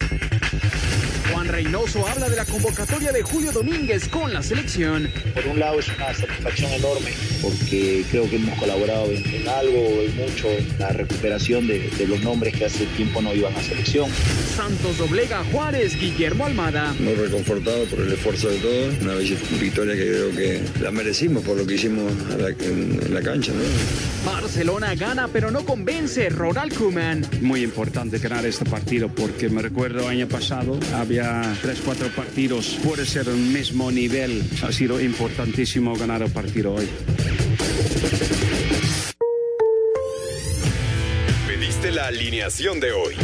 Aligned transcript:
Juan 0.00 0.57
Reynoso 1.48 2.06
habla 2.06 2.28
de 2.28 2.36
la 2.36 2.44
convocatoria 2.44 3.10
de 3.10 3.22
Julio 3.22 3.52
Domínguez 3.52 4.06
con 4.08 4.34
la 4.34 4.42
selección. 4.42 5.10
Por 5.32 5.46
un 5.46 5.58
lado 5.58 5.78
es 5.78 5.88
una 5.88 6.12
satisfacción 6.12 6.70
enorme 6.72 7.10
porque 7.40 8.04
creo 8.10 8.28
que 8.28 8.36
hemos 8.36 8.58
colaborado 8.58 9.10
en, 9.10 9.48
algo, 9.48 10.02
en 10.02 10.16
mucho, 10.16 10.50
en 10.50 10.78
la 10.78 10.90
recuperación 10.90 11.66
de, 11.66 11.90
los 12.06 12.22
nombres 12.22 12.54
que 12.54 12.66
hace 12.66 12.84
tiempo 12.96 13.22
no 13.22 13.34
iban 13.34 13.54
a 13.56 13.62
selección. 13.62 14.10
Santos 14.54 14.98
doblega 14.98 15.42
Juárez, 15.44 15.98
Guillermo 15.98 16.44
Almada. 16.44 16.94
Muy 16.98 17.14
reconfortado 17.14 17.84
por 17.86 18.00
el 18.00 18.12
esfuerzo 18.12 18.50
de 18.50 18.58
todos, 18.58 18.94
una 19.00 19.14
victoria 19.14 19.94
que 19.94 20.06
creo 20.06 20.30
que 20.32 20.60
la 20.82 20.90
merecimos 20.90 21.42
por 21.44 21.56
lo 21.56 21.66
que 21.66 21.74
hicimos 21.74 22.12
en, 22.60 23.14
la 23.14 23.22
cancha. 23.22 23.52
Barcelona 24.24 24.94
gana 24.94 25.28
pero 25.32 25.50
no 25.50 25.64
convence, 25.64 26.28
Ronald 26.28 26.74
Koeman. 26.74 27.26
Muy 27.40 27.62
importante 27.62 28.18
ganar 28.18 28.44
este 28.44 28.64
partido 28.64 29.08
porque 29.08 29.48
me 29.48 29.62
recuerdo 29.62 30.08
año 30.08 30.28
pasado 30.28 30.78
había 30.94 31.37
tres, 31.62 31.80
cuatro 31.84 32.08
partidos, 32.08 32.78
puede 32.82 33.06
ser 33.06 33.28
el 33.28 33.36
mismo 33.36 33.90
nivel. 33.90 34.42
Ha 34.62 34.72
sido 34.72 35.00
importantísimo 35.00 35.94
ganar 35.96 36.22
el 36.22 36.30
partido 36.30 36.74
hoy. 36.74 36.88
Pediste 41.46 41.92
la 41.92 42.06
alineación 42.06 42.80
de 42.80 42.92
hoy. 42.92 43.14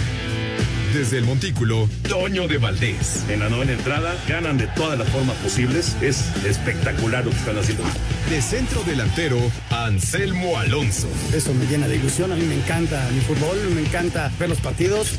Desde 0.94 1.19
el 1.19 1.25
Montículo, 1.25 1.88
Toño 2.08 2.47
de 2.47 2.58
Valdés. 2.58 3.25
En 3.28 3.41
la 3.41 3.48
novena 3.48 3.72
entrada, 3.72 4.14
ganan 4.28 4.58
de 4.58 4.69
todas 4.69 4.97
las 4.97 5.08
formas 5.08 5.36
posibles. 5.38 5.97
Es 6.00 6.25
espectacular 6.44 7.25
lo 7.25 7.33
que 7.33 7.36
están 7.36 7.58
haciendo. 7.58 7.83
De 8.31 8.41
centro 8.41 8.81
delantero, 8.84 9.38
Anselmo 9.70 10.56
Alonso. 10.56 11.08
Eso 11.34 11.53
me 11.53 11.66
llena 11.66 11.88
de 11.88 11.97
ilusión. 11.97 12.31
A 12.31 12.36
mí 12.36 12.44
me 12.44 12.55
encanta 12.55 13.08
mi 13.12 13.20
fútbol, 13.22 13.58
me 13.75 13.81
encanta 13.81 14.31
ver 14.38 14.48
los 14.48 14.60
partidos. 14.60 15.19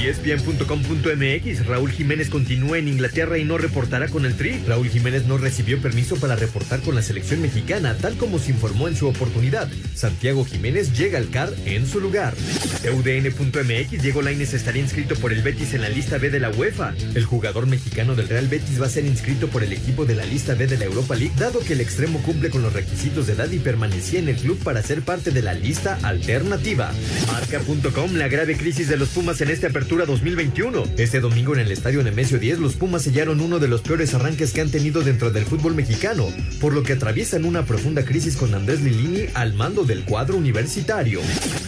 ESPN.com.mx, 0.00 1.66
Raúl 1.66 1.90
Jiménez 1.90 2.30
continúa 2.30 2.78
en 2.78 2.88
Inglaterra 2.88 3.36
y 3.36 3.44
no 3.44 3.58
reportará 3.58 4.08
con 4.08 4.24
el 4.24 4.34
Tri. 4.34 4.58
Raúl 4.66 4.88
Jiménez 4.88 5.26
no 5.26 5.36
recibió 5.36 5.78
permiso 5.82 6.16
para 6.16 6.36
reportar 6.36 6.80
con 6.80 6.94
la 6.94 7.02
selección 7.02 7.42
mexicana, 7.42 7.94
tal 8.00 8.16
como 8.16 8.38
se 8.38 8.52
informó 8.52 8.88
en 8.88 8.96
su 8.96 9.06
oportunidad. 9.06 9.68
Santiago 9.94 10.46
Jiménez 10.46 10.96
llega 10.96 11.18
al 11.18 11.28
CAR 11.28 11.52
en 11.66 11.86
su 11.86 12.00
lugar. 12.00 12.34
UDN.mx, 12.82 14.02
Diego 14.02 14.22
Lainez 14.22 14.54
estaría 14.54 14.80
inscrito 14.80 15.16
por 15.16 15.34
el 15.34 15.42
Betis 15.42 15.74
en 15.74 15.82
la 15.82 15.90
lista 15.90 16.16
B 16.16 16.30
de 16.30 16.40
la 16.40 16.48
UEFA. 16.48 16.94
El 17.14 17.26
jugador 17.26 17.66
mexicano 17.66 18.14
del 18.14 18.28
Real 18.28 18.48
Betis 18.48 18.80
va 18.80 18.86
a 18.86 18.90
ser 18.90 19.04
inscrito 19.04 19.48
por 19.48 19.62
el 19.62 19.74
equipo 19.74 20.06
de 20.06 20.14
la 20.14 20.24
lista 20.24 20.54
B 20.54 20.66
de 20.66 20.78
la 20.78 20.86
Europa 20.86 21.14
League, 21.14 21.34
dado 21.38 21.60
que 21.60 21.74
el 21.74 21.82
extremo 21.82 22.22
cumple 22.22 22.48
con 22.48 22.62
los 22.62 22.72
requisitos 22.72 23.26
de 23.26 23.34
edad 23.34 23.50
y 23.50 23.58
permanecía 23.58 24.20
en 24.20 24.30
el 24.30 24.36
club 24.36 24.58
para 24.62 24.82
ser 24.82 25.02
parte 25.02 25.30
de 25.30 25.42
la 25.42 25.52
lista 25.52 25.98
alternativa. 26.02 26.90
Marca.com, 27.26 28.14
la 28.14 28.28
grave 28.28 28.56
crisis 28.56 28.88
de 28.88 28.96
los 28.96 29.10
Pumas 29.10 29.40
en 29.42 29.50
esta 29.50 29.66
apertura 29.66 29.89
2021. 29.96 30.84
Este 30.98 31.18
domingo 31.18 31.52
en 31.54 31.60
el 31.60 31.72
estadio 31.72 32.02
Nemesio 32.02 32.38
10, 32.38 32.60
los 32.60 32.76
Pumas 32.76 33.02
sellaron 33.02 33.40
uno 33.40 33.58
de 33.58 33.66
los 33.66 33.80
peores 33.80 34.14
arranques 34.14 34.52
que 34.52 34.60
han 34.60 34.70
tenido 34.70 35.02
dentro 35.02 35.32
del 35.32 35.44
fútbol 35.44 35.74
mexicano, 35.74 36.28
por 36.60 36.72
lo 36.72 36.84
que 36.84 36.92
atraviesan 36.92 37.44
una 37.44 37.66
profunda 37.66 38.04
crisis 38.04 38.36
con 38.36 38.54
Andrés 38.54 38.82
Lilini 38.82 39.26
al 39.34 39.52
mando 39.54 39.84
del 39.84 40.04
cuadro 40.04 40.36
universitario. 40.36 41.20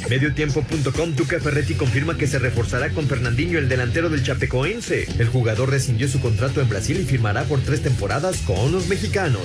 Mediotiempo.com, 0.08 1.12
Tuca 1.14 1.40
Ferretti 1.40 1.74
confirma 1.74 2.16
que 2.16 2.28
se 2.28 2.38
reforzará 2.38 2.90
con 2.90 3.08
Fernandinho, 3.08 3.58
el 3.58 3.68
delantero 3.68 4.08
del 4.08 4.22
Chapecoense. 4.22 5.08
El 5.18 5.28
jugador 5.28 5.70
rescindió 5.70 6.06
su 6.06 6.20
contrato 6.20 6.60
en 6.60 6.68
Brasil 6.68 7.00
y 7.00 7.04
firmará 7.04 7.42
por 7.44 7.60
tres 7.60 7.82
temporadas 7.82 8.38
con 8.46 8.70
los 8.70 8.86
mexicanos. 8.86 9.42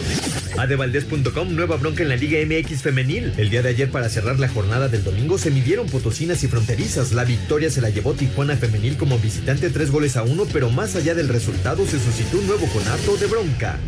Adevaldez.com, 0.57 1.55
nueva 1.55 1.77
bronca 1.77 2.03
en 2.03 2.09
la 2.09 2.15
Liga 2.15 2.37
MX 2.45 2.83
femenil. 2.83 3.33
El 3.37 3.49
día 3.49 3.63
de 3.63 3.69
ayer 3.69 3.89
para 3.89 4.09
cerrar 4.09 4.39
la 4.39 4.49
jornada 4.49 4.87
del 4.87 5.03
domingo 5.03 5.39
se 5.39 5.49
midieron 5.49 5.87
potosinas 5.87 6.43
y 6.43 6.47
fronterizas. 6.47 7.11
La 7.11 7.23
victoria 7.23 7.71
se 7.71 7.81
la 7.81 7.89
llevó 7.89 8.13
Tijuana 8.13 8.55
femenil 8.55 8.66
como 8.97 9.17
visitante 9.17 9.69
tres 9.69 9.91
goles 9.91 10.17
a 10.17 10.23
uno, 10.23 10.45
pero 10.51 10.69
más 10.69 10.95
allá 10.95 11.15
del 11.15 11.29
resultado 11.29 11.85
se 11.85 11.99
suscitó 11.99 12.37
un 12.37 12.47
nuevo 12.47 12.67
conato 12.67 13.15
de 13.15 13.25
bronca. 13.27 13.79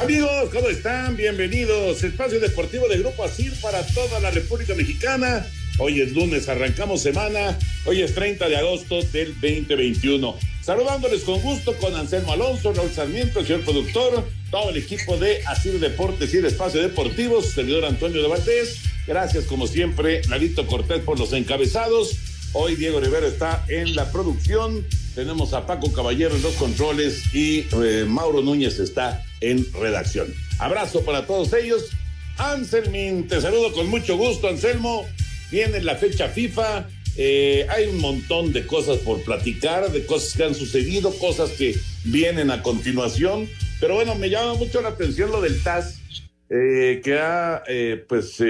Amigos, 0.00 0.50
¿cómo 0.52 0.68
están? 0.68 1.16
Bienvenidos. 1.16 2.02
Espacio 2.02 2.40
Deportivo 2.40 2.88
de 2.88 2.98
Grupo 2.98 3.22
ASIR 3.22 3.52
para 3.60 3.86
toda 3.86 4.18
la 4.18 4.30
República 4.30 4.74
Mexicana. 4.74 5.46
Hoy 5.78 6.00
es 6.00 6.12
lunes, 6.12 6.48
arrancamos 6.48 7.02
semana. 7.02 7.56
Hoy 7.84 8.02
es 8.02 8.14
30 8.14 8.48
de 8.48 8.56
agosto 8.56 9.00
del 9.12 9.32
2021. 9.34 10.49
Saludándoles 10.62 11.22
con 11.22 11.40
gusto 11.40 11.74
con 11.78 11.94
Anselmo 11.94 12.32
Alonso, 12.32 12.72
Raúl 12.72 12.90
Sarmiento, 12.90 13.40
el 13.40 13.46
señor 13.46 13.62
productor, 13.62 14.24
todo 14.50 14.70
el 14.70 14.76
equipo 14.76 15.16
de 15.16 15.42
Asir 15.46 15.80
Deportes 15.80 16.32
y 16.34 16.36
el 16.36 16.44
Espacio 16.44 16.82
Deportivo, 16.82 17.42
su 17.42 17.50
servidor 17.50 17.86
Antonio 17.86 18.20
de 18.22 18.28
Valdés. 18.28 18.78
Gracias, 19.06 19.44
como 19.44 19.66
siempre, 19.66 20.22
Lalito 20.28 20.66
Cortés 20.66 21.00
por 21.00 21.18
los 21.18 21.32
encabezados. 21.32 22.16
Hoy 22.52 22.74
Diego 22.76 23.00
Rivera 23.00 23.26
está 23.26 23.64
en 23.68 23.94
la 23.94 24.10
producción. 24.12 24.86
Tenemos 25.14 25.54
a 25.54 25.66
Paco 25.66 25.92
Caballero 25.92 26.36
en 26.36 26.42
los 26.42 26.54
controles 26.54 27.34
y 27.34 27.66
eh, 27.82 28.04
Mauro 28.06 28.42
Núñez 28.42 28.78
está 28.78 29.24
en 29.40 29.66
redacción. 29.72 30.34
Abrazo 30.58 31.02
para 31.04 31.26
todos 31.26 31.52
ellos. 31.52 31.90
Anselmin, 32.38 33.28
te 33.28 33.40
saludo 33.40 33.72
con 33.72 33.88
mucho 33.88 34.16
gusto, 34.16 34.48
Anselmo. 34.48 35.06
Viene 35.50 35.82
la 35.82 35.96
fecha 35.96 36.28
FIFA. 36.28 36.86
Eh, 37.16 37.66
hay 37.68 37.86
un 37.86 37.98
montón 37.98 38.52
de 38.52 38.66
cosas 38.66 38.98
por 38.98 39.22
platicar, 39.22 39.90
de 39.90 40.06
cosas 40.06 40.36
que 40.36 40.44
han 40.44 40.54
sucedido, 40.54 41.12
cosas 41.18 41.50
que 41.50 41.74
vienen 42.04 42.50
a 42.50 42.62
continuación. 42.62 43.48
Pero 43.80 43.94
bueno, 43.94 44.14
me 44.14 44.30
llama 44.30 44.54
mucho 44.54 44.80
la 44.80 44.90
atención 44.90 45.30
lo 45.30 45.40
del 45.40 45.62
TAS, 45.62 46.00
eh, 46.48 47.00
que 47.02 47.18
ha, 47.18 47.62
eh, 47.68 48.04
pues, 48.08 48.42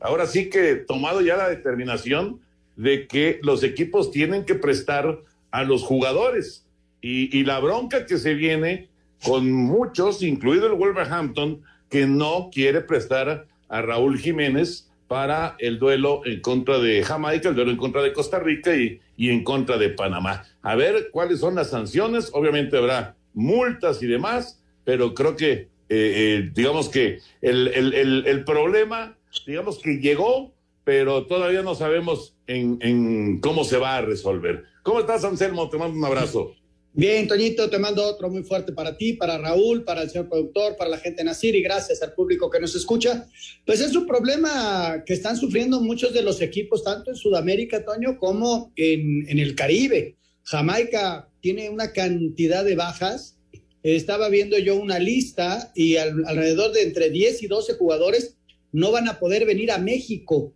ahora 0.00 0.26
sí 0.26 0.50
que 0.50 0.76
tomado 0.76 1.20
ya 1.20 1.36
la 1.36 1.48
determinación 1.48 2.40
de 2.76 3.06
que 3.06 3.40
los 3.42 3.62
equipos 3.62 4.10
tienen 4.10 4.44
que 4.44 4.54
prestar 4.54 5.20
a 5.50 5.64
los 5.64 5.82
jugadores. 5.82 6.64
Y, 7.02 7.36
y 7.36 7.44
la 7.44 7.60
bronca 7.60 8.06
que 8.06 8.18
se 8.18 8.34
viene 8.34 8.88
con 9.22 9.50
muchos, 9.50 10.22
incluido 10.22 10.66
el 10.66 10.74
Wolverhampton, 10.74 11.62
que 11.88 12.06
no 12.06 12.50
quiere 12.52 12.80
prestar 12.80 13.46
a 13.68 13.82
Raúl 13.82 14.18
Jiménez 14.18 14.89
para 15.10 15.56
el 15.58 15.80
duelo 15.80 16.22
en 16.24 16.40
contra 16.40 16.78
de 16.78 17.02
Jamaica, 17.02 17.48
el 17.48 17.56
duelo 17.56 17.72
en 17.72 17.76
contra 17.76 18.00
de 18.00 18.12
Costa 18.12 18.38
Rica 18.38 18.76
y, 18.76 19.00
y 19.16 19.30
en 19.30 19.42
contra 19.42 19.76
de 19.76 19.88
Panamá. 19.88 20.44
A 20.62 20.76
ver 20.76 21.10
cuáles 21.10 21.40
son 21.40 21.56
las 21.56 21.70
sanciones. 21.70 22.30
Obviamente 22.32 22.76
habrá 22.76 23.16
multas 23.34 24.04
y 24.04 24.06
demás, 24.06 24.62
pero 24.84 25.12
creo 25.12 25.34
que, 25.34 25.52
eh, 25.52 25.68
eh, 25.88 26.50
digamos 26.54 26.88
que 26.88 27.18
el, 27.42 27.66
el, 27.74 28.24
el, 28.24 28.44
problema, 28.44 29.16
digamos 29.44 29.80
que 29.80 29.98
llegó, 29.98 30.52
pero 30.84 31.26
todavía 31.26 31.62
no 31.62 31.74
sabemos 31.74 32.36
en, 32.46 32.78
en 32.80 33.40
cómo 33.40 33.64
se 33.64 33.78
va 33.78 33.96
a 33.96 34.02
resolver. 34.02 34.62
¿Cómo 34.84 35.00
estás, 35.00 35.24
Anselmo? 35.24 35.68
Te 35.70 35.76
mando 35.76 35.98
un 35.98 36.04
abrazo. 36.04 36.54
Bien, 36.92 37.28
Toñito, 37.28 37.70
te 37.70 37.78
mando 37.78 38.04
otro 38.04 38.28
muy 38.28 38.42
fuerte 38.42 38.72
para 38.72 38.96
ti, 38.96 39.12
para 39.12 39.38
Raúl, 39.38 39.84
para 39.84 40.02
el 40.02 40.10
señor 40.10 40.28
productor, 40.28 40.76
para 40.76 40.90
la 40.90 40.98
gente 40.98 41.18
de 41.18 41.24
Nacir 41.24 41.54
y 41.54 41.62
gracias 41.62 42.02
al 42.02 42.14
público 42.14 42.50
que 42.50 42.58
nos 42.58 42.74
escucha. 42.74 43.28
Pues 43.64 43.80
es 43.80 43.94
un 43.94 44.08
problema 44.08 45.04
que 45.06 45.12
están 45.12 45.36
sufriendo 45.36 45.80
muchos 45.80 46.12
de 46.12 46.22
los 46.22 46.40
equipos, 46.40 46.82
tanto 46.82 47.10
en 47.10 47.16
Sudamérica, 47.16 47.84
Toño, 47.84 48.18
como 48.18 48.72
en, 48.74 49.24
en 49.28 49.38
el 49.38 49.54
Caribe. 49.54 50.16
Jamaica 50.42 51.28
tiene 51.40 51.70
una 51.70 51.92
cantidad 51.92 52.64
de 52.64 52.74
bajas. 52.74 53.38
Estaba 53.84 54.28
viendo 54.28 54.58
yo 54.58 54.74
una 54.74 54.98
lista 54.98 55.70
y 55.76 55.96
alrededor 55.96 56.72
de 56.72 56.82
entre 56.82 57.10
10 57.10 57.44
y 57.44 57.46
12 57.46 57.74
jugadores 57.74 58.36
no 58.72 58.90
van 58.90 59.08
a 59.08 59.20
poder 59.20 59.46
venir 59.46 59.70
a 59.70 59.78
México 59.78 60.54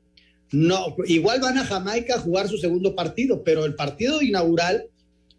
no, 0.54 0.94
igual 1.06 1.40
van 1.40 1.58
a 1.58 1.64
Jamaica 1.64 2.14
a 2.14 2.20
jugar 2.20 2.48
su 2.48 2.58
segundo 2.58 2.94
partido, 2.94 3.42
pero 3.42 3.64
el 3.64 3.74
partido 3.74 4.22
inaugural 4.22 4.88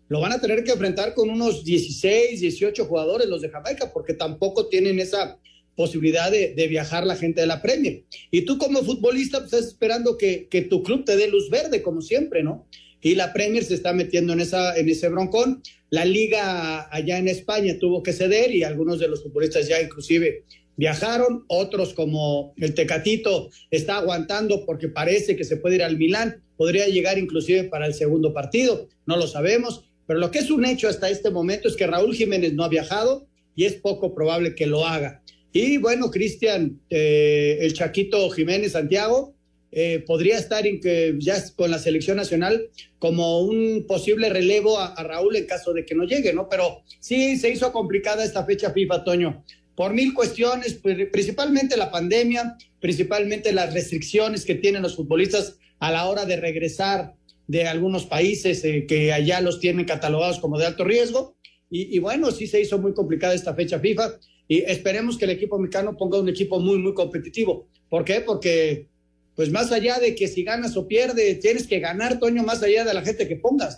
lo 0.08 0.20
van 0.20 0.34
a 0.34 0.40
tener 0.40 0.64
que 0.64 0.72
enfrentar 0.72 1.14
con 1.14 1.30
unos 1.30 1.64
16, 1.64 2.40
18 2.40 2.86
jugadores 2.86 3.28
los 3.28 3.42
de 3.42 3.50
Jamaica, 3.50 3.92
porque 3.94 4.14
tampoco 4.14 4.68
tienen 4.68 5.00
esa 5.00 5.40
posibilidad 5.76 6.32
de, 6.32 6.54
viajar 6.68 7.06
la 7.06 7.16
gente 7.16 7.42
de 7.42 7.48
la 7.48 7.62
Premier. 7.62 8.04
Y 8.32 8.42
tú 8.42 8.58
como 8.58 8.84
futbolista 8.84 9.40
pues, 9.40 9.54
estás 9.54 9.68
esperando 9.68 10.18
que, 10.18 10.68
tu 10.70 10.84
club 10.84 11.06
te 11.06 11.18
dé 11.18 11.28
luz 11.28 11.50
verde, 11.50 11.82
como 11.82 12.02
siempre, 12.02 12.44
¿no? 12.44 12.68
Y 13.02 13.16
la 13.16 13.34
Premier 13.34 13.64
se 13.64 13.76
está 13.76 13.94
metiendo 13.94 14.34
en 14.34 14.40
ese 14.40 15.10
broncón. 15.10 15.62
La 15.90 16.06
liga 16.06 16.88
allá 16.92 17.20
en 17.20 17.28
España 17.28 17.78
tuvo 17.80 18.02
que 18.02 18.14
ceder 18.14 18.54
y 18.56 18.64
algunos 18.64 19.00
de 19.00 19.08
los 19.08 19.22
futbolistas 19.22 19.68
ya 19.68 19.82
inclusive 19.82 20.44
viajaron, 20.78 21.46
otros 21.48 21.94
como 21.94 22.54
el 22.58 22.74
Tecatito 22.74 23.50
está 23.72 23.98
aguantando 23.98 24.66
porque 24.66 24.90
parece 24.90 25.36
que 25.36 25.44
se 25.44 25.58
puede 25.58 25.76
ir 25.76 25.84
al 25.84 25.98
Milán, 25.98 26.44
podría 26.58 26.88
llegar 26.88 27.18
inclusive 27.18 27.66
para 27.66 27.86
el 27.86 27.94
segundo 27.94 28.34
partido, 28.34 28.90
no 29.06 29.18
lo 29.18 29.28
sabemos, 29.28 29.86
pero 30.08 30.20
lo 30.20 30.32
que 30.32 30.40
es 30.40 30.52
un 30.52 30.66
hecho 30.66 30.88
hasta 30.88 31.10
este 31.10 31.32
momento 31.32 31.68
es 31.68 31.76
que 31.76 31.88
Raúl 31.88 32.16
Jiménez 32.16 32.54
no 32.54 32.64
ha 32.64 32.70
viajado 32.70 33.28
y 33.56 33.66
es 33.66 33.74
poco 33.74 34.14
probable 34.14 34.56
que 34.56 34.68
lo 34.68 34.86
haga. 34.86 35.22
Y 35.52 35.78
bueno, 35.78 36.12
Cristian, 36.12 36.82
eh, 36.90 37.58
el 37.62 37.74
Chaquito 37.74 38.30
Jiménez 38.30 38.74
Santiago 38.74 39.34
eh, 39.72 40.04
podría 40.06 40.38
estar 40.38 40.64
que 40.64 41.16
ya 41.20 41.36
con 41.56 41.72
la 41.72 41.80
selección 41.80 42.18
nacional 42.18 42.70
como 43.00 43.42
un 43.42 43.86
posible 43.88 44.30
relevo 44.30 44.80
a, 44.80 44.88
a, 44.88 45.04
Raúl 45.04 45.36
en 45.36 45.46
caso 45.46 45.74
de 45.74 45.86
que 45.86 45.96
no 45.96 46.04
llegue, 46.04 46.34
¿no? 46.34 46.48
Pero 46.50 46.84
sí 47.00 47.38
se 47.38 47.50
hizo 47.50 47.72
complicada 47.72 48.24
esta 48.24 48.46
fecha 48.46 48.72
FIFA, 48.72 49.04
Toño 49.04 49.44
por 49.76 49.94
mil 49.94 50.14
cuestiones, 50.14 50.80
principalmente 51.12 51.78
la 51.78 51.92
pandemia, 51.92 52.58
principalmente 52.80 53.52
las 53.52 53.74
restricciones 53.74 54.46
que 54.46 54.56
tienen 54.56 54.82
los 54.82 54.96
futbolistas 54.96 55.58
a 55.80 55.92
la 55.92 56.06
hora 56.06 56.26
de 56.26 56.38
regresar 56.38 57.14
de 57.48 57.68
algunos 57.68 58.06
países 58.06 58.64
eh, 58.64 58.86
que 58.88 59.14
allá 59.14 59.42
los 59.42 59.60
tienen 59.60 59.86
catalogados 59.86 60.40
como 60.40 60.58
de 60.58 60.66
alto 60.66 60.84
riesgo. 60.84 61.36
Y, 61.70 62.00
bueno, 62.00 62.32
sí 62.32 62.48
se 62.48 62.62
hizo 62.62 62.78
muy 62.78 62.94
complicada 62.94 63.34
esta 63.34 63.54
fecha 63.54 63.80
FIFA 63.80 64.14
y 64.48 64.60
esperemos 64.60 65.18
que 65.18 65.26
el 65.26 65.32
equipo 65.32 65.60
mexicano 65.60 65.98
ponga 65.98 66.20
un 66.20 66.30
equipo 66.30 66.60
muy, 66.60 66.78
muy 66.78 66.94
competitivo. 66.94 67.68
¿Por 67.90 68.06
qué? 68.06 68.22
Porque, 68.22 68.88
pues 69.36 69.52
más 69.52 69.74
allá 69.74 70.00
de 70.00 70.16
que 70.16 70.30
si 70.30 70.44
ganas 70.44 70.78
o 70.78 70.88
pierdes, 70.88 71.40
tienes 71.42 71.68
que 71.68 71.80
ganar, 71.80 72.18
Toño, 72.20 72.44
más 72.44 72.64
allá 72.64 72.86
de 72.86 72.94
la 72.94 73.02
gente 73.02 73.28
que 73.28 73.36
pongas. 73.36 73.78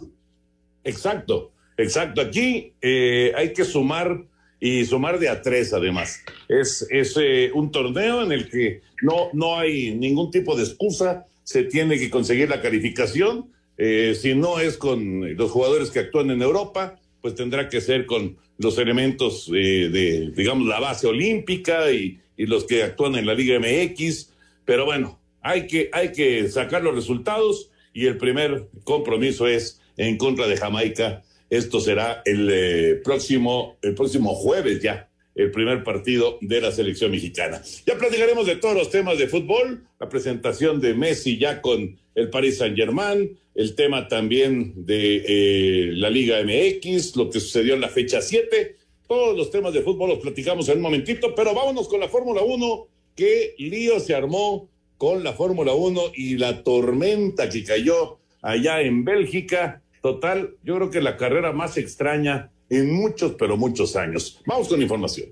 Exacto, 0.84 1.54
exacto. 1.78 2.22
Aquí 2.22 2.74
eh, 2.82 3.32
hay 3.36 3.54
que 3.54 3.66
sumar 3.66 4.26
y 4.60 4.86
sumar 4.86 5.18
de 5.18 5.30
a 5.30 5.42
tres 5.42 5.74
además. 5.74 6.20
Es, 6.48 6.86
es 6.92 7.16
eh, 7.20 7.52
un 7.54 7.72
torneo 7.72 8.24
en 8.24 8.32
el 8.32 8.50
que 8.50 8.82
no, 9.02 9.30
no 9.34 9.58
hay 9.58 9.96
ningún 9.96 10.30
tipo 10.30 10.56
de 10.56 10.64
excusa, 10.64 11.26
se 11.44 11.64
tiene 11.64 11.98
que 11.98 12.10
conseguir 12.10 12.50
la 12.50 12.62
calificación, 12.62 13.50
eh, 13.78 14.16
si 14.20 14.36
no 14.36 14.60
es 14.60 14.78
con 14.78 15.36
los 15.36 15.52
jugadores 15.52 15.92
que 15.92 16.00
actúan 16.00 16.32
en 16.32 16.42
Europa, 16.42 17.00
pues 17.22 17.36
tendrá 17.36 17.70
que 17.70 17.82
ser 17.82 18.06
con 18.06 18.38
los 18.58 18.78
elementos 18.78 19.50
eh, 19.54 19.90
de, 19.90 20.32
digamos, 20.36 20.68
la 20.68 20.80
base 20.80 21.08
olímpica 21.08 21.92
y, 21.92 22.20
y, 22.38 22.46
los 22.46 22.64
que 22.64 22.84
actúan 22.84 23.16
en 23.16 23.26
la 23.26 23.34
Liga 23.34 23.60
MX, 23.60 24.34
pero 24.66 24.86
bueno, 24.86 25.20
hay 25.42 25.68
que, 25.68 25.90
hay 25.94 26.12
que 26.12 26.48
sacar 26.50 26.84
los 26.84 26.96
resultados 26.96 27.72
y 27.94 28.06
el 28.06 28.18
primer 28.18 28.68
compromiso 28.84 29.48
es 29.48 29.82
en 29.98 30.18
contra 30.18 30.48
de 30.48 30.58
Jamaica. 30.58 31.24
Esto 31.50 31.80
será 31.80 32.22
el 32.26 32.50
eh, 32.52 33.02
próximo, 33.04 33.78
el 33.82 33.96
próximo 33.96 34.36
jueves 34.36 34.82
ya, 34.82 35.07
el 35.38 35.52
primer 35.52 35.84
partido 35.84 36.38
de 36.42 36.60
la 36.60 36.72
selección 36.72 37.12
mexicana. 37.12 37.62
Ya 37.86 37.98
platicaremos 37.98 38.46
de 38.46 38.58
todos 38.58 38.76
los 38.76 38.90
temas 38.90 39.18
de 39.18 39.28
fútbol, 39.28 39.88
la 40.00 40.10
presentación 40.10 40.82
de 40.82 40.94
Messi 40.94 41.38
ya 41.38 41.62
con 41.62 41.98
el 42.16 42.30
Paris 42.30 42.58
Saint 42.58 42.76
Germain, 42.76 43.38
el 43.56 43.76
tema 43.76 44.08
también 44.08 44.74
de 44.86 45.24
eh, 45.28 45.92
la 45.94 46.10
Liga 46.10 46.38
MX, 46.44 47.16
lo 47.16 47.30
que 47.30 47.40
sucedió 47.40 47.76
en 47.76 47.82
la 47.82 47.90
fecha 47.90 48.22
7, 48.22 48.76
todos 49.08 49.38
los 49.38 49.52
temas 49.52 49.74
de 49.74 49.82
fútbol 49.82 50.10
los 50.10 50.20
platicamos 50.20 50.68
en 50.70 50.78
un 50.78 50.84
momentito, 50.84 51.34
pero 51.36 51.54
vámonos 51.54 51.88
con 51.88 52.00
la 52.00 52.10
Fórmula 52.10 52.42
1, 52.42 52.88
que 53.16 53.56
lío 53.58 54.00
se 54.00 54.16
armó 54.16 54.70
con 54.98 55.24
la 55.24 55.34
Fórmula 55.34 55.74
1 55.74 56.02
y 56.16 56.38
la 56.38 56.64
tormenta 56.64 57.48
que 57.48 57.64
cayó 57.64 58.18
allá 58.42 58.82
en 58.82 59.06
Bélgica 59.06 59.82
Total, 60.02 60.56
yo 60.64 60.76
creo 60.76 60.90
que 60.90 61.02
la 61.02 61.18
carrera 61.18 61.52
más 61.52 61.78
extraña 61.78 62.52
en 62.70 62.94
muchos, 62.94 63.34
pero 63.34 63.58
muchos 63.58 63.96
años. 63.96 64.42
Vamos 64.46 64.68
con 64.68 64.82
información. 64.82 65.30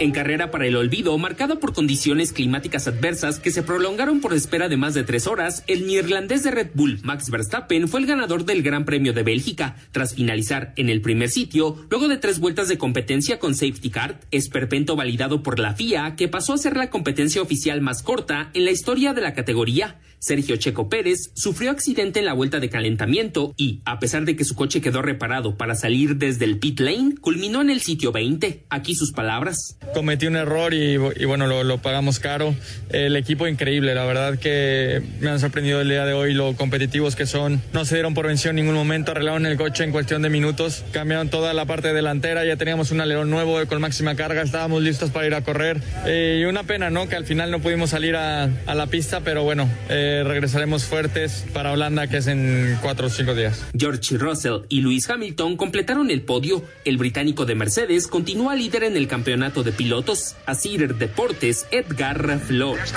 En 0.00 0.10
carrera 0.10 0.50
para 0.50 0.66
el 0.66 0.74
olvido, 0.74 1.16
marcada 1.18 1.60
por 1.60 1.72
condiciones 1.72 2.32
climáticas 2.32 2.88
adversas 2.88 3.38
que 3.38 3.52
se 3.52 3.62
prolongaron 3.62 4.20
por 4.20 4.34
espera 4.34 4.68
de 4.68 4.76
más 4.76 4.92
de 4.92 5.04
tres 5.04 5.28
horas, 5.28 5.62
el 5.68 5.86
neerlandés 5.86 6.42
de 6.42 6.50
Red 6.50 6.70
Bull, 6.74 6.98
Max 7.04 7.30
Verstappen, 7.30 7.86
fue 7.86 8.00
el 8.00 8.06
ganador 8.06 8.44
del 8.44 8.64
Gran 8.64 8.84
Premio 8.84 9.12
de 9.12 9.22
Bélgica, 9.22 9.76
tras 9.92 10.14
finalizar 10.14 10.72
en 10.74 10.88
el 10.88 11.00
primer 11.00 11.30
sitio, 11.30 11.78
luego 11.90 12.08
de 12.08 12.18
tres 12.18 12.40
vueltas 12.40 12.66
de 12.66 12.76
competencia 12.76 13.38
con 13.38 13.54
safety 13.54 13.90
car, 13.90 14.18
esperpento 14.32 14.96
validado 14.96 15.44
por 15.44 15.60
la 15.60 15.74
FIA, 15.74 16.16
que 16.16 16.26
pasó 16.26 16.54
a 16.54 16.58
ser 16.58 16.76
la 16.76 16.90
competencia 16.90 17.40
oficial 17.40 17.80
más 17.80 18.02
corta 18.02 18.50
en 18.52 18.64
la 18.64 18.72
historia 18.72 19.14
de 19.14 19.22
la 19.22 19.32
categoría. 19.32 20.00
Sergio 20.24 20.56
Checo 20.56 20.88
Pérez 20.88 21.32
sufrió 21.34 21.70
accidente 21.70 22.18
en 22.18 22.24
la 22.24 22.32
vuelta 22.32 22.58
de 22.58 22.70
calentamiento 22.70 23.52
y, 23.58 23.82
a 23.84 23.98
pesar 23.98 24.24
de 24.24 24.36
que 24.36 24.44
su 24.44 24.54
coche 24.54 24.80
quedó 24.80 25.02
reparado 25.02 25.58
para 25.58 25.74
salir 25.74 26.16
desde 26.16 26.46
el 26.46 26.58
pit 26.58 26.80
lane, 26.80 27.16
culminó 27.20 27.60
en 27.60 27.68
el 27.68 27.82
sitio 27.82 28.10
20. 28.10 28.64
Aquí 28.70 28.94
sus 28.94 29.12
palabras. 29.12 29.76
Cometí 29.92 30.26
un 30.26 30.36
error 30.36 30.72
y, 30.72 30.96
bueno, 30.96 31.46
lo, 31.46 31.76
pagamos 31.76 32.20
caro. 32.20 32.54
El 32.88 33.16
equipo 33.16 33.46
increíble, 33.46 33.94
la 33.94 34.06
verdad 34.06 34.38
que 34.38 35.02
me 35.20 35.28
han 35.28 35.40
sorprendido 35.40 35.82
el 35.82 35.90
día 35.90 36.06
de 36.06 36.14
hoy 36.14 36.32
lo 36.32 36.56
competitivos 36.56 37.16
que 37.16 37.26
son. 37.26 37.60
No 37.74 37.84
se 37.84 37.96
dieron 37.96 38.14
por 38.14 38.26
vencido 38.26 38.48
en 38.50 38.56
ningún 38.56 38.76
momento, 38.76 39.10
arreglaron 39.10 39.44
el 39.44 39.58
coche 39.58 39.84
en 39.84 39.92
cuestión 39.92 40.22
de 40.22 40.30
minutos, 40.30 40.84
cambiaron 40.90 41.28
toda 41.28 41.52
la 41.52 41.66
parte 41.66 41.92
delantera, 41.92 42.46
ya 42.46 42.56
teníamos 42.56 42.92
un 42.92 43.02
alerón 43.02 43.28
nuevo 43.28 43.58
con 43.66 43.78
máxima 43.78 44.14
carga, 44.14 44.40
estábamos 44.40 44.82
listos 44.82 45.10
para 45.10 45.26
ir 45.26 45.34
a 45.34 45.42
correr. 45.42 45.82
Eh, 46.06 46.38
y 46.40 46.44
una 46.46 46.62
pena, 46.62 46.88
¿no? 46.88 47.10
Que 47.10 47.16
al 47.16 47.26
final 47.26 47.50
no 47.50 47.60
pudimos 47.60 47.90
salir 47.90 48.16
a, 48.16 48.48
la 48.74 48.86
pista, 48.86 49.20
pero 49.20 49.44
bueno. 49.44 49.68
Eh, 49.90 50.13
regresaremos 50.22 50.84
fuertes 50.84 51.44
para 51.52 51.72
Holanda, 51.72 52.06
que 52.06 52.18
es 52.18 52.26
en 52.26 52.78
cuatro 52.82 53.06
o 53.08 53.10
cinco 53.10 53.34
días. 53.34 53.64
George 53.76 54.18
Russell 54.18 54.66
y 54.68 54.82
Lewis 54.82 55.08
Hamilton 55.10 55.56
completaron 55.56 56.10
el 56.10 56.22
podio. 56.22 56.62
El 56.84 56.98
británico 56.98 57.46
de 57.46 57.54
Mercedes 57.54 58.06
continúa 58.06 58.54
líder 58.54 58.84
en 58.84 58.96
el 58.96 59.08
campeonato 59.08 59.62
de 59.62 59.72
pilotos. 59.72 60.36
Así 60.46 60.74
Deportes, 60.76 61.66
Edgar 61.70 62.38
Flores. 62.40 62.92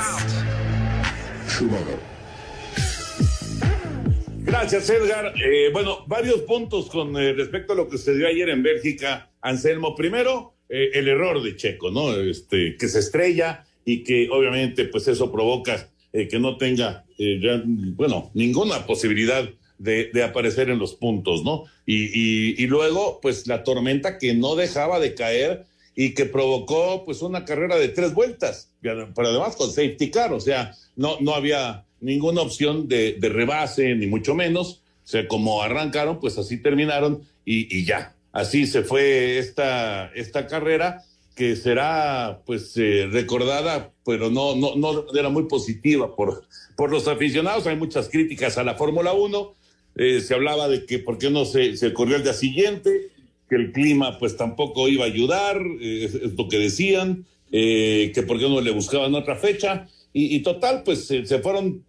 Gracias, 4.43 4.89
Edgar. 4.89 5.33
Eh, 5.37 5.69
bueno, 5.71 6.05
varios 6.07 6.41
puntos 6.41 6.89
con 6.89 7.15
eh, 7.17 7.33
respecto 7.33 7.73
a 7.73 7.75
lo 7.75 7.87
que 7.87 7.97
sucedió 7.97 8.27
ayer 8.27 8.49
en 8.49 8.63
Bélgica, 8.63 9.29
Anselmo. 9.41 9.95
Primero, 9.95 10.55
eh, 10.69 10.91
el 10.93 11.07
error 11.07 11.41
de 11.43 11.55
Checo, 11.55 11.91
¿no? 11.91 12.13
Este, 12.15 12.75
que 12.77 12.87
se 12.87 12.99
estrella 12.99 13.65
y 13.85 14.03
que 14.03 14.29
obviamente, 14.29 14.85
pues 14.85 15.07
eso 15.07 15.31
provoca 15.31 15.89
eh, 16.13 16.27
que 16.27 16.39
no 16.39 16.57
tenga, 16.57 17.05
eh, 17.17 17.61
bueno, 17.65 18.31
ninguna 18.33 18.85
posibilidad 18.85 19.47
de, 19.77 20.23
aparecer 20.23 20.69
en 20.69 20.79
los 20.79 20.95
puntos, 20.95 21.43
¿no? 21.43 21.65
Y, 21.85 22.65
luego, 22.67 23.19
pues 23.21 23.47
la 23.47 23.63
tormenta 23.63 24.17
que 24.17 24.33
no 24.33 24.55
dejaba 24.55 24.99
de 24.99 25.13
caer 25.13 25.65
y 25.95 26.13
que 26.13 26.25
provocó, 26.25 27.03
pues, 27.05 27.21
una 27.21 27.45
carrera 27.45 27.75
de 27.77 27.89
tres 27.89 28.13
vueltas, 28.13 28.71
pero 28.81 29.09
además 29.17 29.55
con 29.55 29.69
safety 29.69 30.09
car, 30.09 30.33
o 30.33 30.39
sea, 30.39 30.73
no, 30.95 31.17
no 31.19 31.33
había 31.33 31.85
ninguna 31.99 32.41
opción 32.41 32.87
de, 32.87 33.13
de 33.19 33.29
rebase, 33.29 33.95
ni 33.95 34.07
mucho 34.07 34.35
menos. 34.35 34.81
O 35.03 35.09
sea, 35.09 35.27
como 35.27 35.61
arrancaron, 35.61 36.19
pues 36.19 36.37
así 36.37 36.61
terminaron 36.61 37.21
y, 37.45 37.75
y 37.75 37.85
ya. 37.85 38.13
Así 38.33 38.67
se 38.67 38.83
fue 38.83 39.37
esta, 39.37 40.11
esta 40.13 40.47
carrera 40.47 41.03
que 41.37 41.55
será 41.55 42.41
pues 42.45 42.75
eh, 42.77 43.07
recordada, 43.11 43.93
pero 44.03 44.31
no, 44.31 44.55
no, 44.55 44.75
no 44.75 45.05
era 45.13 45.29
muy 45.29 45.43
positiva 45.43 46.15
por, 46.15 46.43
por 46.75 46.91
los 46.91 47.07
aficionados. 47.07 47.67
Hay 47.67 47.75
muchas 47.77 48.09
críticas 48.09 48.57
a 48.57 48.63
la 48.63 48.73
Fórmula 48.73 49.13
1. 49.13 49.55
Eh, 49.97 50.19
se 50.19 50.33
hablaba 50.33 50.67
de 50.67 50.85
que 50.85 50.97
por 50.97 51.19
qué 51.19 51.29
no 51.29 51.45
se, 51.45 51.77
se 51.77 51.93
corrió 51.93 52.15
el 52.15 52.23
día 52.23 52.33
siguiente, 52.33 53.11
que 53.47 53.55
el 53.55 53.71
clima 53.71 54.17
pues 54.17 54.35
tampoco 54.35 54.89
iba 54.89 55.05
a 55.05 55.07
ayudar, 55.07 55.61
eh, 55.79 56.05
es, 56.05 56.33
lo 56.33 56.47
que 56.49 56.57
decían, 56.57 57.25
que 57.51 58.23
por 58.27 58.39
qué 58.39 58.49
no 58.49 58.59
le 58.59 58.71
buscaban 58.71 59.13
otra 59.13 59.35
fecha. 59.35 59.87
Y, 60.11 60.35
y 60.35 60.39
total, 60.39 60.81
pues 60.83 61.05
se 61.05 61.39
fueron 61.39 61.85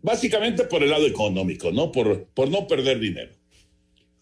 básicamente 0.00 0.64
por 0.64 0.82
el 0.84 0.90
lado 0.90 1.06
económico, 1.06 1.72
¿no? 1.72 1.90
Por, 1.90 2.26
por 2.26 2.48
no 2.48 2.68
perder 2.68 3.00
dinero. 3.00 3.32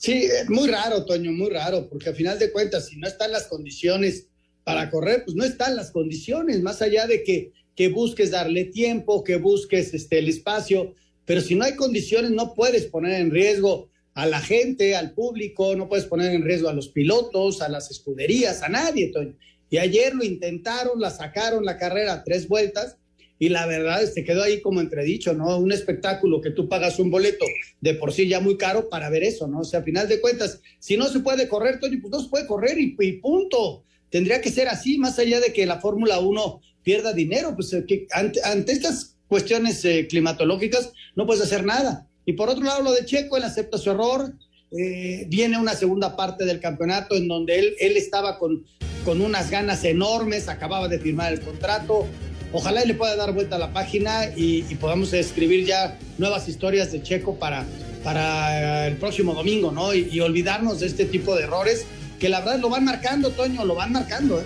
Sí, 0.02 0.28
muy 0.48 0.68
raro, 0.68 1.04
Toño, 1.04 1.30
muy 1.30 1.48
raro, 1.48 1.88
porque 1.88 2.08
al 2.08 2.16
final 2.16 2.36
de 2.36 2.50
cuentas, 2.50 2.88
si 2.88 2.96
no 2.96 3.06
están 3.06 3.30
las 3.30 3.46
condiciones 3.46 4.26
para 4.64 4.90
correr, 4.90 5.22
pues 5.24 5.36
no 5.36 5.44
están 5.44 5.76
las 5.76 5.92
condiciones, 5.92 6.60
más 6.60 6.82
allá 6.82 7.06
de 7.06 7.22
que, 7.22 7.52
que 7.76 7.86
busques 7.86 8.32
darle 8.32 8.64
tiempo, 8.64 9.22
que 9.22 9.36
busques 9.36 9.94
este, 9.94 10.18
el 10.18 10.28
espacio, 10.28 10.92
pero 11.24 11.40
si 11.40 11.54
no 11.54 11.64
hay 11.64 11.76
condiciones, 11.76 12.32
no 12.32 12.52
puedes 12.52 12.86
poner 12.86 13.20
en 13.20 13.30
riesgo 13.30 13.90
a 14.14 14.26
la 14.26 14.40
gente, 14.40 14.96
al 14.96 15.12
público, 15.12 15.76
no 15.76 15.88
puedes 15.88 16.06
poner 16.06 16.32
en 16.32 16.42
riesgo 16.42 16.68
a 16.68 16.74
los 16.74 16.88
pilotos, 16.88 17.62
a 17.62 17.68
las 17.68 17.88
escuderías, 17.92 18.64
a 18.64 18.68
nadie, 18.68 19.12
Toño. 19.12 19.36
Y 19.70 19.78
ayer 19.78 20.16
lo 20.16 20.24
intentaron, 20.24 21.00
la 21.00 21.12
sacaron 21.12 21.64
la 21.64 21.78
carrera 21.78 22.24
tres 22.24 22.48
vueltas 22.48 22.96
y 23.42 23.48
la 23.48 23.66
verdad 23.66 24.00
este 24.00 24.22
quedó 24.22 24.44
ahí 24.44 24.60
como 24.60 24.80
entredicho, 24.80 25.34
¿no? 25.34 25.58
Un 25.58 25.72
espectáculo 25.72 26.40
que 26.40 26.52
tú 26.52 26.68
pagas 26.68 27.00
un 27.00 27.10
boleto 27.10 27.44
de 27.80 27.94
por 27.94 28.12
sí 28.12 28.28
ya 28.28 28.38
muy 28.38 28.56
caro 28.56 28.88
para 28.88 29.10
ver 29.10 29.24
eso, 29.24 29.48
¿no? 29.48 29.62
O 29.62 29.64
sea, 29.64 29.80
a 29.80 29.82
final 29.82 30.06
de 30.08 30.20
cuentas, 30.20 30.60
si 30.78 30.96
no 30.96 31.08
se 31.08 31.18
puede 31.18 31.48
correr, 31.48 31.80
Toño, 31.80 31.98
pues 32.00 32.12
no 32.12 32.22
se 32.22 32.28
puede 32.28 32.46
correr 32.46 32.78
y, 32.78 32.92
punto. 33.14 33.82
Tendría 34.10 34.40
que 34.40 34.52
ser 34.52 34.68
así, 34.68 34.96
más 34.96 35.18
allá 35.18 35.40
de 35.40 35.52
que 35.52 35.66
la 35.66 35.80
Fórmula 35.80 36.20
1 36.20 36.60
pierda 36.84 37.12
dinero, 37.12 37.56
pues 37.56 37.72
eh, 37.72 37.84
que 37.84 38.06
ante, 38.12 38.70
estas 38.70 39.16
cuestiones 39.26 39.84
eh, 39.84 40.06
climatológicas 40.08 40.92
no 41.16 41.26
puedes 41.26 41.42
hacer 41.42 41.64
nada. 41.64 42.06
Y 42.24 42.34
por 42.34 42.48
otro 42.48 42.62
lado, 42.62 42.84
lo 42.84 42.92
de 42.92 43.04
Checo, 43.06 43.36
él 43.36 43.42
acepta 43.42 43.76
su 43.76 43.90
error, 43.90 44.34
eh, 44.70 45.26
viene 45.26 45.58
una 45.58 45.74
segunda 45.74 46.14
parte 46.14 46.44
del 46.44 46.60
campeonato 46.60 47.16
en 47.16 47.26
donde 47.26 47.58
él, 47.58 47.74
él 47.80 47.96
estaba 47.96 48.38
con, 48.38 48.64
con 49.04 49.20
unas 49.20 49.50
ganas 49.50 49.82
enormes, 49.82 50.46
acababa 50.46 50.86
de 50.86 51.00
firmar 51.00 51.32
el 51.32 51.40
contrato, 51.40 52.06
Ojalá 52.52 52.84
le 52.84 52.94
pueda 52.94 53.16
dar 53.16 53.32
vuelta 53.32 53.56
a 53.56 53.58
la 53.58 53.72
página 53.72 54.26
y, 54.36 54.62
podamos 54.74 55.12
escribir 55.14 55.64
ya 55.64 55.98
nuevas 56.18 56.48
historias 56.48 56.92
de 56.92 57.02
Checo 57.02 57.38
para, 57.38 57.64
para 58.04 58.86
el 58.88 58.96
próximo 58.96 59.34
domingo, 59.34 59.72
¿no? 59.72 59.94
Y, 59.94 60.20
olvidarnos 60.20 60.80
de 60.80 60.86
este 60.86 61.06
tipo 61.06 61.34
de 61.34 61.44
errores 61.44 61.86
que 62.20 62.28
la 62.28 62.40
verdad 62.40 62.60
lo 62.60 62.68
van 62.68 62.84
marcando, 62.84 63.30
Toño, 63.30 63.64
lo 63.64 63.74
van 63.74 63.92
marcando. 63.92 64.40
¿eh? 64.40 64.44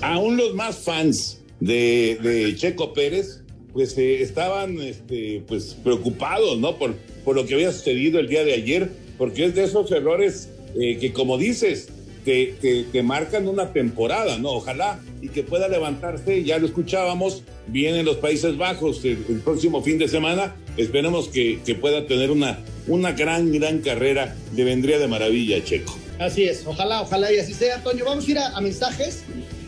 Aún 0.00 0.36
los 0.36 0.54
más 0.54 0.78
fans 0.78 1.38
de, 1.60 2.54
Checo 2.58 2.92
Pérez, 2.92 3.42
pues 3.72 3.96
eh, 3.96 4.20
estaban 4.20 4.80
este, 4.80 5.42
pues, 5.46 5.76
preocupados, 5.82 6.58
¿no? 6.58 6.78
Por, 6.78 6.96
por 7.24 7.36
lo 7.36 7.46
que 7.46 7.54
había 7.54 7.70
sucedido 7.70 8.18
el 8.18 8.28
día 8.28 8.44
de 8.44 8.54
ayer, 8.54 8.90
porque 9.16 9.44
es 9.44 9.54
de 9.54 9.64
esos 9.64 9.90
errores 9.92 10.50
eh, 10.74 10.98
que, 10.98 11.12
como 11.12 11.38
dices, 11.38 11.88
que, 12.24 13.02
marcan 13.04 13.48
una 13.48 13.72
temporada, 13.72 14.38
¿no? 14.38 14.50
Ojalá 14.50 15.00
y 15.20 15.28
que 15.28 15.42
pueda 15.42 15.68
levantarse, 15.68 16.44
ya 16.44 16.58
lo 16.58 16.66
escuchábamos, 16.66 17.42
vienen 17.66 18.04
los 18.04 18.16
Países 18.16 18.56
Bajos 18.56 19.04
el, 19.04 19.18
próximo 19.44 19.82
fin 19.82 19.98
de 19.98 20.08
semana, 20.08 20.54
esperemos 20.76 21.28
que, 21.28 21.60
pueda 21.80 22.06
tener 22.06 22.30
una, 22.30 22.58
una 22.86 23.12
gran, 23.12 23.52
gran 23.52 23.78
carrera, 23.78 24.36
le 24.54 24.64
vendría 24.64 24.98
de 24.98 25.08
maravilla 25.08 25.62
Checo. 25.64 25.98
Así 26.18 26.44
es, 26.44 26.64
ojalá, 26.66 27.02
ojalá 27.02 27.32
y 27.32 27.38
así 27.38 27.52
sea, 27.54 27.82
Toño. 27.82 28.04
Vamos 28.04 28.28
a 28.28 28.30
ir 28.30 28.38
a 28.38 28.60
mensajes 28.60 29.24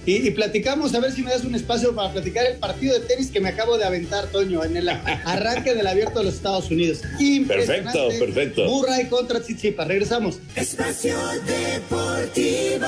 y, 0.06 0.30
platicamos, 0.32 0.94
a 0.94 1.00
ver 1.00 1.12
si 1.12 1.23
me 1.23 1.30
das 1.30 1.44
un 1.44 1.54
espacio 1.54 1.94
para 1.94 2.12
platicar 2.12 2.46
el 2.46 2.58
partido 2.58 2.99
de 2.99 3.06
tenis 3.06 3.30
que 3.30 3.40
me 3.40 3.49
acabo 3.49 3.78
de 3.78 3.84
aventar, 3.84 4.26
Toño, 4.26 4.64
en 4.64 4.76
el 4.76 4.88
arranque 4.88 5.75
del 5.75 5.87
abierto 5.87 6.18
de 6.18 6.26
los 6.26 6.34
Estados 6.34 6.70
Unidos. 6.70 7.00
Perfecto, 7.46 8.08
perfecto. 8.18 8.64
Murray 8.64 9.06
contra 9.06 9.40
Tsitsipas. 9.40 9.87
Regresamos. 9.88 10.38
Espacio 10.54 11.16
Deportivo. 11.46 12.87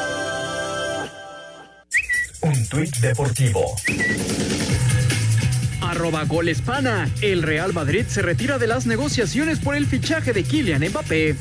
Un 2.42 2.66
tuit 2.68 2.96
deportivo. 2.98 3.74
Arroba 5.80 6.24
Gol 6.24 6.48
Hispana. 6.48 7.10
El 7.20 7.42
Real 7.42 7.72
Madrid 7.72 8.04
se 8.08 8.22
retira 8.22 8.58
de 8.58 8.66
las 8.66 8.86
negociaciones 8.86 9.58
por 9.58 9.74
el 9.74 9.86
fichaje 9.86 10.32
de 10.32 10.44
Kylian 10.44 10.82
Mbappé. 10.88 11.36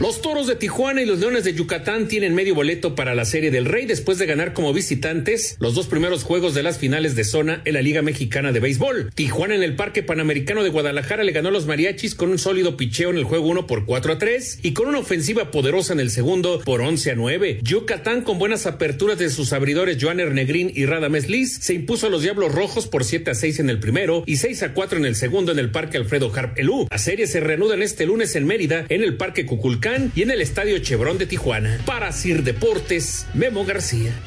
Los 0.00 0.20
Toros 0.20 0.48
de 0.48 0.56
Tijuana 0.56 1.02
y 1.02 1.06
los 1.06 1.20
Leones 1.20 1.44
de 1.44 1.54
Yucatán 1.54 2.08
tienen 2.08 2.34
medio 2.34 2.56
boleto 2.56 2.96
para 2.96 3.14
la 3.14 3.24
Serie 3.24 3.52
del 3.52 3.64
Rey 3.64 3.86
después 3.86 4.18
de 4.18 4.26
ganar 4.26 4.52
como 4.52 4.72
visitantes 4.72 5.56
los 5.60 5.76
dos 5.76 5.86
primeros 5.86 6.24
juegos 6.24 6.52
de 6.52 6.64
las 6.64 6.78
finales 6.78 7.14
de 7.14 7.22
zona 7.22 7.62
en 7.64 7.74
la 7.74 7.80
Liga 7.80 8.02
Mexicana 8.02 8.50
de 8.50 8.58
Béisbol. 8.58 9.12
Tijuana 9.14 9.54
en 9.54 9.62
el 9.62 9.76
Parque 9.76 10.02
Panamericano 10.02 10.64
de 10.64 10.70
Guadalajara 10.70 11.22
le 11.22 11.30
ganó 11.30 11.50
a 11.50 11.52
los 11.52 11.66
Mariachis 11.66 12.16
con 12.16 12.30
un 12.30 12.40
sólido 12.40 12.76
picheo 12.76 13.10
en 13.10 13.18
el 13.18 13.24
juego 13.24 13.46
1 13.46 13.68
por 13.68 13.86
4 13.86 14.14
a 14.14 14.18
3 14.18 14.58
y 14.62 14.72
con 14.72 14.88
una 14.88 14.98
ofensiva 14.98 15.52
poderosa 15.52 15.92
en 15.92 16.00
el 16.00 16.10
segundo 16.10 16.60
por 16.64 16.80
11 16.80 17.12
a 17.12 17.14
9. 17.14 17.60
Yucatán 17.62 18.22
con 18.22 18.40
buenas 18.40 18.66
aperturas 18.66 19.20
de 19.20 19.30
sus 19.30 19.52
abridores 19.52 19.98
Joaner 20.02 20.32
Negrín 20.32 20.72
y 20.74 20.86
Radames 20.86 21.28
Liz 21.28 21.60
se 21.60 21.72
impuso 21.72 22.08
a 22.08 22.10
los 22.10 22.22
Diablos 22.22 22.52
Rojos 22.52 22.88
por 22.88 23.04
7 23.04 23.30
a 23.30 23.34
6 23.36 23.60
en 23.60 23.70
el 23.70 23.78
primero 23.78 24.24
y 24.26 24.38
6 24.38 24.64
a 24.64 24.74
4 24.74 24.98
en 24.98 25.04
el 25.04 25.14
segundo 25.14 25.52
en 25.52 25.60
el 25.60 25.70
Parque 25.70 25.98
Alfredo 25.98 26.32
Harp 26.34 26.58
Elú. 26.58 26.88
La 26.90 26.98
serie 26.98 27.28
se 27.28 27.38
reanuda 27.38 27.76
en 27.76 27.82
este 27.82 28.06
lunes 28.06 28.34
en 28.34 28.44
Mérida 28.44 28.86
en 28.88 29.04
el 29.04 29.16
Parque 29.16 29.46
Cuculcán 29.46 29.83
y 30.14 30.22
en 30.22 30.30
el 30.30 30.40
Estadio 30.40 30.78
Chevron 30.78 31.18
de 31.18 31.26
Tijuana. 31.26 31.78
Para 31.84 32.10
Sir 32.10 32.42
Deportes, 32.42 33.26
Memo 33.34 33.66
García. 33.66 34.18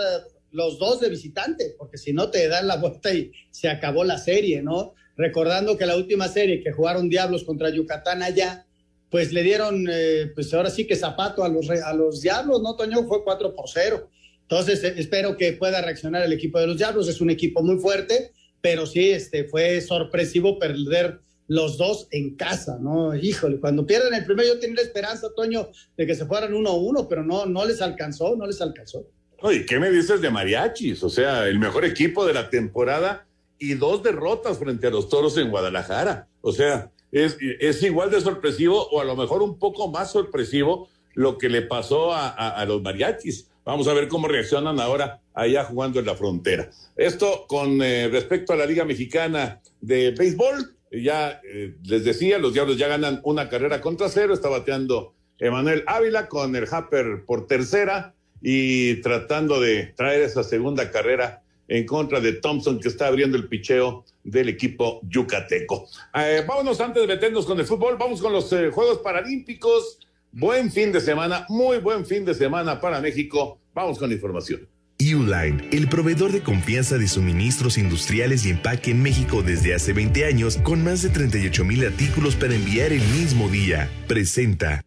los 0.50 0.76
dos 0.76 0.98
de 0.98 1.08
visitante, 1.08 1.76
porque 1.78 1.96
si 1.96 2.12
no 2.12 2.28
te 2.28 2.48
dan 2.48 2.66
la 2.66 2.74
vuelta 2.80 3.14
y 3.14 3.30
se 3.52 3.68
acabó 3.68 4.02
la 4.02 4.18
serie, 4.18 4.62
¿no? 4.62 4.94
Recordando 5.16 5.78
que 5.78 5.86
la 5.86 5.96
última 5.96 6.26
serie 6.26 6.60
que 6.60 6.72
jugaron 6.72 7.08
Diablos 7.08 7.44
contra 7.44 7.70
Yucatán 7.70 8.24
allá, 8.24 8.66
pues 9.10 9.32
le 9.32 9.44
dieron, 9.44 9.86
eh, 9.88 10.32
pues 10.34 10.52
ahora 10.52 10.70
sí 10.70 10.88
que 10.88 10.96
zapato 10.96 11.44
a 11.44 11.48
los, 11.48 11.70
a 11.70 11.94
los 11.94 12.20
Diablos, 12.20 12.60
¿no, 12.62 12.74
Toño? 12.74 13.04
Fue 13.04 13.22
4 13.22 13.54
por 13.54 13.68
0. 13.68 14.10
Entonces, 14.40 14.82
eh, 14.82 14.94
espero 14.96 15.36
que 15.36 15.52
pueda 15.52 15.82
reaccionar 15.82 16.24
el 16.24 16.32
equipo 16.32 16.58
de 16.58 16.66
los 16.66 16.78
Diablos. 16.78 17.06
Es 17.06 17.20
un 17.20 17.30
equipo 17.30 17.62
muy 17.62 17.78
fuerte, 17.78 18.32
pero 18.60 18.86
sí, 18.86 19.10
este, 19.10 19.44
fue 19.44 19.80
sorpresivo 19.80 20.58
perder 20.58 21.20
los 21.48 21.78
dos 21.78 22.08
en 22.10 22.36
casa, 22.36 22.78
¿no? 22.80 23.14
Híjole, 23.14 23.60
cuando 23.60 23.86
pierden 23.86 24.14
el 24.14 24.24
primero 24.24 24.54
yo 24.54 24.60
tenía 24.60 24.76
la 24.76 24.82
esperanza, 24.82 25.28
Toño, 25.34 25.68
de 25.96 26.06
que 26.06 26.14
se 26.14 26.26
fueran 26.26 26.54
uno 26.54 26.70
a 26.70 26.76
uno, 26.76 27.08
pero 27.08 27.22
no, 27.24 27.46
no 27.46 27.64
les 27.64 27.82
alcanzó, 27.82 28.36
no 28.36 28.46
les 28.46 28.60
alcanzó. 28.60 29.06
Oye, 29.40 29.66
¿qué 29.66 29.80
me 29.80 29.90
dices 29.90 30.20
de 30.20 30.30
mariachis? 30.30 31.02
O 31.02 31.10
sea, 31.10 31.48
el 31.48 31.58
mejor 31.58 31.84
equipo 31.84 32.24
de 32.24 32.32
la 32.32 32.48
temporada 32.48 33.26
y 33.58 33.74
dos 33.74 34.02
derrotas 34.02 34.58
frente 34.58 34.86
a 34.86 34.90
los 34.90 35.08
toros 35.08 35.36
en 35.36 35.50
Guadalajara. 35.50 36.28
O 36.40 36.52
sea, 36.52 36.90
es, 37.10 37.82
igual 37.82 38.10
de 38.10 38.20
sorpresivo 38.20 38.88
o 38.88 39.00
a 39.00 39.04
lo 39.04 39.16
mejor 39.16 39.42
un 39.42 39.58
poco 39.58 39.88
más 39.88 40.12
sorpresivo 40.12 40.88
lo 41.14 41.38
que 41.38 41.48
le 41.48 41.62
pasó 41.62 42.12
a, 42.12 42.64
los 42.66 42.82
mariachis. 42.82 43.48
Vamos 43.64 43.86
a 43.86 43.92
ver 43.92 44.08
cómo 44.08 44.28
reaccionan 44.28 44.80
ahora 44.80 45.20
allá 45.34 45.64
jugando 45.64 46.00
en 46.00 46.06
la 46.06 46.14
frontera. 46.14 46.70
Esto 46.96 47.44
con 47.46 47.82
eh, 47.82 48.08
respecto 48.08 48.52
a 48.52 48.56
la 48.56 48.66
Liga 48.66 48.84
Mexicana 48.84 49.60
de 49.80 50.12
Béisbol, 50.12 50.74
ya 50.92 51.40
eh, 51.44 51.74
les 51.84 52.04
decía, 52.04 52.38
los 52.38 52.52
Diablos 52.52 52.76
ya 52.76 52.88
ganan 52.88 53.20
una 53.24 53.48
carrera 53.48 53.80
contra 53.80 54.08
cero, 54.08 54.34
está 54.34 54.48
bateando 54.48 55.14
Emanuel 55.38 55.84
Ávila 55.86 56.28
con 56.28 56.54
el 56.54 56.66
Happer 56.70 57.24
por 57.26 57.46
tercera 57.46 58.14
y 58.40 58.96
tratando 59.00 59.60
de 59.60 59.86
traer 59.96 60.22
esa 60.22 60.42
segunda 60.42 60.90
carrera 60.90 61.42
en 61.68 61.86
contra 61.86 62.20
de 62.20 62.34
Thompson 62.34 62.80
que 62.80 62.88
está 62.88 63.06
abriendo 63.06 63.36
el 63.36 63.48
picheo 63.48 64.04
del 64.24 64.48
equipo 64.48 65.00
yucateco. 65.08 65.88
Eh, 66.14 66.44
vámonos 66.46 66.80
antes 66.80 67.02
de 67.02 67.08
meternos 67.08 67.46
con 67.46 67.58
el 67.58 67.66
fútbol, 67.66 67.96
vamos 67.98 68.20
con 68.20 68.32
los 68.32 68.52
eh, 68.52 68.70
Juegos 68.70 68.98
Paralímpicos. 68.98 69.98
Buen 70.32 70.70
fin 70.70 70.92
de 70.92 71.00
semana, 71.00 71.46
muy 71.48 71.78
buen 71.78 72.06
fin 72.06 72.24
de 72.24 72.34
semana 72.34 72.80
para 72.80 73.00
México. 73.00 73.58
Vamos 73.74 73.98
con 73.98 74.12
información. 74.12 74.71
Uline, 75.10 75.68
el 75.72 75.88
proveedor 75.88 76.32
de 76.32 76.42
confianza 76.42 76.98
de 76.98 77.08
suministros 77.08 77.78
industriales 77.78 78.46
y 78.46 78.50
empaque 78.50 78.90
en 78.92 79.02
México 79.02 79.42
desde 79.42 79.74
hace 79.74 79.92
20 79.92 80.24
años, 80.24 80.58
con 80.58 80.84
más 80.84 81.02
de 81.02 81.08
38 81.08 81.64
mil 81.64 81.84
artículos 81.84 82.36
para 82.36 82.54
enviar 82.54 82.92
el 82.92 83.02
mismo 83.08 83.48
día, 83.48 83.90
presenta. 84.06 84.84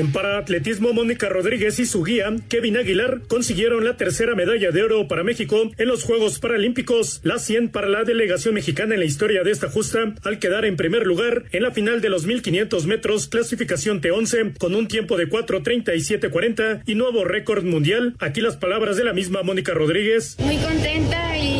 En 0.00 0.12
paraatletismo, 0.12 0.94
Mónica 0.94 1.28
Rodríguez 1.28 1.78
y 1.78 1.84
su 1.84 2.02
guía, 2.02 2.34
Kevin 2.48 2.78
Aguilar, 2.78 3.20
consiguieron 3.28 3.84
la 3.84 3.98
tercera 3.98 4.34
medalla 4.34 4.70
de 4.70 4.82
oro 4.82 5.06
para 5.08 5.24
México 5.24 5.70
en 5.76 5.88
los 5.88 6.04
Juegos 6.04 6.38
Paralímpicos, 6.38 7.20
la 7.22 7.38
100 7.38 7.68
para 7.68 7.86
la 7.86 8.04
delegación 8.04 8.54
mexicana 8.54 8.94
en 8.94 9.00
la 9.00 9.04
historia 9.04 9.42
de 9.42 9.50
esta 9.50 9.68
justa, 9.68 10.14
al 10.24 10.38
quedar 10.38 10.64
en 10.64 10.76
primer 10.76 11.06
lugar 11.06 11.44
en 11.52 11.62
la 11.62 11.72
final 11.72 12.00
de 12.00 12.08
los 12.08 12.24
1500 12.24 12.86
metros, 12.86 13.28
clasificación 13.28 14.00
T11, 14.00 14.56
con 14.56 14.74
un 14.74 14.88
tiempo 14.88 15.18
de 15.18 15.28
4.37.40 15.28 16.80
y 16.86 16.94
nuevo 16.94 17.24
récord 17.24 17.64
mundial. 17.64 18.14
Aquí 18.20 18.40
las 18.40 18.56
palabras 18.56 18.96
de 18.96 19.04
la 19.04 19.12
misma 19.12 19.42
Mónica 19.42 19.74
Rodríguez. 19.74 20.36
Muy 20.38 20.56
contenta 20.56 21.36
y 21.36 21.59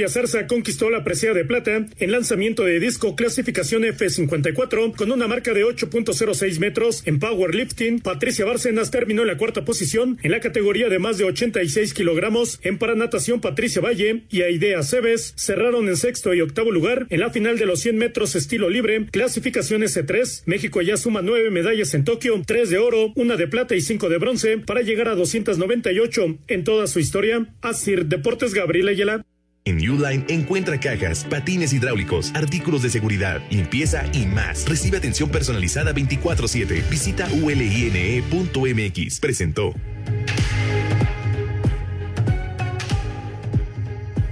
Gloria 0.00 0.14
Zarza 0.14 0.46
conquistó 0.46 0.88
la 0.88 1.04
presea 1.04 1.34
de 1.34 1.44
plata 1.44 1.86
en 1.98 2.10
lanzamiento 2.10 2.64
de 2.64 2.80
disco 2.80 3.14
clasificación 3.16 3.82
F54 3.82 4.96
con 4.96 5.12
una 5.12 5.28
marca 5.28 5.52
de 5.52 5.62
8.06 5.62 6.58
metros 6.58 7.02
en 7.04 7.18
powerlifting. 7.18 8.00
Patricia 8.00 8.46
Bárcenas 8.46 8.90
terminó 8.90 9.20
en 9.20 9.28
la 9.28 9.36
cuarta 9.36 9.66
posición 9.66 10.18
en 10.22 10.30
la 10.30 10.40
categoría 10.40 10.88
de 10.88 10.98
más 10.98 11.18
de 11.18 11.24
86 11.24 11.92
kilogramos. 11.92 12.60
En 12.62 12.78
paranatación 12.78 13.42
Patricia 13.42 13.82
Valle 13.82 14.22
y 14.30 14.40
Aidea 14.40 14.82
Cebes 14.82 15.34
cerraron 15.36 15.86
en 15.86 15.98
sexto 15.98 16.32
y 16.32 16.40
octavo 16.40 16.70
lugar 16.70 17.06
en 17.10 17.20
la 17.20 17.28
final 17.28 17.58
de 17.58 17.66
los 17.66 17.80
100 17.80 17.98
metros 17.98 18.34
estilo 18.36 18.70
libre, 18.70 19.04
clasificación 19.10 19.82
S3. 19.82 20.44
México 20.46 20.80
ya 20.80 20.96
suma 20.96 21.20
nueve 21.20 21.50
medallas 21.50 21.92
en 21.92 22.04
Tokio, 22.04 22.40
tres 22.46 22.70
de 22.70 22.78
oro, 22.78 23.12
una 23.16 23.36
de 23.36 23.48
plata 23.48 23.76
y 23.76 23.82
cinco 23.82 24.08
de 24.08 24.16
bronce 24.16 24.56
para 24.56 24.80
llegar 24.80 25.08
a 25.08 25.14
298 25.14 26.38
en 26.48 26.64
toda 26.64 26.86
su 26.86 27.00
historia. 27.00 27.54
Asir 27.60 28.06
Deportes 28.06 28.54
Gabriel 28.54 28.88
Ayala. 28.88 29.26
En 29.66 29.76
Uline 29.76 30.24
encuentra 30.28 30.80
cajas, 30.80 31.26
patines 31.28 31.74
hidráulicos, 31.74 32.32
artículos 32.34 32.82
de 32.82 32.88
seguridad, 32.88 33.42
limpieza 33.50 34.04
y 34.14 34.24
más. 34.24 34.66
Recibe 34.66 34.96
atención 34.96 35.28
personalizada 35.28 35.92
24/7. 35.92 36.82
Visita 36.88 37.28
uline.mx. 37.42 39.20
Presentó. 39.20 39.74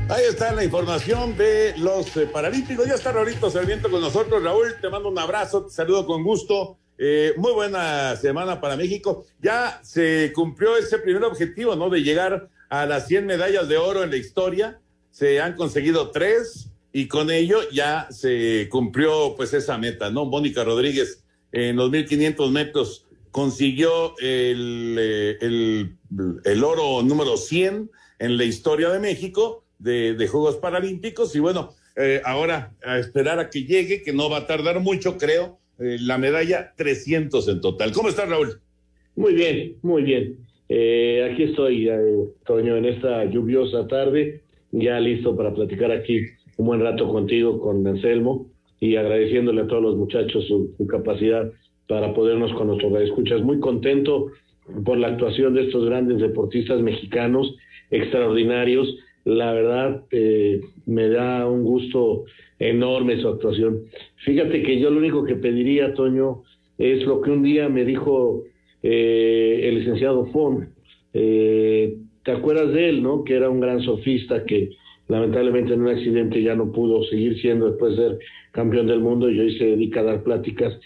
Ahí 0.09 0.25
está 0.27 0.55
la 0.55 0.65
información 0.65 1.37
de 1.37 1.75
los 1.77 2.17
eh, 2.17 2.27
Paralímpicos. 2.27 2.87
Ya 2.87 2.95
está 2.95 3.13
Raulito 3.13 3.51
Sarmiento 3.51 3.91
con 3.91 4.01
nosotros. 4.01 4.43
Raúl, 4.43 4.77
te 4.81 4.89
mando 4.89 5.11
un 5.11 5.19
abrazo, 5.19 5.67
te 5.67 5.71
saludo 5.71 6.07
con 6.07 6.25
gusto. 6.25 6.79
Eh, 6.97 7.35
muy 7.37 7.53
buena 7.53 8.17
semana 8.17 8.59
para 8.59 8.79
México. 8.79 9.27
Ya 9.43 9.79
se 9.83 10.33
cumplió 10.35 10.79
ese 10.79 10.97
primer 10.99 11.23
objetivo, 11.25 11.77
¿no? 11.77 11.91
De 11.91 12.01
llegar 12.01 12.49
a 12.71 12.87
las 12.87 13.07
100 13.07 13.27
medallas 13.27 13.69
de 13.69 13.77
oro 13.77 14.03
en 14.03 14.09
la 14.11 14.17
historia. 14.17 14.81
Se 15.19 15.41
han 15.41 15.55
conseguido 15.55 16.13
tres 16.13 16.71
y 16.93 17.09
con 17.09 17.33
ello 17.33 17.59
ya 17.73 18.07
se 18.09 18.69
cumplió 18.71 19.35
pues 19.37 19.53
esa 19.53 19.77
meta, 19.77 20.11
¿no? 20.11 20.27
Mónica 20.27 20.63
Rodríguez 20.63 21.25
en 21.51 21.75
los 21.75 21.91
1500 21.91 22.53
metros 22.53 23.05
consiguió 23.33 24.17
el, 24.21 24.95
eh, 24.97 25.37
el, 25.41 25.97
el 26.45 26.63
oro 26.63 27.03
número 27.03 27.37
100 27.37 27.91
en 28.21 28.37
la 28.37 28.45
historia 28.45 28.91
de 28.91 29.01
México 29.01 29.65
de, 29.81 30.15
de 30.15 30.29
Juegos 30.29 30.55
Paralímpicos 30.59 31.35
y 31.35 31.41
bueno, 31.41 31.75
eh, 31.97 32.23
ahora 32.25 32.77
a 32.85 33.01
esperar 33.01 33.41
a 33.41 33.51
que 33.51 33.65
llegue, 33.65 34.05
que 34.05 34.13
no 34.13 34.31
va 34.31 34.37
a 34.37 34.47
tardar 34.47 34.79
mucho, 34.79 35.19
creo, 35.19 35.59
eh, 35.81 35.97
la 36.01 36.17
medalla 36.19 36.75
300 36.77 37.49
en 37.49 37.61
total. 37.61 37.91
¿Cómo 37.91 38.09
estás, 38.09 38.29
Raúl? 38.29 38.61
Muy 39.17 39.35
bien, 39.35 39.79
muy 39.83 40.03
bien. 40.05 40.47
Eh, 40.69 41.29
aquí 41.29 41.43
estoy, 41.43 41.89
eh, 41.89 42.29
Toño, 42.47 42.77
en 42.77 42.85
esta 42.85 43.25
lluviosa 43.25 43.89
tarde, 43.89 44.43
ya 44.73 45.01
listo 45.01 45.37
para 45.37 45.55
platicar 45.55 45.91
aquí 45.93 46.21
un 46.57 46.67
buen 46.67 46.81
rato 46.81 47.09
contigo, 47.09 47.61
con 47.61 47.87
Anselmo, 47.87 48.47
y 48.81 48.97
agradeciéndole 48.97 49.63
a 49.63 49.67
todos 49.67 49.83
los 49.83 49.97
muchachos 49.97 50.47
su, 50.47 50.75
capacidad 50.87 51.51
para 51.87 52.13
podernos 52.15 52.53
con 52.55 52.69
nuestros 52.69 53.01
escuchas. 53.03 53.43
Muy 53.43 53.61
contento 53.61 54.31
por 54.85 54.99
la 54.99 55.09
actuación 55.09 55.55
de 55.55 55.63
estos 55.63 55.87
grandes 55.87 56.19
deportistas 56.19 56.81
mexicanos, 56.81 57.57
extraordinarios. 57.91 58.97
La 59.25 59.53
verdad, 59.53 60.05
eh, 60.11 60.61
me 60.87 61.09
da 61.09 61.49
un 61.49 61.65
gusto 61.65 62.25
enorme 62.59 63.21
su 63.21 63.29
actuación. 63.29 63.85
Fíjate 64.25 64.63
que 64.63 64.81
yo 64.81 64.91
lo 64.91 64.99
único 64.99 65.25
que 65.25 65.37
pediría, 65.37 65.95
Toño, 65.95 66.43
es 66.77 67.05
lo 67.05 67.21
que 67.21 67.31
un 67.31 67.43
día 67.43 67.69
me 67.69 67.85
dijo 67.85 68.45
eh, 68.83 69.61
el 69.65 69.77
licenciado 69.77 70.27
Fon. 70.27 70.71
Eh, 71.13 71.97
¿Te 72.29 72.35
acuerdas 72.35 72.75
de 72.75 72.91
él, 72.91 73.03
no? 73.03 73.25
Que 73.25 73.37
era 73.37 73.49
un 73.49 73.59
gran 73.59 73.81
sofista 73.81 74.45
que 74.45 74.77
lamentablemente 75.09 75.73
en 75.73 75.81
un 75.81 75.89
accidente 75.89 76.43
ya 76.43 76.55
no 76.55 76.71
pudo 76.71 77.03
seguir 77.05 77.41
siendo 77.41 77.71
después 77.71 77.97
de 77.97 78.03
ser 78.03 78.19
campeón 78.51 78.87
del 78.87 79.01
mundo 79.01 79.31
y 79.31 79.41
hoy 79.41 79.57
se 79.57 79.65
dedica 79.65 80.01
a 80.01 80.03
dar 80.03 80.23
pláticas. 80.23 80.79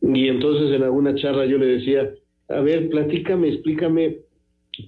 Y 0.00 0.28
entonces 0.28 0.74
en 0.74 0.84
alguna 0.84 1.14
charla 1.14 1.44
yo 1.44 1.58
le 1.58 1.66
decía, 1.66 2.14
a 2.48 2.60
ver, 2.62 2.88
platícame, 2.88 3.48
explícame 3.48 4.20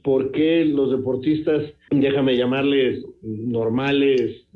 por 0.03 0.33
qué 0.33 0.65
los 0.65 0.93
deportistas, 0.93 1.75
déjame 1.91 2.39
llamarles 2.39 3.05
normales, 3.21 4.47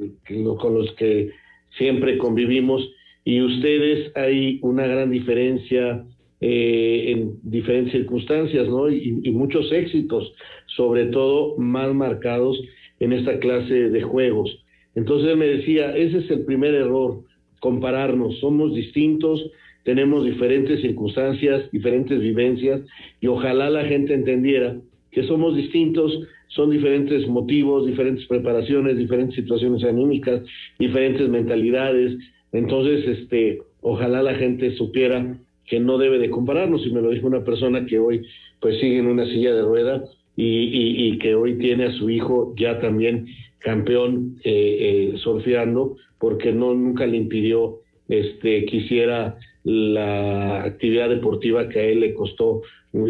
con 0.58 0.72
los 0.72 0.90
que 0.94 1.32
siempre 1.76 2.16
convivimos, 2.16 2.82
y 3.26 3.42
ustedes 3.42 4.10
hay 4.16 4.58
una 4.62 4.86
gran 4.86 5.10
diferencia 5.10 6.02
eh, 6.44 7.12
en 7.12 7.38
diferentes 7.44 7.92
circunstancias, 7.92 8.66
¿no? 8.66 8.90
Y, 8.90 9.20
y, 9.22 9.30
muchos 9.30 9.70
éxitos, 9.70 10.34
sobre 10.74 11.06
todo 11.06 11.56
más 11.56 11.94
marcados 11.94 12.60
en 12.98 13.12
esta 13.12 13.38
clase 13.38 13.90
de 13.90 14.02
juegos. 14.02 14.50
Entonces 14.96 15.36
me 15.36 15.46
decía, 15.46 15.96
ese 15.96 16.18
es 16.18 16.30
el 16.32 16.44
primer 16.44 16.74
error, 16.74 17.22
compararnos, 17.60 18.40
somos 18.40 18.74
distintos, 18.74 19.52
tenemos 19.84 20.24
diferentes 20.24 20.80
circunstancias, 20.80 21.70
diferentes 21.70 22.20
vivencias, 22.20 22.80
y 23.20 23.28
ojalá 23.28 23.70
la 23.70 23.84
gente 23.84 24.12
entendiera 24.12 24.76
que 25.12 25.22
somos 25.28 25.54
distintos, 25.54 26.26
son 26.48 26.70
diferentes 26.70 27.26
motivos, 27.28 27.86
diferentes 27.86 28.26
preparaciones, 28.26 28.98
diferentes 28.98 29.36
situaciones 29.36 29.84
anímicas, 29.84 30.42
diferentes 30.76 31.28
mentalidades. 31.28 32.18
Entonces, 32.50 33.06
este, 33.06 33.60
ojalá 33.80 34.22
la 34.22 34.34
gente 34.34 34.74
supiera 34.76 35.38
que 35.72 35.80
no 35.80 35.96
debe 35.96 36.18
de 36.18 36.28
compararnos, 36.28 36.86
y 36.86 36.90
me 36.90 37.00
lo 37.00 37.08
dijo 37.08 37.26
una 37.26 37.44
persona 37.44 37.86
que 37.86 37.98
hoy 37.98 38.26
pues 38.60 38.78
sigue 38.78 38.98
en 38.98 39.06
una 39.06 39.24
silla 39.24 39.54
de 39.54 39.62
rueda 39.62 40.04
y, 40.36 41.08
y, 41.08 41.18
que 41.18 41.34
hoy 41.34 41.56
tiene 41.56 41.86
a 41.86 41.92
su 41.92 42.10
hijo 42.10 42.52
ya 42.58 42.78
también 42.78 43.28
campeón 43.58 44.36
eh, 44.44 45.12
eh, 45.14 45.14
surfeando, 45.16 45.96
porque 46.18 46.52
no 46.52 46.74
nunca 46.74 47.06
le 47.06 47.16
impidió 47.16 47.78
este 48.10 48.66
quisiera 48.66 49.38
la 49.64 50.62
actividad 50.62 51.08
deportiva 51.08 51.66
que 51.70 51.78
a 51.78 51.84
él 51.84 52.00
le 52.00 52.12
costó 52.12 52.60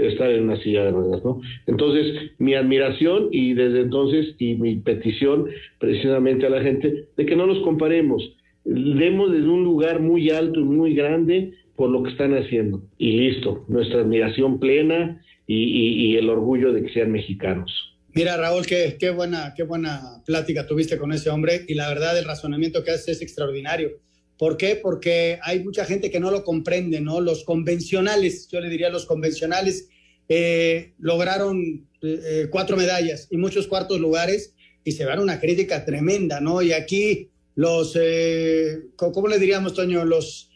estar 0.00 0.30
en 0.30 0.44
una 0.44 0.56
silla 0.58 0.84
de 0.84 0.92
ruedas, 0.92 1.24
¿no? 1.24 1.40
Entonces, 1.66 2.30
mi 2.38 2.54
admiración 2.54 3.26
y 3.32 3.54
desde 3.54 3.80
entonces 3.80 4.36
y 4.38 4.54
mi 4.54 4.76
petición 4.76 5.48
precisamente 5.80 6.46
a 6.46 6.50
la 6.50 6.62
gente 6.62 7.06
de 7.16 7.26
que 7.26 7.34
no 7.34 7.44
nos 7.44 7.58
comparemos, 7.64 8.36
demos 8.64 9.32
desde 9.32 9.48
un 9.48 9.64
lugar 9.64 9.98
muy 9.98 10.30
alto 10.30 10.60
y 10.60 10.64
muy 10.64 10.94
grande 10.94 11.54
por 11.76 11.90
lo 11.90 12.02
que 12.02 12.10
están 12.10 12.34
haciendo 12.34 12.82
y 12.98 13.12
listo, 13.12 13.64
nuestra 13.68 14.00
admiración 14.00 14.58
plena 14.60 15.22
y, 15.46 16.16
el 16.16 16.30
orgullo 16.30 16.72
de 16.72 16.82
que 16.82 16.92
sean 16.92 17.12
mexicanos. 17.12 17.70
Mira, 18.14 18.36
Raúl, 18.36 18.64
qué, 18.66 19.10
buena, 19.14 19.54
qué 19.56 19.62
buena 19.62 20.22
plática 20.24 20.66
tuviste 20.66 20.98
con 20.98 21.12
ese 21.12 21.30
hombre 21.30 21.64
y 21.68 21.74
la 21.74 21.88
verdad 21.88 22.18
el 22.18 22.24
razonamiento 22.24 22.84
que 22.84 22.92
hace 22.92 23.12
es 23.12 23.22
extraordinario. 23.22 24.00
¿Por 24.38 24.56
qué? 24.56 24.76
Porque 24.76 25.38
hay 25.42 25.62
mucha 25.62 25.84
gente 25.84 26.10
que 26.10 26.20
no 26.20 26.30
lo 26.30 26.44
comprende, 26.44 27.00
¿no? 27.00 27.20
Los 27.20 27.44
convencionales, 27.44 28.48
yo 28.50 28.60
le 28.60 28.68
diría 28.68 28.90
los 28.90 29.06
convencionales, 29.06 29.88
eh, 30.28 30.92
lograron 30.98 31.86
eh, 32.02 32.48
cuatro 32.50 32.76
medallas 32.76 33.28
y 33.30 33.36
muchos 33.36 33.66
cuartos 33.66 34.00
lugares 34.00 34.54
y 34.84 34.92
se 34.92 35.04
van 35.04 35.20
una 35.20 35.40
crítica 35.40 35.84
tremenda, 35.84 36.40
¿no? 36.40 36.62
Y 36.62 36.72
aquí 36.72 37.30
los, 37.54 37.96
eh, 38.00 38.84
¿cómo 38.96 39.28
le 39.28 39.38
diríamos, 39.38 39.74
Toño? 39.74 40.04
Los 40.04 40.50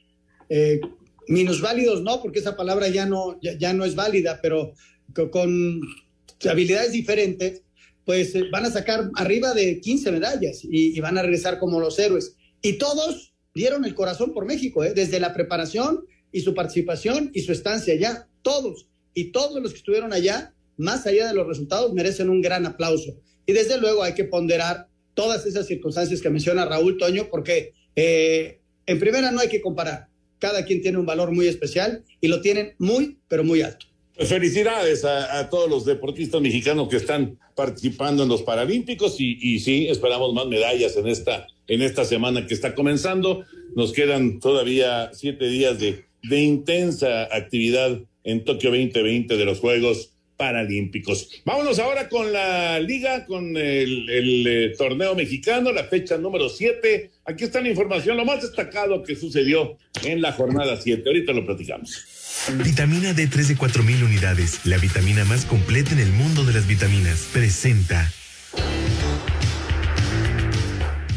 eh, 0.49 0.81
minusválidos, 1.29 2.03
¿no? 2.03 2.21
Porque 2.23 2.39
esa 2.39 2.57
palabra 2.57 2.89
ya 2.89 3.07
no, 3.07 3.39
ya, 3.41 3.73
no 3.73 3.85
es 3.85 3.95
válida, 3.95 4.41
pero 4.43 4.73
con 5.31 5.81
habilidades 6.49 6.93
diferentes, 6.93 7.63
pues 8.05 8.35
eh, 8.35 8.45
van 8.53 8.65
a 8.65 8.71
sacar 8.71 9.11
arriba 9.15 9.55
de 9.55 9.81
15 9.81 10.13
medallas 10.13 10.63
y, 10.63 10.97
y, 10.97 11.01
van 11.01 11.19
a 11.19 11.23
regresar 11.23 11.59
como 11.59 11.81
los 11.81 11.99
héroes. 11.99 12.37
Y 12.63 12.75
todos 12.75 13.35
dieron 13.55 13.85
el 13.85 13.95
corazón 13.95 14.33
por 14.33 14.47
México, 14.47 14.85
¿eh? 14.85 14.93
desde 14.95 15.19
la 15.19 15.33
preparación 15.33 16.05
y 16.31 16.41
su 16.41 16.55
participación 16.55 17.31
y 17.35 17.41
su 17.41 17.53
estancia 17.53 17.95
allá. 17.95 18.29
Todos 18.43 18.89
y 19.15 19.33
todos 19.33 19.61
los 19.63 19.73
que 19.73 19.79
estuvieron 19.79 20.13
allá, 20.13 20.55
más 20.77 21.07
allá 21.07 21.27
de 21.29 21.35
los 21.35 21.47
resultados, 21.47 21.93
merecen 21.95 22.29
un 22.29 22.43
gran 22.43 22.67
aplauso. 22.67 23.19
Y 23.47 23.53
desde 23.55 23.79
luego 23.79 24.03
hay 24.03 24.13
que 24.13 24.25
ponderar 24.25 24.89
todas 25.15 25.47
esas 25.47 25.67
circunstancias 25.67 26.21
que 26.21 26.29
menciona 26.29 26.67
Raúl 26.67 26.99
Toño, 26.99 27.29
porque 27.31 27.73
eh, 27.97 28.61
en 28.85 28.99
primera 29.01 29.33
no 29.33 29.41
hay 29.41 29.49
que 29.49 29.63
comparar. 29.63 30.09
Cada 30.39 30.65
quien 30.65 30.83
tiene 30.83 30.99
un 30.99 31.07
valor 31.07 31.33
muy 31.33 31.47
especial 31.49 32.05
y 32.21 32.29
lo 32.29 32.41
tienen 32.41 32.75
muy, 32.79 33.17
pero 33.29 33.45
muy 33.45 33.63
alto. 33.63 33.87
Pues 34.17 34.29
felicidades 34.31 35.05
a, 35.05 35.51
todos 35.51 35.69
los 35.69 35.85
deportistas 35.85 36.41
mexicanos 36.41 36.89
que 36.89 36.97
están 36.97 37.39
participando 37.55 38.23
en 38.23 38.31
los 38.31 38.43
Paralímpicos 38.43 39.17
y, 39.19 39.61
sí, 39.61 39.89
esperamos 39.89 40.33
más 40.33 40.47
medallas 40.47 40.97
en 40.97 41.07
esta, 41.07 41.47
en 41.69 41.83
esta 41.83 42.05
semana 42.05 42.47
que 42.47 42.55
está 42.55 42.75
comenzando. 42.75 43.45
Nos 43.75 43.93
quedan 43.93 44.41
todavía 44.41 45.11
siete 45.13 45.49
días 45.49 45.79
de, 45.79 46.07
de 46.23 46.41
intensa 46.41 47.25
actividad 47.25 48.01
en 48.25 48.45
Tokio 48.45 48.71
2020 48.71 49.37
de 49.37 49.45
los 49.45 49.61
Juegos 49.61 50.16
Paralímpicos. 50.37 51.31
Vámonos 51.45 51.79
ahora 51.79 52.09
con 52.09 52.33
la 52.33 52.79
liga, 52.79 53.25
con 53.25 53.57
el, 53.57 54.47
eh, 54.47 54.75
torneo 54.77 55.15
mexicano, 55.15 55.73
la 55.73 55.85
fecha 55.85 56.19
número 56.19 56.49
7. 56.49 57.11
Aquí 57.25 57.45
está 57.45 57.61
la 57.61 57.69
información, 57.69 58.17
lo 58.17 58.25
más 58.25 58.43
destacado 58.43 59.03
que 59.03 59.17
sucedió 59.17 59.79
en 60.05 60.21
la 60.21 60.33
jornada 60.33 60.77
7. 60.81 61.03
Ahorita 61.07 61.33
lo 61.33 61.47
platicamos. 61.47 62.05
Vitamina 62.65 63.13
D3 63.13 63.47
de 63.49 63.57
4000 63.57 64.05
unidades, 64.05 64.67
la 64.67 64.77
vitamina 64.77 65.25
más 65.25 65.47
completa 65.47 65.93
en 65.93 66.01
el 66.01 66.11
mundo 66.11 66.45
de 66.45 66.53
las 66.53 66.67
vitaminas, 66.67 67.29
presenta. 67.33 68.13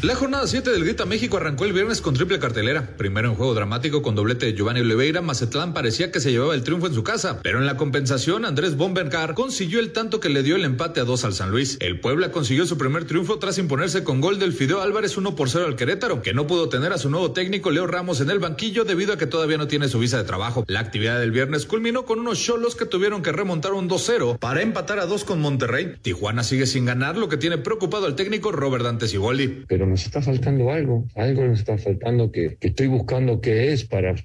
La 0.01 0.15
jornada 0.15 0.47
7 0.47 0.71
del 0.71 0.85
Grita 0.85 1.05
México 1.05 1.35
arrancó 1.35 1.65
el 1.65 1.73
viernes 1.73 1.99
con 1.99 2.13
triple 2.13 2.39
cartelera. 2.39 2.95
Primero 2.95 3.27
en 3.27 3.35
juego 3.35 3.53
dramático 3.53 4.01
con 4.01 4.15
doblete 4.15 4.45
de 4.45 4.53
Giovanni 4.53 4.79
Oliveira, 4.79 5.21
Mazatlán 5.21 5.73
parecía 5.73 6.09
que 6.09 6.21
se 6.21 6.31
llevaba 6.31 6.55
el 6.55 6.63
triunfo 6.63 6.87
en 6.87 6.93
su 6.93 7.03
casa, 7.03 7.41
pero 7.43 7.59
en 7.59 7.65
la 7.65 7.75
compensación 7.75 8.45
Andrés 8.45 8.77
Bombergar 8.77 9.33
consiguió 9.33 9.81
el 9.81 9.91
tanto 9.91 10.21
que 10.21 10.29
le 10.29 10.41
dio 10.41 10.55
el 10.55 10.63
empate 10.63 11.01
a 11.01 11.03
dos 11.03 11.25
al 11.25 11.33
San 11.33 11.51
Luis. 11.51 11.75
El 11.81 11.99
Puebla 11.99 12.31
consiguió 12.31 12.65
su 12.65 12.77
primer 12.77 13.03
triunfo 13.03 13.39
tras 13.39 13.57
imponerse 13.57 14.05
con 14.05 14.21
gol 14.21 14.39
del 14.39 14.53
Fideo 14.53 14.79
Álvarez 14.79 15.17
1 15.17 15.35
por 15.35 15.49
0 15.49 15.65
al 15.67 15.75
Querétaro, 15.75 16.21
que 16.21 16.33
no 16.33 16.47
pudo 16.47 16.69
tener 16.69 16.93
a 16.93 16.97
su 16.97 17.09
nuevo 17.09 17.33
técnico 17.33 17.69
Leo 17.69 17.85
Ramos 17.85 18.21
en 18.21 18.29
el 18.29 18.39
banquillo 18.39 18.85
debido 18.85 19.11
a 19.11 19.17
que 19.17 19.27
todavía 19.27 19.57
no 19.57 19.67
tiene 19.67 19.89
su 19.89 19.99
visa 19.99 20.17
de 20.17 20.23
trabajo. 20.23 20.63
La 20.67 20.79
actividad 20.79 21.19
del 21.19 21.31
viernes 21.31 21.65
culminó 21.65 22.05
con 22.05 22.19
unos 22.19 22.41
cholos 22.41 22.77
que 22.77 22.85
tuvieron 22.85 23.21
que 23.21 23.33
remontar 23.33 23.73
un 23.73 23.89
2-0 23.89 24.39
para 24.39 24.61
empatar 24.61 24.99
a 24.99 25.07
dos 25.07 25.25
con 25.25 25.41
Monterrey. 25.41 25.95
Tijuana 26.01 26.45
sigue 26.45 26.67
sin 26.67 26.85
ganar, 26.85 27.17
lo 27.17 27.27
que 27.27 27.35
tiene 27.35 27.57
preocupado 27.57 28.05
al 28.05 28.15
técnico 28.15 28.53
Robert 28.53 28.85
Dante 28.85 29.09
Siboldi. 29.09 29.65
Pero 29.67 29.88
nos 29.89 30.05
está 30.05 30.21
faltando 30.21 30.69
algo, 30.71 31.05
algo 31.15 31.45
nos 31.45 31.59
está 31.59 31.77
faltando 31.77 32.31
que, 32.31 32.55
que 32.57 32.69
estoy 32.69 32.87
buscando 32.87 33.41
qué 33.41 33.73
es 33.73 33.83
para 33.85 34.15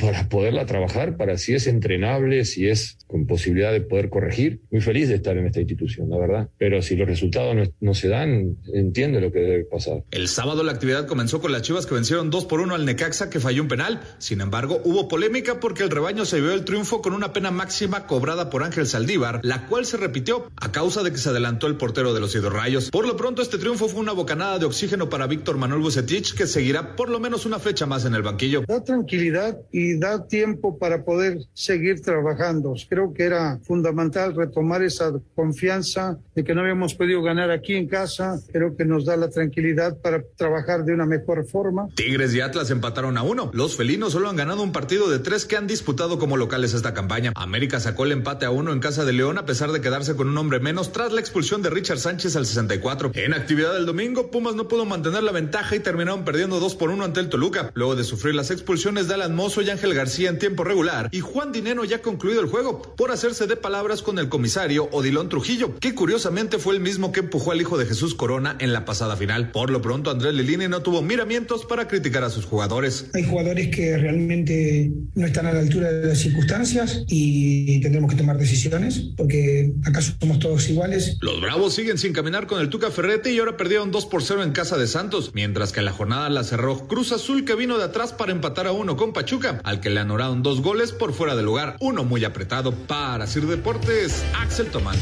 para 0.00 0.28
poderla 0.28 0.66
trabajar, 0.66 1.16
para 1.16 1.38
si 1.38 1.54
es 1.54 1.66
entrenable, 1.66 2.44
si 2.44 2.68
es 2.68 2.98
con 3.06 3.26
posibilidad 3.26 3.72
de 3.72 3.80
poder 3.80 4.10
corregir. 4.10 4.60
Muy 4.70 4.80
feliz 4.80 5.08
de 5.08 5.16
estar 5.16 5.36
en 5.36 5.46
esta 5.46 5.60
institución, 5.60 6.10
la 6.10 6.18
verdad. 6.18 6.48
Pero 6.58 6.82
si 6.82 6.96
los 6.96 7.08
resultados 7.08 7.70
no, 7.80 7.94
se 7.94 8.08
dan, 8.08 8.56
entiende 8.72 9.20
lo 9.20 9.30
que 9.30 9.40
debe 9.40 9.64
pasar. 9.64 10.04
El 10.10 10.28
sábado 10.28 10.62
la 10.64 10.72
actividad 10.72 11.06
comenzó 11.06 11.40
con 11.40 11.52
las 11.52 11.62
Chivas 11.62 11.86
que 11.86 11.94
vencieron 11.94 12.30
2 12.30 12.46
por 12.46 12.60
1 12.60 12.74
al 12.74 12.84
Necaxa 12.84 13.30
que 13.30 13.40
falló 13.40 13.62
un 13.62 13.68
penal. 13.68 14.00
Sin 14.18 14.40
embargo, 14.40 14.80
hubo 14.84 15.08
polémica 15.08 15.60
porque 15.60 15.82
el 15.82 15.90
rebaño 15.90 16.24
se 16.24 16.40
vio 16.40 16.52
el 16.52 16.64
triunfo 16.64 17.02
con 17.02 17.12
una 17.12 17.32
pena 17.32 17.50
máxima 17.50 18.06
cobrada 18.06 18.50
por 18.50 18.62
Ángel 18.62 18.86
Saldívar, 18.86 19.40
la 19.42 19.66
cual 19.66 19.86
se 19.86 19.96
repitió 19.96 20.50
a 20.56 20.72
causa 20.72 21.02
de 21.02 21.12
que 21.12 21.18
se 21.18 21.28
adelantó 21.28 21.66
el 21.66 21.76
portero 21.76 22.12
de 22.12 22.20
los 22.20 22.34
Rayos. 22.42 22.90
Por 22.90 23.06
lo 23.06 23.16
pronto, 23.16 23.42
este 23.42 23.58
triunfo 23.58 23.88
fue 23.88 24.00
una 24.00 24.12
bocanada 24.12 24.58
de 24.58 24.66
oxígeno 24.66 25.08
para 25.08 25.26
Víctor 25.26 25.56
Manuel 25.56 25.82
Bucetich, 25.82 26.34
que 26.34 26.46
seguirá 26.46 26.96
por 26.96 27.08
lo 27.08 27.20
menos 27.20 27.46
una 27.46 27.58
fecha 27.58 27.86
más 27.86 28.04
en 28.04 28.14
el 28.14 28.22
banquillo. 28.22 28.64
Da 28.66 28.82
tranquilidad 28.82 29.58
y 29.76 29.98
da 29.98 30.28
tiempo 30.28 30.78
para 30.78 31.04
poder 31.04 31.40
seguir 31.52 32.00
trabajando. 32.00 32.74
Creo 32.88 33.12
que 33.12 33.24
era 33.24 33.58
fundamental 33.64 34.36
retomar 34.36 34.84
esa 34.84 35.12
confianza 35.34 36.16
de 36.36 36.44
que 36.44 36.54
no 36.54 36.60
habíamos 36.60 36.94
podido 36.94 37.20
ganar 37.22 37.50
aquí 37.50 37.74
en 37.74 37.88
casa. 37.88 38.38
Creo 38.52 38.76
que 38.76 38.84
nos 38.84 39.04
da 39.04 39.16
la 39.16 39.30
tranquilidad 39.30 40.00
para 40.00 40.22
trabajar 40.36 40.84
de 40.84 40.94
una 40.94 41.06
mejor 41.06 41.44
forma. 41.48 41.88
Tigres 41.96 42.32
y 42.36 42.40
Atlas 42.40 42.70
empataron 42.70 43.18
a 43.18 43.24
uno. 43.24 43.50
Los 43.52 43.76
felinos 43.76 44.12
solo 44.12 44.28
han 44.28 44.36
ganado 44.36 44.62
un 44.62 44.70
partido 44.70 45.10
de 45.10 45.18
tres 45.18 45.44
que 45.44 45.56
han 45.56 45.66
disputado 45.66 46.20
como 46.20 46.36
locales 46.36 46.72
esta 46.72 46.94
campaña. 46.94 47.32
América 47.34 47.80
sacó 47.80 48.04
el 48.04 48.12
empate 48.12 48.46
a 48.46 48.52
uno 48.52 48.72
en 48.72 48.78
casa 48.78 49.04
de 49.04 49.12
León 49.12 49.38
a 49.38 49.44
pesar 49.44 49.72
de 49.72 49.80
quedarse 49.80 50.14
con 50.14 50.28
un 50.28 50.38
hombre 50.38 50.60
menos 50.60 50.92
tras 50.92 51.12
la 51.12 51.18
expulsión 51.18 51.62
de 51.62 51.70
Richard 51.70 51.98
Sánchez 51.98 52.36
al 52.36 52.46
64. 52.46 53.10
En 53.14 53.34
actividad 53.34 53.74
del 53.74 53.86
domingo, 53.86 54.30
Pumas 54.30 54.54
no 54.54 54.68
pudo 54.68 54.84
mantener 54.84 55.24
la 55.24 55.32
ventaja 55.32 55.74
y 55.74 55.80
terminaron 55.80 56.24
perdiendo 56.24 56.60
dos 56.60 56.76
por 56.76 56.90
uno 56.90 57.02
ante 57.02 57.18
el 57.18 57.28
Toluca. 57.28 57.72
Luego 57.74 57.96
de 57.96 58.04
sufrir 58.04 58.36
las 58.36 58.52
expulsiones 58.52 59.08
de 59.08 59.14
Alan 59.14 59.34
Mozo 59.34 59.63
y 59.64 59.70
Ángel 59.70 59.94
García 59.94 60.28
en 60.28 60.38
tiempo 60.38 60.64
regular 60.64 61.08
y 61.10 61.20
Juan 61.20 61.52
Dineno 61.52 61.84
ya 61.84 62.02
concluido 62.02 62.40
el 62.40 62.48
juego 62.48 62.94
por 62.96 63.10
hacerse 63.10 63.46
de 63.46 63.56
palabras 63.56 64.02
con 64.02 64.18
el 64.18 64.28
comisario 64.28 64.88
Odilón 64.92 65.28
Trujillo, 65.28 65.78
que 65.78 65.94
curiosamente 65.94 66.58
fue 66.58 66.74
el 66.74 66.80
mismo 66.80 67.12
que 67.12 67.20
empujó 67.20 67.52
al 67.52 67.60
hijo 67.60 67.78
de 67.78 67.86
Jesús 67.86 68.14
Corona 68.14 68.56
en 68.60 68.72
la 68.72 68.84
pasada 68.84 69.16
final. 69.16 69.50
Por 69.50 69.70
lo 69.70 69.80
pronto, 69.80 70.10
Andrés 70.10 70.34
Lilini 70.34 70.68
no 70.68 70.82
tuvo 70.82 71.02
miramientos 71.02 71.64
para 71.64 71.88
criticar 71.88 72.24
a 72.24 72.30
sus 72.30 72.44
jugadores. 72.44 73.06
Hay 73.14 73.24
jugadores 73.24 73.74
que 73.74 73.96
realmente 73.96 74.92
no 75.14 75.26
están 75.26 75.46
a 75.46 75.52
la 75.52 75.60
altura 75.60 75.92
de 75.92 76.08
las 76.08 76.18
circunstancias 76.18 77.02
y 77.08 77.80
tendremos 77.80 78.10
que 78.10 78.16
tomar 78.16 78.38
decisiones 78.38 79.10
porque 79.16 79.72
acaso 79.84 80.12
somos 80.20 80.38
todos 80.38 80.68
iguales. 80.68 81.16
Los 81.20 81.40
Bravos 81.40 81.74
siguen 81.74 81.98
sin 81.98 82.12
caminar 82.12 82.46
con 82.46 82.60
el 82.60 82.68
Tuca 82.68 82.90
Ferrete 82.90 83.32
y 83.32 83.38
ahora 83.38 83.56
perdieron 83.56 83.90
2 83.90 84.06
por 84.06 84.22
0 84.22 84.42
en 84.42 84.52
casa 84.52 84.76
de 84.76 84.86
Santos, 84.86 85.30
mientras 85.34 85.72
que 85.72 85.82
la 85.82 85.92
jornada 85.92 86.28
la 86.28 86.44
cerró 86.44 86.86
Cruz 86.86 87.12
Azul 87.12 87.44
que 87.44 87.54
vino 87.54 87.78
de 87.78 87.84
atrás 87.84 88.12
para 88.12 88.32
empatar 88.32 88.66
a 88.66 88.72
uno 88.72 88.96
con 88.96 89.12
Pachuca, 89.12 89.53
al 89.62 89.80
que 89.80 89.90
le 89.90 90.00
anoraron 90.00 90.42
dos 90.42 90.60
goles 90.62 90.92
por 90.92 91.12
fuera 91.12 91.36
de 91.36 91.42
lugar, 91.42 91.76
uno 91.80 92.04
muy 92.04 92.24
apretado 92.24 92.72
para 92.72 93.26
Sir 93.26 93.46
Deportes, 93.46 94.24
Axel 94.40 94.66
Tomán. 94.66 94.96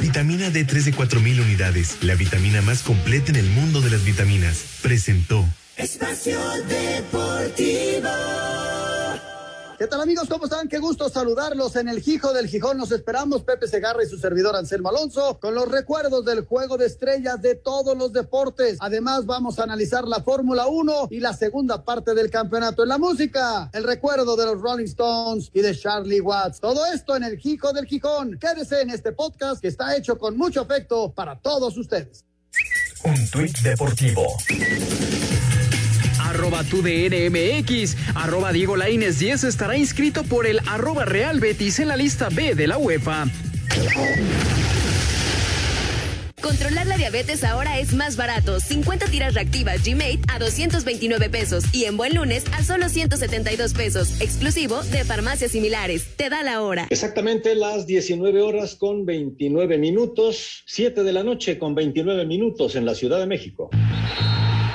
Vitamina 0.00 0.48
D3 0.48 0.84
de 0.84 0.92
4000 0.92 1.40
unidades, 1.40 1.98
la 2.02 2.14
vitamina 2.14 2.60
más 2.62 2.82
completa 2.82 3.30
en 3.30 3.36
el 3.36 3.46
mundo 3.46 3.80
de 3.80 3.90
las 3.90 4.04
vitaminas, 4.04 4.64
presentó 4.82 5.44
Espacio 5.76 6.38
Deportivo. 6.68 8.08
¿Qué 9.76 9.88
tal 9.88 10.00
amigos? 10.00 10.28
¿Cómo 10.28 10.44
están? 10.44 10.68
Qué 10.68 10.78
gusto 10.78 11.08
saludarlos 11.08 11.74
en 11.74 11.88
el 11.88 12.00
Gijo 12.00 12.32
del 12.32 12.46
Gijón. 12.46 12.78
Nos 12.78 12.92
esperamos 12.92 13.42
Pepe 13.42 13.66
Segarra 13.66 14.04
y 14.04 14.06
su 14.06 14.16
servidor 14.18 14.54
Anselmo 14.54 14.90
Alonso 14.90 15.40
con 15.40 15.54
los 15.54 15.68
recuerdos 15.68 16.24
del 16.24 16.44
juego 16.44 16.76
de 16.76 16.86
estrellas 16.86 17.42
de 17.42 17.56
todos 17.56 17.96
los 17.96 18.12
deportes. 18.12 18.76
Además 18.78 19.26
vamos 19.26 19.58
a 19.58 19.64
analizar 19.64 20.06
la 20.06 20.22
Fórmula 20.22 20.68
1 20.68 21.08
y 21.10 21.18
la 21.18 21.32
segunda 21.32 21.84
parte 21.84 22.14
del 22.14 22.30
campeonato 22.30 22.84
en 22.84 22.90
la 22.90 22.98
música. 22.98 23.68
El 23.72 23.82
recuerdo 23.82 24.36
de 24.36 24.46
los 24.46 24.60
Rolling 24.60 24.84
Stones 24.84 25.50
y 25.52 25.60
de 25.60 25.76
Charlie 25.76 26.20
Watts. 26.20 26.60
Todo 26.60 26.86
esto 26.86 27.16
en 27.16 27.24
el 27.24 27.36
Gijo 27.36 27.72
del 27.72 27.86
Gijón. 27.86 28.38
Quédese 28.38 28.80
en 28.80 28.90
este 28.90 29.10
podcast 29.10 29.60
que 29.60 29.68
está 29.68 29.96
hecho 29.96 30.18
con 30.18 30.36
mucho 30.36 30.60
afecto 30.60 31.10
para 31.10 31.40
todos 31.40 31.76
ustedes. 31.76 32.24
Un 33.04 33.28
tuit 33.28 33.58
deportivo 33.58 34.22
arroba 36.34 36.64
tu 36.64 36.82
DNMX, 36.82 37.96
arroba 38.16 38.52
Diego 38.52 38.74
Laines 38.74 39.20
10 39.20 39.44
estará 39.44 39.76
inscrito 39.76 40.24
por 40.24 40.46
el 40.46 40.58
arroba 40.66 41.04
Real 41.04 41.38
Betis 41.38 41.78
en 41.78 41.88
la 41.88 41.96
lista 41.96 42.28
B 42.28 42.56
de 42.56 42.66
la 42.66 42.76
UEFA. 42.76 43.26
Controlar 46.42 46.86
la 46.86 46.98
diabetes 46.98 47.44
ahora 47.44 47.78
es 47.78 47.94
más 47.94 48.16
barato. 48.16 48.58
50 48.58 49.06
tiras 49.06 49.34
reactivas 49.34 49.82
G-Mate 49.84 50.20
a 50.30 50.38
229 50.40 51.30
pesos 51.30 51.64
y 51.72 51.84
en 51.84 51.96
buen 51.96 52.14
lunes 52.14 52.44
a 52.52 52.64
solo 52.64 52.88
172 52.88 53.72
pesos, 53.72 54.20
exclusivo 54.20 54.82
de 54.82 55.04
farmacias 55.04 55.52
similares. 55.52 56.16
Te 56.16 56.28
da 56.30 56.42
la 56.42 56.62
hora. 56.62 56.88
Exactamente 56.90 57.54
las 57.54 57.86
19 57.86 58.42
horas 58.42 58.74
con 58.74 59.06
29 59.06 59.78
minutos, 59.78 60.64
7 60.66 61.04
de 61.04 61.12
la 61.12 61.22
noche 61.22 61.58
con 61.58 61.76
29 61.76 62.26
minutos 62.26 62.74
en 62.74 62.84
la 62.84 62.94
Ciudad 62.94 63.20
de 63.20 63.26
México. 63.26 63.70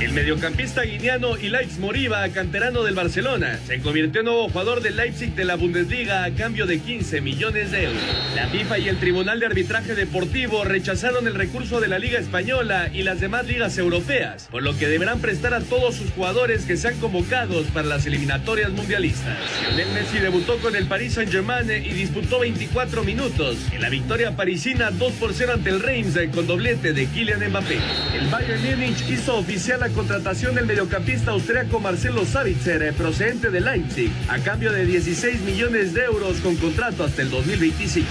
El 0.00 0.12
mediocampista 0.12 0.80
guineano 0.80 1.36
Ilaix 1.36 1.78
Moriba, 1.78 2.26
canterano 2.30 2.82
del 2.82 2.94
Barcelona, 2.94 3.58
se 3.66 3.80
convirtió 3.80 4.22
en 4.22 4.24
nuevo 4.28 4.48
jugador 4.48 4.80
del 4.80 4.96
Leipzig 4.96 5.34
de 5.34 5.44
la 5.44 5.56
Bundesliga 5.56 6.24
a 6.24 6.30
cambio 6.30 6.64
de 6.64 6.78
15 6.78 7.20
millones 7.20 7.70
de 7.70 7.84
euros. 7.84 8.00
La 8.34 8.48
FIFA 8.48 8.78
y 8.78 8.88
el 8.88 8.98
Tribunal 8.98 9.40
de 9.40 9.46
Arbitraje 9.46 9.94
Deportivo 9.94 10.64
rechazaron 10.64 11.26
el 11.26 11.34
recurso 11.34 11.82
de 11.82 11.88
la 11.88 11.98
Liga 11.98 12.18
Española 12.18 12.88
y 12.94 13.02
las 13.02 13.20
demás 13.20 13.46
ligas 13.46 13.76
europeas, 13.76 14.48
por 14.50 14.62
lo 14.62 14.74
que 14.78 14.88
deberán 14.88 15.20
prestar 15.20 15.52
a 15.52 15.60
todos 15.60 15.96
sus 15.96 16.10
jugadores 16.12 16.64
que 16.64 16.78
sean 16.78 16.98
convocados 16.98 17.66
para 17.66 17.86
las 17.86 18.06
eliminatorias 18.06 18.70
mundialistas. 18.70 19.36
Lionel 19.68 19.92
Messi 19.92 20.18
debutó 20.18 20.56
con 20.60 20.76
el 20.76 20.86
Paris 20.86 21.12
Saint-Germain 21.12 21.70
y 21.70 21.90
disputó 21.90 22.40
24 22.40 23.04
minutos 23.04 23.58
en 23.70 23.82
la 23.82 23.90
victoria 23.90 24.34
parisina 24.34 24.90
2 24.92 25.12
por 25.12 25.34
0 25.34 25.52
ante 25.56 25.68
el 25.68 25.80
Reims 25.80 26.18
con 26.34 26.46
doblete 26.46 26.94
de 26.94 27.04
Kylian 27.04 27.50
Mbappé. 27.50 27.78
El 28.18 28.28
Bayern 28.28 28.62
Múnich 28.64 29.06
hizo 29.10 29.36
oficial 29.36 29.80
la 29.80 29.89
contratación 29.90 30.54
del 30.54 30.66
mediocampista 30.66 31.32
austriaco 31.32 31.80
Marcelo 31.80 32.24
Savitzer, 32.24 32.82
eh, 32.82 32.92
procedente 32.92 33.50
de 33.50 33.60
Leipzig, 33.60 34.10
a 34.28 34.38
cambio 34.38 34.72
de 34.72 34.86
16 34.86 35.40
millones 35.42 35.94
de 35.94 36.04
euros 36.04 36.38
con 36.40 36.56
contrato 36.56 37.04
hasta 37.04 37.22
el 37.22 37.30
2025. 37.30 38.08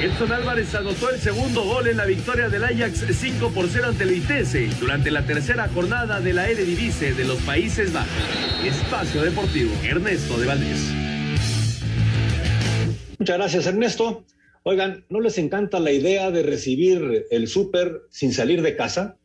Edson 0.00 0.32
Álvarez 0.32 0.74
anotó 0.74 1.10
el 1.10 1.20
segundo 1.20 1.62
gol 1.64 1.88
en 1.88 1.96
la 1.96 2.04
victoria 2.04 2.48
del 2.48 2.64
Ajax 2.64 3.04
5 3.10 3.50
por 3.50 3.68
0 3.68 3.88
ante 3.88 4.04
el 4.04 4.10
Vitesse 4.10 4.68
durante 4.80 5.10
la 5.10 5.24
tercera 5.24 5.68
jornada 5.68 6.20
de 6.20 6.32
la 6.32 6.48
Eredivisie 6.48 7.14
de 7.14 7.24
los 7.24 7.38
Países 7.42 7.92
Bajos. 7.92 8.10
Espacio 8.64 9.22
Deportivo, 9.22 9.72
Ernesto 9.82 10.38
de 10.38 10.46
Valdés. 10.46 10.92
Muchas 13.18 13.36
gracias, 13.36 13.66
Ernesto. 13.66 14.24
Oigan, 14.64 15.04
¿no 15.08 15.20
les 15.20 15.38
encanta 15.38 15.80
la 15.80 15.92
idea 15.92 16.30
de 16.30 16.42
recibir 16.42 17.26
el 17.30 17.48
súper 17.48 18.02
sin 18.10 18.32
salir 18.32 18.62
de 18.62 18.76
casa? 18.76 19.16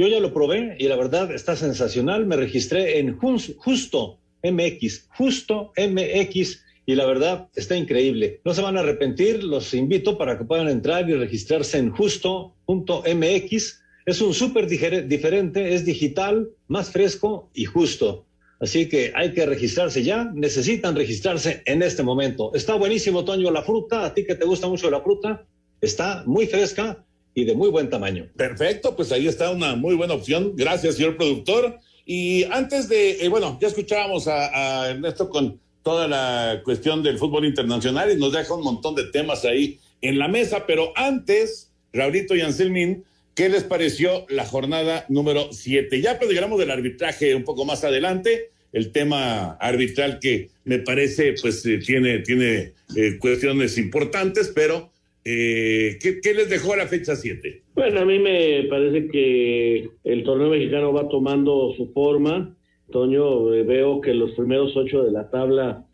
Yo 0.00 0.08
ya 0.08 0.18
lo 0.18 0.32
probé 0.32 0.76
y 0.78 0.88
la 0.88 0.96
verdad 0.96 1.30
está 1.30 1.56
sensacional. 1.56 2.24
Me 2.24 2.34
registré 2.34 3.00
en 3.00 3.18
Justo 3.18 4.18
MX, 4.42 5.08
Justo 5.10 5.74
MX 5.76 6.64
y 6.86 6.94
la 6.94 7.04
verdad 7.04 7.48
está 7.54 7.76
increíble. 7.76 8.40
No 8.42 8.54
se 8.54 8.62
van 8.62 8.78
a 8.78 8.80
arrepentir, 8.80 9.44
los 9.44 9.74
invito 9.74 10.16
para 10.16 10.38
que 10.38 10.46
puedan 10.46 10.68
entrar 10.68 11.10
y 11.10 11.12
registrarse 11.12 11.76
en 11.76 11.90
justo.mx. 11.90 13.82
Es 14.06 14.22
un 14.22 14.32
súper 14.32 14.66
diferente, 14.68 15.74
es 15.74 15.84
digital, 15.84 16.48
más 16.66 16.90
fresco 16.90 17.50
y 17.52 17.66
justo. 17.66 18.24
Así 18.58 18.88
que 18.88 19.12
hay 19.14 19.34
que 19.34 19.44
registrarse 19.44 20.02
ya, 20.02 20.30
necesitan 20.34 20.96
registrarse 20.96 21.62
en 21.66 21.82
este 21.82 22.02
momento. 22.02 22.54
Está 22.54 22.74
buenísimo, 22.74 23.26
Toño, 23.26 23.50
la 23.50 23.60
fruta, 23.60 24.06
a 24.06 24.14
ti 24.14 24.24
que 24.24 24.34
te 24.34 24.46
gusta 24.46 24.66
mucho 24.66 24.90
la 24.90 25.02
fruta, 25.02 25.44
está 25.82 26.24
muy 26.24 26.46
fresca 26.46 27.04
y 27.34 27.44
de 27.44 27.54
muy 27.54 27.68
buen 27.70 27.88
tamaño. 27.90 28.28
Perfecto, 28.36 28.96
pues 28.96 29.12
ahí 29.12 29.26
está 29.26 29.50
una 29.50 29.76
muy 29.76 29.94
buena 29.94 30.14
opción. 30.14 30.54
Gracias, 30.56 30.96
señor 30.96 31.16
productor. 31.16 31.78
Y 32.04 32.44
antes 32.44 32.88
de, 32.88 33.24
eh, 33.24 33.28
bueno, 33.28 33.58
ya 33.60 33.68
escuchábamos 33.68 34.26
a, 34.26 34.82
a, 34.82 34.90
Ernesto 34.90 35.28
con 35.28 35.60
toda 35.82 36.08
la 36.08 36.60
cuestión 36.64 37.02
del 37.02 37.18
fútbol 37.18 37.44
internacional 37.44 38.10
y 38.10 38.16
nos 38.16 38.32
deja 38.32 38.54
un 38.54 38.64
montón 38.64 38.94
de 38.94 39.04
temas 39.04 39.44
ahí 39.44 39.78
en 40.02 40.18
la 40.18 40.28
mesa, 40.28 40.64
pero 40.66 40.92
antes, 40.96 41.70
Raulito 41.92 42.34
y 42.34 42.40
Anselmín, 42.40 43.04
¿Qué 43.40 43.48
les 43.48 43.64
pareció 43.64 44.26
la 44.28 44.44
jornada 44.44 45.06
número 45.08 45.52
7? 45.52 46.00
Ya 46.00 46.18
platicaremos 46.18 46.58
del 46.58 46.70
arbitraje 46.70 47.34
un 47.34 47.44
poco 47.44 47.64
más 47.64 47.84
adelante, 47.84 48.50
el 48.72 48.92
tema 48.92 49.52
arbitral 49.52 50.18
que 50.20 50.50
me 50.64 50.80
parece 50.80 51.34
pues 51.40 51.64
eh, 51.64 51.78
tiene, 51.78 52.18
tiene 52.18 52.74
eh, 52.96 53.16
cuestiones 53.18 53.78
importantes, 53.78 54.52
pero 54.54 54.89
eh, 55.24 55.98
¿qué, 56.00 56.20
¿qué, 56.20 56.34
les 56.34 56.48
dejó 56.48 56.76
la 56.76 56.86
fecha 56.86 57.16
7? 57.16 57.62
Bueno, 57.74 58.00
a 58.00 58.04
mí 58.04 58.18
me 58.18 58.64
parece 58.70 59.08
que 59.08 59.90
el 60.04 60.24
torneo 60.24 60.50
mexicano 60.50 60.92
va 60.92 61.08
tomando 61.08 61.74
su 61.76 61.92
forma. 61.92 62.56
Toño, 62.90 63.44
veo 63.44 64.00
que 64.00 64.14
los 64.14 64.32
primeros 64.32 64.76
ocho 64.76 65.04
de 65.04 65.12
la 65.12 65.30
tabla 65.30 65.86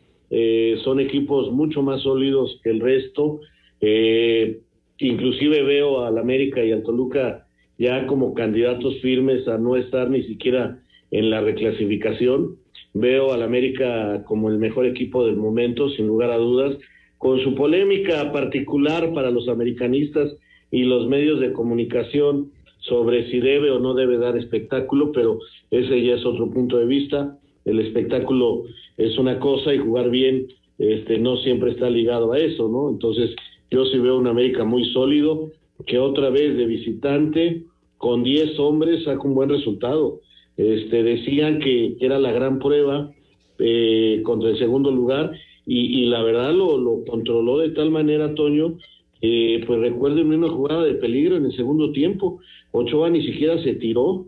son 0.83 0.99
equipos 0.99 1.51
mucho 1.51 1.81
más 1.81 2.01
sólidos 2.01 2.59
que 2.63 2.71
el 2.71 2.79
resto. 2.79 3.39
Eh, 3.81 4.59
inclusive 4.99 5.61
veo 5.63 6.03
al 6.03 6.17
América 6.17 6.63
y 6.63 6.71
al 6.71 6.83
Toluca 6.83 7.47
ya 7.77 8.07
como 8.07 8.33
candidatos 8.33 8.99
firmes 9.01 9.47
a 9.47 9.57
no 9.57 9.75
estar 9.75 10.09
ni 10.09 10.23
siquiera 10.23 10.79
en 11.11 11.29
la 11.29 11.41
reclasificación. 11.41 12.57
Veo 12.93 13.31
al 13.33 13.43
América 13.43 14.23
como 14.25 14.49
el 14.49 14.57
mejor 14.57 14.87
equipo 14.87 15.25
del 15.25 15.35
momento, 15.35 15.89
sin 15.89 16.07
lugar 16.07 16.31
a 16.31 16.37
dudas, 16.37 16.75
con 17.17 17.39
su 17.41 17.55
polémica 17.55 18.31
particular 18.31 19.13
para 19.13 19.31
los 19.31 19.47
americanistas 19.47 20.35
y 20.71 20.83
los 20.83 21.07
medios 21.07 21.39
de 21.39 21.53
comunicación 21.53 22.51
sobre 22.79 23.29
si 23.31 23.39
debe 23.39 23.71
o 23.71 23.79
no 23.79 23.93
debe 23.93 24.17
dar 24.17 24.37
espectáculo, 24.37 25.11
pero 25.11 25.39
ese 25.71 26.01
ya 26.03 26.15
es 26.15 26.25
otro 26.25 26.49
punto 26.49 26.77
de 26.77 26.85
vista. 26.85 27.37
El 27.65 27.79
espectáculo 27.79 28.63
es 28.97 29.17
una 29.17 29.39
cosa 29.39 29.73
y 29.73 29.79
jugar 29.79 30.09
bien 30.09 30.47
este 30.77 31.17
no 31.17 31.37
siempre 31.37 31.71
está 31.71 31.89
ligado 31.89 32.33
a 32.33 32.39
eso, 32.39 32.69
¿no? 32.69 32.89
Entonces, 32.89 33.35
yo 33.71 33.85
sí 33.85 33.97
veo 33.97 34.17
un 34.17 34.27
América 34.27 34.63
muy 34.63 34.85
sólido, 34.91 35.49
que 35.85 35.97
otra 35.97 36.29
vez 36.29 36.55
de 36.55 36.65
visitante, 36.65 37.63
con 37.97 38.23
10 38.23 38.59
hombres, 38.59 39.03
saca 39.03 39.21
un 39.23 39.33
buen 39.33 39.49
resultado. 39.49 40.21
Este, 40.55 41.03
decían 41.03 41.59
que, 41.59 41.97
era 41.99 42.19
la 42.19 42.31
gran 42.31 42.59
prueba 42.59 43.11
eh, 43.59 44.21
contra 44.23 44.49
el 44.49 44.59
segundo 44.59 44.91
lugar 44.91 45.31
y, 45.69 46.05
la 46.05 46.23
verdad 46.23 46.53
lo, 46.53 46.77
lo, 46.77 47.03
controló 47.05 47.57
de 47.57 47.71
tal 47.71 47.91
manera, 47.91 48.33
Toño, 48.33 48.77
eh, 49.21 49.61
pues 49.67 49.79
recuerden 49.81 50.33
una 50.33 50.47
jugada 50.49 50.85
de 50.85 50.93
peligro 50.93 51.35
en 51.35 51.45
el 51.45 51.55
segundo 51.55 51.91
tiempo. 51.91 52.39
Ochoa 52.71 53.09
ni 53.09 53.21
siquiera 53.21 53.61
se 53.61 53.75
tiró, 53.75 54.25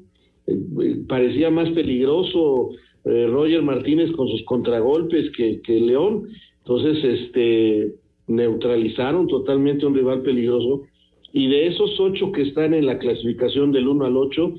eh, 0.47 0.97
parecía 1.07 1.49
más 1.49 1.69
peligroso 1.69 2.71
Roger 3.05 3.61
Martínez 3.63 4.11
con 4.11 4.27
sus 4.27 4.43
contragolpes 4.43 5.31
que, 5.31 5.61
que 5.61 5.79
León. 5.79 6.27
Entonces, 6.63 7.03
este, 7.03 7.95
neutralizaron 8.29 9.27
totalmente 9.27 9.85
un 9.85 9.95
rival 9.95 10.21
peligroso. 10.21 10.83
Y 11.33 11.47
de 11.47 11.67
esos 11.67 11.99
ocho 11.99 12.31
que 12.31 12.43
están 12.43 12.73
en 12.73 12.85
la 12.85 12.97
clasificación 12.97 13.71
del 13.71 13.87
1 13.87 14.05
al 14.05 14.17
8, 14.17 14.53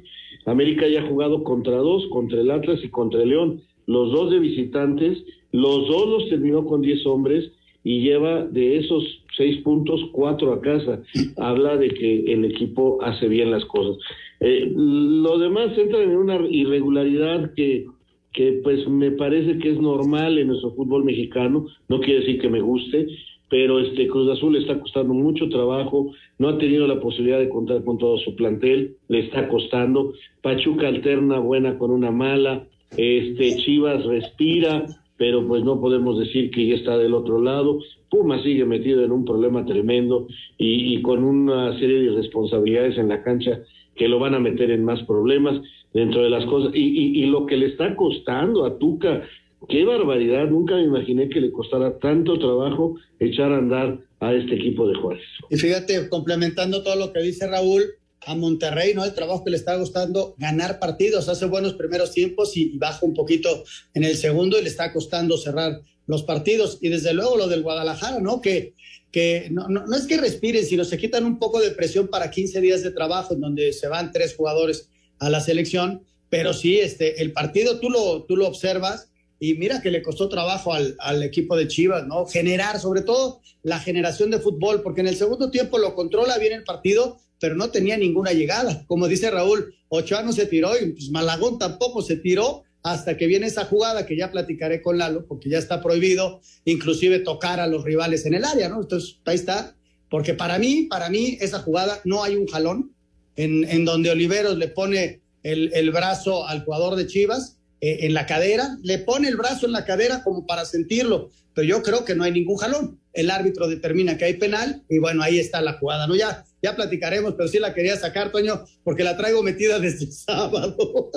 América 0.47 0.87
ya 0.89 1.03
ha 1.03 1.09
jugado 1.09 1.43
contra 1.43 1.77
dos, 1.77 2.07
contra 2.09 2.41
el 2.41 2.51
Atlas 2.51 2.81
y 2.83 2.89
contra 2.89 3.23
el 3.23 3.31
León. 3.31 3.63
Los 3.87 4.13
dos 4.13 4.31
de 4.31 4.39
visitantes, 4.39 5.25
los 5.53 5.89
dos 5.89 6.09
los 6.09 6.29
terminó 6.29 6.65
con 6.65 6.83
10 6.83 7.07
hombres 7.07 7.51
y 7.83 8.01
lleva 8.01 8.45
de 8.45 8.79
esos 8.79 9.23
seis 9.37 9.59
puntos, 9.63 10.01
cuatro 10.13 10.53
a 10.53 10.61
casa. 10.61 11.03
Habla 11.37 11.77
de 11.77 11.89
que 11.89 12.33
el 12.33 12.45
equipo 12.45 12.99
hace 13.03 13.29
bien 13.29 13.51
las 13.51 13.65
cosas. 13.65 13.97
Eh, 14.41 14.71
lo 14.75 15.39
demás 15.39 15.77
entra 15.79 16.03
en 16.03 16.17
una 16.17 16.37
irregularidad 16.49 17.55
que, 17.55 17.87
que 18.33 18.61
pues 18.63 18.87
me 18.89 19.13
parece 19.13 19.59
que 19.59 19.71
es 19.71 19.81
normal 19.81 20.39
en 20.39 20.49
nuestro 20.49 20.73
fútbol 20.73 21.05
mexicano, 21.05 21.67
no 21.89 22.01
quiere 22.01 22.21
decir 22.21 22.41
que 22.41 22.49
me 22.49 22.61
guste, 22.61 23.07
pero 23.49 23.81
este 23.81 24.07
Cruz 24.07 24.31
Azul 24.31 24.53
le 24.53 24.61
está 24.61 24.79
costando 24.79 25.13
mucho 25.13 25.49
trabajo, 25.49 26.13
no 26.39 26.49
ha 26.49 26.59
tenido 26.59 26.87
la 26.87 27.01
posibilidad 27.01 27.39
de 27.39 27.49
contar 27.49 27.83
con 27.85 27.99
todo 27.99 28.17
su 28.19 28.37
plantel, 28.37 28.97
le 29.09 29.21
está 29.27 29.49
costando. 29.49 30.13
Pachuca 30.41 30.87
alterna 30.87 31.41
buena 31.41 31.77
con 31.77 31.91
una 31.91 32.13
mala, 32.13 32.65
este 32.97 33.57
Chivas 33.57 34.05
respira, 34.05 34.87
pero 35.21 35.47
pues 35.47 35.63
no 35.63 35.79
podemos 35.79 36.19
decir 36.19 36.51
que 36.51 36.67
ya 36.67 36.77
está 36.77 36.97
del 36.97 37.13
otro 37.13 37.43
lado. 37.43 37.79
Puma 38.09 38.43
sigue 38.43 38.65
metido 38.65 39.05
en 39.05 39.13
un 39.13 39.27
problema 39.27 39.67
tremendo 39.67 40.27
y, 40.57 41.03
con 41.03 41.23
una 41.23 41.79
serie 41.79 41.99
de 41.99 42.05
irresponsabilidades 42.07 42.97
en 42.97 43.11
la 43.11 43.23
cancha 43.23 43.61
que 43.97 44.09
lo 44.09 44.19
van 44.19 44.35
a 44.35 44.39
meter 44.39 44.71
en 44.71 44.83
más 44.83 45.03
problemas 45.03 45.61
dentro 45.93 46.23
de 46.23 46.31
las 46.31 46.47
cosas. 46.47 46.73
Y, 46.75 46.81
y, 46.81 47.23
y 47.23 47.27
lo 47.27 47.45
que 47.45 47.59
le 47.59 47.67
está 47.67 47.95
costando 47.97 48.65
a 48.65 48.79
Tuca 48.79 49.23
qué 49.69 49.85
barbaridad, 49.85 50.49
nunca 50.49 50.77
me 50.77 50.85
imaginé 50.85 51.29
que 51.29 51.43
le 51.43 51.53
costara 51.53 51.99
tanto 51.99 52.39
trabajo 52.39 52.97
echar 53.19 53.53
a 53.53 53.59
andar 53.59 53.99
a 54.21 54.33
este 54.33 54.55
equipo 54.55 54.89
de 54.89 54.95
Juárez. 54.95 55.25
Y 55.51 55.57
fíjate, 55.57 56.09
complementando 56.09 56.83
todo 56.83 56.97
lo 56.97 57.13
que 57.13 57.21
dice 57.21 57.47
Raúl, 57.47 57.83
a 58.27 58.35
Monterrey, 58.35 58.95
¿no? 58.95 59.05
El 59.05 59.15
trabajo 59.15 59.45
que 59.45 59.51
le 59.51 59.57
está 59.57 59.79
costando 59.79 60.35
ganar 60.39 60.79
partidos, 60.79 61.29
hace 61.29 61.47
buenos 61.47 61.75
primeros 61.75 62.13
tiempos 62.13 62.57
y, 62.57 62.77
baja 62.79 63.05
un 63.05 63.15
poquito 63.15 63.65
en 63.95 64.05
el 64.05 64.17
segundo 64.17 64.59
y 64.59 64.63
le 64.63 64.69
está 64.69 64.93
costando 64.93 65.39
cerrar 65.39 65.81
los 66.07 66.23
partidos. 66.23 66.79
Y 66.81 66.89
desde 66.89 67.15
luego 67.15 67.37
lo 67.37 67.49
del 67.49 67.63
Guadalajara, 67.63 68.21
¿no? 68.21 68.41
Que, 68.41 68.75
que 69.11 69.49
no, 69.51 69.69
no, 69.69 69.87
no 69.87 69.97
es 69.97 70.07
que 70.07 70.17
respiren, 70.17 70.65
sino 70.65 70.85
se 70.85 70.99
quitan 70.99 71.25
un 71.25 71.39
poco 71.39 71.61
de 71.61 71.71
presión 71.71 72.09
para 72.09 72.31
15 72.31 72.61
días 72.61 72.83
de 72.83 72.91
trabajo, 72.91 73.35
en 73.35 73.41
donde 73.41 73.73
se 73.73 73.89
van 73.89 74.13
tres 74.13 74.35
jugadores 74.35 74.89
a 75.19 75.31
la 75.31 75.41
selección, 75.41 76.03
pero 76.29 76.55
sí, 76.55 76.79
este, 76.79 77.23
el 77.23 77.33
partido 77.33 77.79
tú 77.79 77.91
lo, 77.91 78.25
tú 78.25 78.37
lo 78.37 78.47
observas 78.47 79.11
y 79.39 79.55
mira 79.55 79.81
que 79.81 79.91
le 79.91 80.03
costó 80.03 80.29
trabajo 80.29 80.73
al, 80.73 80.97
al, 80.99 81.23
equipo 81.23 81.57
de 81.57 81.67
Chivas, 81.67 82.07
¿no? 82.07 82.27
Generar, 82.27 82.79
sobre 82.79 83.03
todo 83.03 83.41
la 83.63 83.79
generación 83.81 84.31
de 84.31 84.39
fútbol, 84.39 84.83
porque 84.83 85.01
en 85.01 85.09
el 85.09 85.17
segundo 85.17 85.51
tiempo 85.51 85.79
lo 85.79 85.95
controla 85.95 86.39
bien 86.39 86.53
el 86.53 86.65
partido, 86.65 87.19
pero 87.41 87.57
no 87.57 87.71
tenía 87.71 87.97
ninguna 87.97 88.33
llegada. 88.33 88.85
Como 88.87 89.09
dice 89.09 89.31
Raúl, 89.31 89.75
Ochoa 89.89 90.23
no 90.23 90.33
se 90.33 90.47
tiró 90.47 90.79
y 90.79 90.93
pues 90.93 91.11
Malagón 91.11 91.59
tampoco 91.59 92.03
se 92.03 92.17
tiró 92.17 92.63
hasta 92.83 93.17
que 93.17 93.27
viene 93.27 93.47
esa 93.47 93.65
jugada 93.65 94.07
que 94.07 94.17
ya 94.17 94.31
platicaré 94.31 94.81
con 94.81 94.99
Lalo, 94.99 95.27
porque 95.27 95.51
ya 95.51 95.59
está 95.59 95.83
prohibido 95.83 96.41
inclusive 96.65 97.19
tocar 97.19 97.61
a 97.61 97.67
los 97.67 97.85
rivales 97.85 98.25
en 98.27 98.35
el 98.35 98.45
área, 98.45 98.69
¿no? 98.69 98.81
Entonces, 98.81 99.19
ahí 99.25 99.35
está. 99.35 99.75
Porque 100.09 100.35
para 100.35 100.59
mí, 100.59 100.87
para 100.89 101.11
mí, 101.11 101.37
esa 101.41 101.61
jugada 101.61 102.01
no 102.05 102.23
hay 102.23 102.37
un 102.37 102.47
jalón 102.47 102.93
en, 103.37 103.65
en 103.69 103.85
donde 103.85 104.11
Oliveros 104.11 104.57
le 104.57 104.69
pone 104.69 105.21
el, 105.43 105.73
el 105.75 105.91
brazo 105.91 106.47
al 106.47 106.65
jugador 106.65 106.97
de 106.97 107.07
Chivas 107.07 107.59
eh, 107.81 107.99
en 108.03 108.15
la 108.15 108.27
cadera, 108.27 108.77
le 108.83 108.99
pone 108.99 109.29
el 109.29 109.37
brazo 109.37 109.67
en 109.67 109.73
la 109.73 109.85
cadera 109.85 110.23
como 110.23 110.47
para 110.47 110.65
sentirlo, 110.65 111.31
pero 111.55 111.67
yo 111.67 111.83
creo 111.83 112.05
que 112.05 112.15
no 112.15 112.25
hay 112.25 112.33
ningún 112.33 112.57
jalón. 112.57 113.00
El 113.13 113.31
árbitro 113.31 113.69
determina 113.69 114.17
que 114.17 114.25
hay 114.25 114.35
penal 114.35 114.83
y 114.89 114.99
bueno, 114.99 115.23
ahí 115.23 115.39
está 115.39 115.61
la 115.61 115.75
jugada, 115.75 116.07
¿no? 116.07 116.15
Ya, 116.15 116.45
ya 116.63 116.77
platicaremos, 116.77 117.35
pero 117.35 117.49
sí 117.49 117.59
la 117.59 117.75
quería 117.75 117.97
sacar, 117.97 118.31
Toño, 118.31 118.65
porque 118.85 119.05
la 119.05 119.17
traigo 119.17 119.43
metida 119.43 119.79
desde 119.79 120.05
el 120.05 120.13
sábado. 120.13 121.11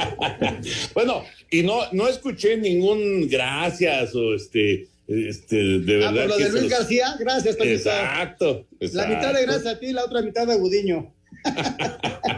bueno, 0.94 1.24
y 1.50 1.62
no, 1.62 1.80
no 1.92 2.08
escuché 2.08 2.56
ningún 2.56 3.28
gracias 3.28 4.14
o 4.14 4.34
este, 4.34 4.88
este, 5.08 5.56
de 5.56 5.96
verdad. 5.96 6.24
Ah, 6.24 6.28
por 6.28 6.28
lo 6.28 6.38
de 6.38 6.60
Luis 6.60 6.70
García, 6.70 7.16
gracias, 7.18 7.56
Toño. 7.56 7.70
Exacto, 7.70 8.66
La 8.92 9.06
mitad 9.06 9.34
de 9.34 9.42
gracias 9.42 9.74
a 9.74 9.78
ti, 9.78 9.92
la 9.92 10.04
otra 10.04 10.22
mitad 10.22 10.46
de 10.46 10.56
Gudiño. 10.56 11.12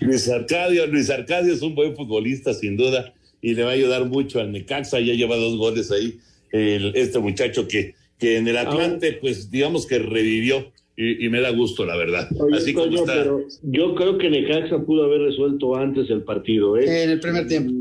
Luis 0.00 0.28
Arcadio, 0.28 0.86
Luis 0.86 1.10
Arcadio 1.10 1.52
es 1.52 1.62
un 1.62 1.74
buen 1.74 1.96
futbolista, 1.96 2.54
sin 2.54 2.76
duda, 2.76 3.12
y 3.40 3.54
le 3.54 3.64
va 3.64 3.70
a 3.70 3.74
ayudar 3.74 4.04
mucho 4.04 4.40
al 4.40 4.52
Necaxa. 4.52 5.00
Ya 5.00 5.14
lleva 5.14 5.36
dos 5.36 5.56
goles 5.56 5.90
ahí, 5.90 6.20
el, 6.52 6.92
este 6.96 7.18
muchacho 7.18 7.66
que, 7.68 7.94
que 8.18 8.36
en 8.38 8.48
el 8.48 8.56
Atlante, 8.56 9.12
pues 9.20 9.50
digamos 9.50 9.86
que 9.86 9.98
revivió. 9.98 10.72
Y, 11.00 11.24
y 11.26 11.28
me 11.28 11.40
da 11.40 11.50
gusto, 11.50 11.86
la 11.86 11.96
verdad. 11.96 12.28
Oye, 12.40 12.56
Así 12.56 12.74
como 12.74 12.92
está. 12.92 13.12
pero 13.14 13.44
yo 13.62 13.94
creo 13.94 14.18
que 14.18 14.28
Necaxa 14.30 14.80
pudo 14.80 15.04
haber 15.04 15.20
resuelto 15.20 15.76
antes 15.76 16.10
el 16.10 16.24
partido. 16.24 16.76
¿eh? 16.76 17.04
En 17.04 17.10
el 17.10 17.20
primer 17.20 17.46
tiempo. 17.46 17.72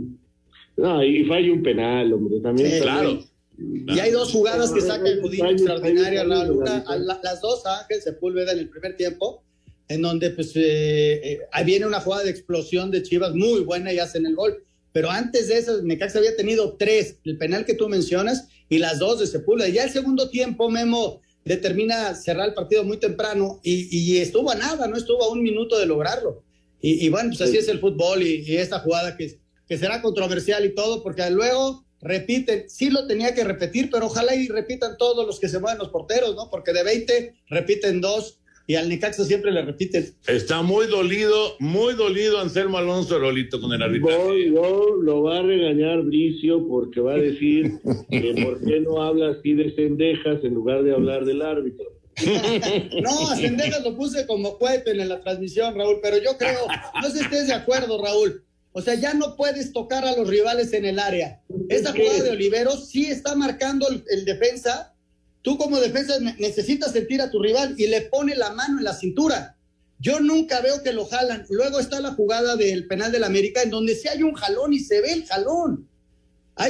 No, 0.77 1.03
y 1.03 1.25
falla 1.25 1.51
un 1.51 1.63
penal, 1.63 2.13
hombre. 2.13 2.39
También 2.41 2.69
Sí, 2.73 2.79
claro. 2.79 3.19
Y 3.57 3.97
hay 3.99 4.11
dos 4.11 4.31
jugadas 4.31 4.71
que 4.71 4.81
saca 4.81 5.09
el 5.09 5.19
Budín 5.21 5.41
Hay- 5.41 5.47
hay- 5.47 5.53
extraordinarias, 5.55 6.23
hay- 6.23 6.29
Raúl. 6.29 6.43
hay- 6.43 6.57
Una, 6.57 6.77
a 6.81 6.95
la- 6.99 7.19
las 7.23 7.41
dos 7.41 7.65
a 7.65 7.79
Ángel 7.81 8.01
Sepúlveda 8.03 8.51
en 8.51 8.59
el 8.59 8.69
primer 8.69 8.95
tiempo, 8.95 9.41
en 9.89 10.03
donde 10.03 10.29
pues 10.29 10.55
eh, 10.55 11.13
eh, 11.23 11.39
ahí 11.51 11.65
viene 11.65 11.87
una 11.87 11.99
jugada 11.99 12.23
de 12.23 12.29
explosión 12.29 12.91
de 12.91 13.01
Chivas 13.01 13.33
muy 13.33 13.61
buena 13.61 13.91
y 13.91 13.97
hacen 13.97 14.27
el 14.27 14.35
gol. 14.35 14.57
Pero 14.97 15.11
antes 15.11 15.47
de 15.47 15.59
eso, 15.59 15.83
Necaxa 15.83 16.17
había 16.17 16.35
tenido 16.35 16.75
tres, 16.75 17.19
el 17.23 17.37
penal 17.37 17.65
que 17.65 17.75
tú 17.75 17.87
mencionas 17.87 18.47
y 18.67 18.79
las 18.79 18.97
dos 18.97 19.19
de 19.19 19.27
Sepúlveda. 19.27 19.69
Ya 19.69 19.83
el 19.83 19.91
segundo 19.91 20.31
tiempo, 20.31 20.71
Memo 20.71 21.21
determina 21.45 22.15
cerrar 22.15 22.47
el 22.47 22.55
partido 22.55 22.83
muy 22.83 22.97
temprano 22.97 23.59
y, 23.61 23.95
y 23.95 24.17
estuvo 24.17 24.49
a 24.49 24.55
nada, 24.55 24.87
no 24.87 24.97
estuvo 24.97 25.23
a 25.23 25.31
un 25.31 25.43
minuto 25.43 25.77
de 25.77 25.85
lograrlo. 25.85 26.43
Y, 26.81 27.05
y 27.05 27.09
bueno, 27.09 27.29
pues 27.29 27.41
así 27.41 27.57
es 27.57 27.67
el 27.67 27.79
fútbol 27.79 28.23
y, 28.23 28.43
y 28.43 28.57
esta 28.57 28.79
jugada 28.79 29.15
que, 29.15 29.39
que 29.67 29.77
será 29.77 30.01
controversial 30.01 30.65
y 30.65 30.73
todo, 30.73 31.03
porque 31.03 31.29
luego 31.29 31.85
repiten, 32.01 32.67
sí 32.67 32.89
lo 32.89 33.05
tenía 33.05 33.35
que 33.35 33.43
repetir, 33.43 33.91
pero 33.91 34.07
ojalá 34.07 34.33
y 34.33 34.47
repitan 34.47 34.97
todos 34.97 35.27
los 35.27 35.39
que 35.39 35.47
se 35.47 35.59
mueven 35.59 35.77
los 35.77 35.89
porteros, 35.89 36.33
¿no? 36.35 36.49
Porque 36.49 36.73
de 36.73 36.81
20 36.81 37.35
repiten 37.49 38.01
dos 38.01 38.39
y 38.69 38.75
al 38.75 38.89
Necaxa 38.89 39.23
siempre 39.23 39.51
le 39.51 39.61
repiten. 39.61 40.13
Está 40.27 40.61
muy 40.61 40.87
dolido, 40.87 41.55
muy 41.59 41.95
dolido 41.95 42.39
Anselmo 42.39 42.77
Alonso 42.77 43.17
Rolito 43.17 43.61
con 43.61 43.71
el 43.71 43.81
arbitraje. 43.81 44.17
Voy, 44.17 44.51
no, 44.51 44.95
lo 45.01 45.23
va 45.23 45.39
a 45.39 45.41
regañar 45.41 46.01
Bricio 46.01 46.67
porque 46.67 46.99
va 46.99 47.13
a 47.13 47.17
decir 47.17 47.71
que 48.09 48.35
por 48.43 48.59
qué 48.65 48.81
no 48.81 49.01
habla 49.01 49.29
así 49.29 49.53
de 49.53 49.73
cendejas 49.73 50.43
en 50.43 50.53
lugar 50.53 50.83
de 50.83 50.93
hablar 50.93 51.23
del 51.23 51.41
árbitro. 51.41 51.85
No, 53.01 53.29
a 53.29 53.35
Sendejas 53.35 53.83
lo 53.83 53.95
puse 53.95 54.25
como 54.25 54.57
cueten 54.57 54.99
en 54.99 55.09
la 55.09 55.21
transmisión, 55.21 55.75
Raúl, 55.75 55.99
pero 56.01 56.17
yo 56.17 56.35
creo, 56.35 56.65
no 56.99 57.09
sé 57.09 57.19
si 57.19 57.23
estés 57.23 57.47
de 57.47 57.53
acuerdo, 57.53 58.03
Raúl. 58.03 58.43
O 58.71 58.81
sea, 58.81 58.95
ya 58.95 59.13
no 59.13 59.35
puedes 59.35 59.71
tocar 59.71 60.03
a 60.03 60.15
los 60.15 60.27
rivales 60.27 60.73
en 60.73 60.85
el 60.85 60.97
área. 60.99 61.41
Esta 61.69 61.91
jugada 61.91 62.23
de 62.23 62.31
Oliveros 62.31 62.89
sí 62.89 63.05
está 63.05 63.35
marcando 63.35 63.87
el, 63.89 64.03
el 64.09 64.25
defensa. 64.25 64.95
Tú 65.41 65.57
como 65.57 65.79
defensa 65.79 66.19
ne- 66.19 66.35
necesitas 66.39 66.91
sentir 66.91 67.21
a 67.21 67.29
tu 67.31 67.41
rival 67.41 67.75
y 67.77 67.87
le 67.87 68.01
pone 68.01 68.35
la 68.35 68.51
mano 68.51 68.79
en 68.79 68.83
la 68.83 68.93
cintura. 68.93 69.55
Yo 69.99 70.19
nunca 70.19 70.61
veo 70.61 70.83
que 70.83 70.93
lo 70.93 71.05
jalan. 71.05 71.45
Luego 71.49 71.79
está 71.79 71.99
la 72.01 72.11
jugada 72.13 72.55
del 72.55 72.87
penal 72.87 73.11
del 73.11 73.23
América 73.23 73.61
en 73.63 73.69
donde 73.71 73.95
sí 73.95 74.07
hay 74.07 74.23
un 74.23 74.33
jalón 74.33 74.73
y 74.73 74.79
se 74.79 75.01
ve 75.01 75.13
el 75.13 75.25
jalón. 75.25 75.87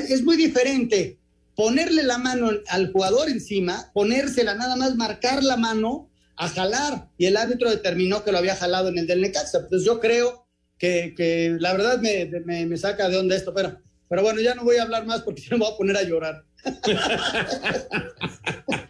Es 0.10 0.24
muy 0.24 0.38
diferente 0.38 1.18
ponerle 1.56 2.04
la 2.04 2.18
mano 2.18 2.50
al 2.68 2.92
jugador 2.92 3.30
encima, 3.30 3.90
ponérsela 3.94 4.54
nada 4.54 4.76
más, 4.76 4.96
marcar 4.96 5.44
la 5.44 5.58
mano, 5.58 6.10
a 6.36 6.48
jalar. 6.50 7.10
Y 7.18 7.26
el 7.26 7.36
árbitro 7.36 7.70
determinó 7.70 8.24
que 8.24 8.32
lo 8.32 8.38
había 8.38 8.56
jalado 8.56 8.90
en 8.90 8.98
el 9.00 9.08
del 9.08 9.22
Necaxa. 9.22 9.60
Entonces 9.60 9.86
yo 9.86 10.00
creo 10.00 10.46
que, 10.78 11.56
la 11.60 11.74
verdad 11.74 12.00
me, 12.00 12.26
me- 12.46 12.66
me 12.68 12.78
saca 12.78 13.10
de 13.10 13.18
onda 13.18 13.36
esto, 13.36 13.54
pero, 13.56 13.82
pero 14.10 14.22
bueno, 14.22 14.40
ya 14.42 14.56
no 14.56 14.64
voy 14.64 14.78
a 14.78 14.84
hablar 14.84 15.06
más 15.06 15.22
porque 15.22 15.42
si 15.42 15.50
no 15.50 15.58
me 15.58 15.66
voy 15.66 15.74
a 15.74 15.78
poner 15.78 15.98
a 15.98 16.04
llorar. 16.04 16.44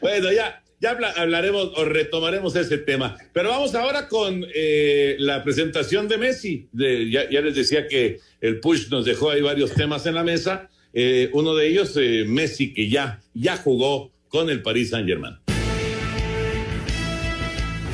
Bueno, 0.00 0.32
ya, 0.32 0.62
ya 0.80 0.90
habla- 0.90 1.12
hablaremos 1.16 1.72
o 1.76 1.84
retomaremos 1.84 2.54
ese 2.56 2.78
tema. 2.78 3.16
Pero 3.32 3.50
vamos 3.50 3.74
ahora 3.74 4.08
con 4.08 4.44
eh, 4.54 5.16
la 5.18 5.42
presentación 5.42 6.08
de 6.08 6.18
Messi. 6.18 6.68
Ya 6.72 7.40
les 7.40 7.54
decía 7.54 7.86
que 7.88 8.20
el 8.40 8.60
push 8.60 8.88
nos 8.90 9.04
dejó 9.04 9.30
ahí 9.30 9.40
varios 9.40 9.72
temas 9.72 10.06
en 10.06 10.14
la 10.14 10.24
mesa. 10.24 10.68
Eh, 10.92 11.30
uno 11.32 11.54
de 11.54 11.68
ellos, 11.68 11.96
eh, 11.96 12.24
Messi, 12.26 12.72
que 12.74 12.88
ya, 12.88 13.20
ya 13.32 13.56
jugó 13.56 14.12
con 14.28 14.50
el 14.50 14.62
Paris 14.62 14.90
Saint 14.90 15.08
Germain. 15.08 15.36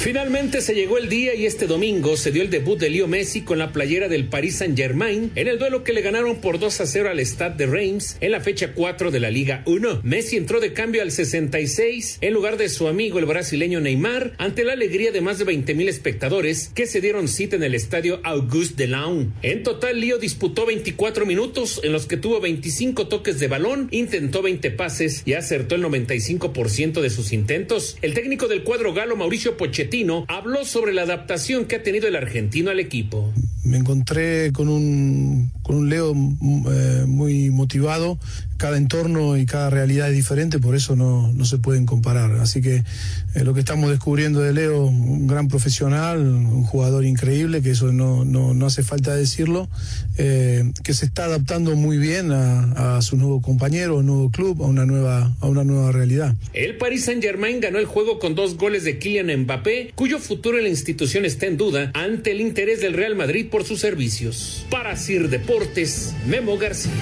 Finalmente 0.00 0.62
se 0.62 0.74
llegó 0.74 0.96
el 0.96 1.10
día 1.10 1.34
y 1.34 1.44
este 1.44 1.66
domingo 1.66 2.16
se 2.16 2.32
dio 2.32 2.40
el 2.40 2.48
debut 2.48 2.80
de 2.80 2.88
Leo 2.88 3.06
Messi 3.06 3.42
con 3.42 3.58
la 3.58 3.70
playera 3.70 4.08
del 4.08 4.28
Paris 4.28 4.56
Saint-Germain 4.56 5.30
en 5.34 5.46
el 5.46 5.58
duelo 5.58 5.84
que 5.84 5.92
le 5.92 6.00
ganaron 6.00 6.40
por 6.40 6.58
2 6.58 6.80
a 6.80 6.86
0 6.86 7.10
al 7.10 7.20
Stade 7.20 7.56
de 7.58 7.70
Reims 7.70 8.16
en 8.22 8.30
la 8.30 8.40
fecha 8.40 8.72
4 8.72 9.10
de 9.10 9.20
la 9.20 9.30
Liga 9.30 9.62
1. 9.66 10.00
Messi 10.02 10.38
entró 10.38 10.58
de 10.58 10.72
cambio 10.72 11.02
al 11.02 11.10
66 11.10 12.16
en 12.22 12.32
lugar 12.32 12.56
de 12.56 12.70
su 12.70 12.88
amigo 12.88 13.18
el 13.18 13.26
brasileño 13.26 13.78
Neymar 13.80 14.32
ante 14.38 14.64
la 14.64 14.72
alegría 14.72 15.12
de 15.12 15.20
más 15.20 15.38
de 15.38 15.44
20 15.44 15.74
mil 15.74 15.90
espectadores 15.90 16.70
que 16.74 16.86
se 16.86 17.02
dieron 17.02 17.28
cita 17.28 17.56
en 17.56 17.62
el 17.62 17.74
estadio 17.74 18.20
Auguste 18.24 18.86
Delaun. 18.86 19.34
En 19.42 19.62
total, 19.62 20.00
Leo 20.00 20.16
disputó 20.16 20.64
24 20.64 21.26
minutos 21.26 21.78
en 21.84 21.92
los 21.92 22.06
que 22.06 22.16
tuvo 22.16 22.40
25 22.40 23.06
toques 23.08 23.38
de 23.38 23.48
balón, 23.48 23.88
intentó 23.90 24.40
20 24.40 24.70
pases 24.70 25.24
y 25.26 25.34
acertó 25.34 25.74
el 25.74 25.84
95% 25.84 27.02
de 27.02 27.10
sus 27.10 27.34
intentos. 27.34 27.98
El 28.00 28.14
técnico 28.14 28.48
del 28.48 28.62
cuadro 28.62 28.94
galo 28.94 29.14
Mauricio 29.14 29.58
Pochettino 29.58 29.89
habló 30.29 30.64
sobre 30.64 30.92
la 30.92 31.03
adaptación 31.03 31.64
que 31.64 31.76
ha 31.76 31.83
tenido 31.83 32.09
el 32.09 32.16
argentino 32.16 32.70
al 32.70 32.81
equipo. 32.81 33.33
Me 33.64 33.76
encontré 33.76 34.53
con 34.53 34.68
un, 34.68 35.50
con 35.62 35.76
un 35.76 35.88
Leo 35.88 36.14
mm, 36.14 36.66
eh, 36.70 37.05
muy 37.07 37.50
motivado. 37.50 38.18
Cada 38.60 38.76
entorno 38.76 39.38
y 39.38 39.46
cada 39.46 39.70
realidad 39.70 40.10
es 40.10 40.14
diferente, 40.14 40.58
por 40.58 40.74
eso 40.74 40.94
no, 40.94 41.32
no 41.32 41.46
se 41.46 41.56
pueden 41.56 41.86
comparar. 41.86 42.32
Así 42.32 42.60
que 42.60 42.84
eh, 43.34 43.42
lo 43.42 43.54
que 43.54 43.60
estamos 43.60 43.88
descubriendo 43.88 44.40
de 44.40 44.52
Leo, 44.52 44.84
un 44.84 45.26
gran 45.26 45.48
profesional, 45.48 46.18
un 46.18 46.64
jugador 46.64 47.06
increíble, 47.06 47.62
que 47.62 47.70
eso 47.70 47.90
no, 47.90 48.26
no, 48.26 48.52
no 48.52 48.66
hace 48.66 48.82
falta 48.82 49.16
decirlo, 49.16 49.70
eh, 50.18 50.72
que 50.84 50.92
se 50.92 51.06
está 51.06 51.24
adaptando 51.24 51.74
muy 51.74 51.96
bien 51.96 52.32
a, 52.32 53.00
su 53.00 53.16
nuevo 53.16 53.40
compañero, 53.40 53.94
a 53.94 54.00
un 54.00 54.06
nuevo 54.06 54.30
club, 54.30 54.62
a 54.62 54.66
una 54.66 54.84
nueva, 54.84 55.34
a 55.40 55.46
una 55.46 55.64
nueva 55.64 55.90
realidad. 55.90 56.34
El 56.52 56.76
Paris 56.76 57.06
Saint-Germain 57.06 57.60
ganó 57.60 57.78
el 57.78 57.86
juego 57.86 58.18
con 58.18 58.34
dos 58.34 58.58
goles 58.58 58.84
de 58.84 58.98
Kylian 58.98 59.44
Mbappé, 59.44 59.92
cuyo 59.94 60.18
futuro 60.18 60.58
en 60.58 60.64
la 60.64 60.70
institución 60.70 61.24
está 61.24 61.46
en 61.46 61.56
duda 61.56 61.92
ante 61.94 62.32
el 62.32 62.42
interés 62.42 62.82
del 62.82 62.92
Real 62.92 63.16
Madrid 63.16 63.46
por 63.50 63.64
sus 63.64 63.80
servicios. 63.80 64.66
Para 64.70 64.96
Sir 64.96 65.30
Deportes, 65.30 66.12
Memo 66.26 66.58
García. 66.58 66.92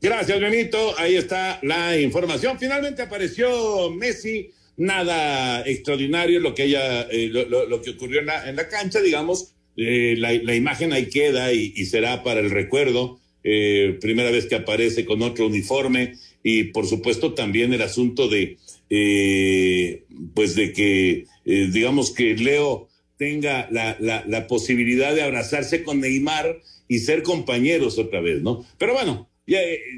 Gracias, 0.00 0.40
Benito. 0.40 0.94
Ahí 0.98 1.16
está 1.16 1.58
la 1.62 1.98
información. 1.98 2.58
Finalmente 2.58 3.02
apareció 3.02 3.90
Messi. 3.90 4.50
Nada 4.76 5.62
extraordinario 5.66 6.40
lo 6.40 6.54
que 6.54 6.62
haya, 6.62 7.02
eh, 7.02 7.28
lo, 7.30 7.44
lo- 7.46 7.66
lo 7.66 7.82
que 7.82 7.90
ocurrió 7.90 8.20
en 8.20 8.26
la, 8.26 8.48
en 8.48 8.56
la 8.56 8.66
cancha, 8.68 9.00
digamos. 9.02 9.52
Eh, 9.76 10.14
la, 10.18 10.32
imagen 10.54 10.92
ahí 10.92 11.06
queda 11.10 11.52
y, 11.52 11.72
será 11.84 12.22
para 12.22 12.40
el 12.40 12.50
recuerdo. 12.50 13.20
Eh, 13.44 13.98
primera 14.00 14.30
vez 14.30 14.46
que 14.46 14.54
aparece 14.54 15.04
con 15.04 15.22
otro 15.22 15.46
uniforme 15.46 16.14
y 16.42 16.64
por 16.64 16.86
supuesto 16.86 17.32
también 17.34 17.72
el 17.72 17.80
asunto 17.82 18.28
de, 18.28 18.58
eh, 18.90 20.04
pues 20.34 20.54
de 20.56 20.72
que, 20.74 21.24
eh, 21.46 21.68
digamos 21.72 22.10
que 22.12 22.34
Leo 22.34 22.88
tenga 23.16 23.68
la, 23.70 24.46
posibilidad 24.46 25.14
de 25.14 25.22
abrazarse 25.22 25.82
con 25.84 26.00
Neymar 26.00 26.60
y 26.88 26.98
ser 26.98 27.22
compañeros 27.22 27.98
otra 27.98 28.20
vez, 28.20 28.42
¿no? 28.42 28.66
Pero 28.78 28.92
bueno, 28.94 29.29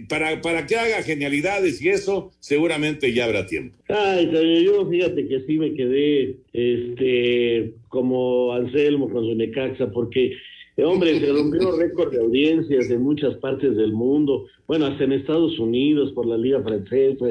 para, 0.08 0.40
para 0.40 0.66
que 0.66 0.76
haga 0.76 1.02
genialidades 1.02 1.82
y 1.82 1.88
eso, 1.88 2.32
seguramente 2.40 3.12
ya 3.12 3.24
habrá 3.24 3.46
tiempo. 3.46 3.76
Ay, 3.88 4.30
yo 4.64 4.88
fíjate 4.88 5.28
que 5.28 5.40
sí 5.40 5.58
me 5.58 5.74
quedé 5.74 6.36
este, 6.52 7.74
como 7.88 8.52
Anselmo 8.52 9.10
con 9.10 9.24
su 9.24 9.34
Necaxa, 9.34 9.90
porque, 9.90 10.32
eh, 10.76 10.84
hombre, 10.84 11.20
se 11.20 11.32
rompió 11.32 11.76
récord 11.78 12.12
de 12.12 12.20
audiencias 12.20 12.90
en 12.90 13.02
muchas 13.02 13.34
partes 13.36 13.76
del 13.76 13.92
mundo, 13.92 14.46
bueno, 14.66 14.86
hasta 14.86 15.04
en 15.04 15.12
Estados 15.12 15.58
Unidos 15.58 16.12
por 16.12 16.26
la 16.26 16.38
Liga 16.38 16.62
Francesa, 16.62 17.26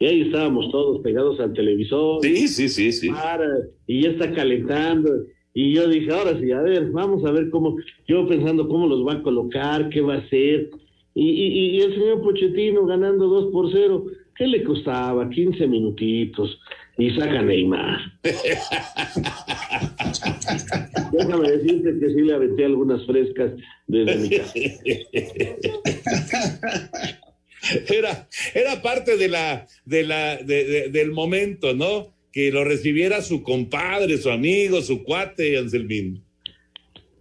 y 0.00 0.06
ahí 0.06 0.22
estábamos 0.22 0.70
todos 0.70 1.00
pegados 1.00 1.40
al 1.40 1.52
televisor. 1.52 2.22
Sí, 2.22 2.46
sí, 2.48 2.68
sí, 2.68 2.92
sí. 2.92 3.08
Para, 3.10 3.48
y 3.86 4.02
ya 4.02 4.10
está 4.10 4.32
calentando. 4.32 5.10
Y 5.54 5.74
yo 5.74 5.88
dije, 5.88 6.12
ahora 6.12 6.38
sí, 6.40 6.52
a 6.52 6.60
ver, 6.60 6.90
vamos 6.92 7.24
a 7.24 7.32
ver 7.32 7.50
cómo, 7.50 7.76
yo 8.06 8.28
pensando 8.28 8.68
cómo 8.68 8.86
los 8.86 9.04
va 9.04 9.14
a 9.14 9.22
colocar, 9.22 9.88
qué 9.88 10.00
va 10.00 10.14
a 10.14 10.18
hacer. 10.18 10.70
Y, 11.20 11.30
y, 11.30 11.76
y 11.76 11.80
el 11.80 11.94
señor 11.94 12.22
Pochettino 12.22 12.86
ganando 12.86 13.26
2 13.26 13.50
por 13.52 13.72
0, 13.72 14.04
¿qué 14.36 14.46
le 14.46 14.62
costaba? 14.62 15.28
15 15.28 15.66
minutitos. 15.66 16.60
Y 16.96 17.10
saca 17.10 17.42
Neymar. 17.42 17.98
Déjame 21.12 21.50
decirte 21.50 21.98
que 22.00 22.08
sí 22.14 22.22
le 22.22 22.34
aventé 22.34 22.64
algunas 22.64 23.04
frescas 23.06 23.52
desde 23.86 24.16
mi 24.16 24.28
casa. 24.30 24.52
Era, 27.88 28.28
era 28.54 28.82
parte 28.82 29.16
de 29.16 29.28
la, 29.28 29.66
de 29.84 30.02
la, 30.04 30.36
de- 30.36 30.64
de- 30.64 30.88
del 30.90 31.12
momento, 31.12 31.74
¿no? 31.74 32.14
Que 32.32 32.50
lo 32.52 32.64
recibiera 32.64 33.20
su 33.22 33.42
compadre, 33.42 34.16
su 34.18 34.30
amigo, 34.30 34.80
su 34.82 35.02
cuate, 35.02 35.58
Anselmín. 35.58 36.22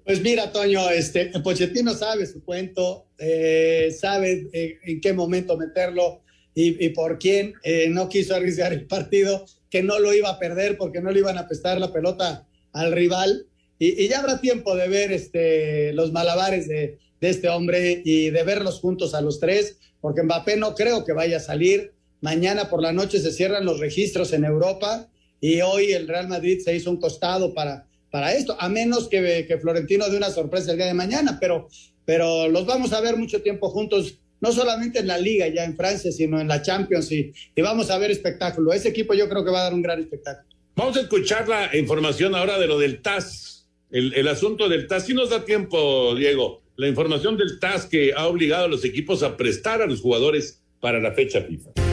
Pues 0.08 0.22
mira, 0.22 0.54
Toño, 0.54 0.90
este, 0.90 1.26
Pochettino 1.44 1.94
sabe 1.94 2.26
su 2.28 2.42
cuento, 2.42 3.08
eh, 3.18 3.94
sabe 4.00 4.48
eh, 4.54 4.78
en 4.86 5.02
qué 5.02 5.12
momento 5.12 5.58
meterlo 5.58 6.22
y, 6.56 6.90
por 6.90 7.20
quién. 7.20 7.56
Eh, 7.62 7.90
no 7.90 8.08
quiso 8.08 8.34
arriesgar 8.34 8.72
el 8.72 8.88
partido, 8.88 9.46
que 9.70 9.84
no 9.84 10.00
lo 10.00 10.14
iba 10.14 10.30
a 10.30 10.40
perder 10.40 10.78
porque 10.78 11.02
no 11.02 11.12
le 11.12 11.20
iban 11.20 11.38
a 11.38 11.46
prestar 11.46 11.78
la 11.82 11.92
pelota 11.92 12.48
al 12.72 12.94
rival. 12.94 13.48
y, 13.80 14.08
ya 14.08 14.20
habrá 14.20 14.40
tiempo 14.40 14.78
de 14.78 14.88
ver 14.88 15.12
este, 15.12 15.92
los 15.92 16.14
malabares 16.14 16.70
de, 16.70 17.00
de 17.20 17.30
este 17.30 17.50
hombre 17.50 18.02
y 18.06 18.30
de 18.30 18.44
verlos 18.44 18.80
juntos 18.80 19.14
a 19.14 19.20
los 19.20 19.42
tres, 19.42 19.78
porque 20.00 20.24
Mbappé 20.24 20.56
no 20.56 20.74
creo 20.74 21.04
que 21.04 21.12
vaya 21.12 21.36
a 21.36 21.42
salir. 21.42 21.92
Mañana 22.22 22.70
por 22.70 22.82
la 22.82 22.94
noche 22.94 23.20
se 23.20 23.34
cierran 23.34 23.66
los 23.66 23.82
registros 23.82 24.32
en 24.32 24.46
Europa 24.46 25.10
y 25.42 25.60
hoy 25.60 25.92
el 25.92 26.08
Real 26.08 26.30
Madrid 26.30 26.62
se 26.64 26.74
hizo 26.74 26.92
un 26.92 26.98
costado 26.98 27.54
para, 27.54 27.87
para 28.12 28.34
esto, 28.34 28.56
a 28.60 28.70
menos 28.70 29.10
que, 29.10 29.58
Florentino 29.62 30.10
dé 30.10 30.18
una 30.18 30.30
sorpresa 30.30 30.72
el 30.72 30.78
día 30.78 30.88
de 30.88 30.94
mañana, 30.94 31.38
pero, 31.40 31.68
pero 32.06 32.48
los 32.48 32.66
vamos 32.66 32.94
a 32.94 33.02
ver 33.02 33.18
mucho 33.18 33.42
tiempo 33.42 33.70
juntos, 33.70 34.20
no 34.40 34.52
solamente 34.52 35.00
en 35.00 35.08
la 35.08 35.18
liga 35.18 35.48
ya 35.48 35.64
en 35.64 35.76
Francia, 35.76 36.12
sino 36.12 36.40
en 36.40 36.48
la 36.48 36.62
Champions 36.62 37.12
y, 37.12 37.34
y 37.56 37.62
vamos 37.62 37.90
a 37.90 37.98
ver 37.98 38.12
espectáculo. 38.12 38.72
Ese 38.74 38.90
equipo 38.90 39.14
yo 39.14 39.28
creo 39.28 39.44
que 39.44 39.52
va 39.52 39.62
a 39.62 39.64
dar 39.64 39.74
un 39.74 39.82
gran 39.82 40.00
espectáculo. 40.00 40.48
Vamos 40.76 40.96
a 40.96 41.02
escuchar 41.02 41.48
la 41.48 41.76
información 41.76 42.36
ahora 42.36 42.60
de 42.60 42.68
lo 42.68 42.78
del 42.78 43.02
TAS, 43.02 43.68
el, 43.90 44.14
el 44.14 44.28
asunto 44.28 44.70
del 44.70 44.88
TAS. 44.88 45.06
Si 45.06 45.14
nos 45.14 45.32
da 45.32 45.44
tiempo, 45.44 46.14
Diego, 46.16 46.62
la 46.76 46.88
información 46.88 47.36
del 47.36 47.60
TAS 47.60 47.88
que 47.88 48.14
ha 48.16 48.28
obligado 48.28 48.66
a 48.66 48.68
los 48.68 48.86
equipos 48.86 49.24
a 49.24 49.36
prestar 49.36 49.82
a 49.82 49.88
los 49.88 50.02
jugadores 50.02 50.62
para 50.80 51.00
la 51.00 51.12
fecha 51.14 51.42
FIFA. 51.42 51.87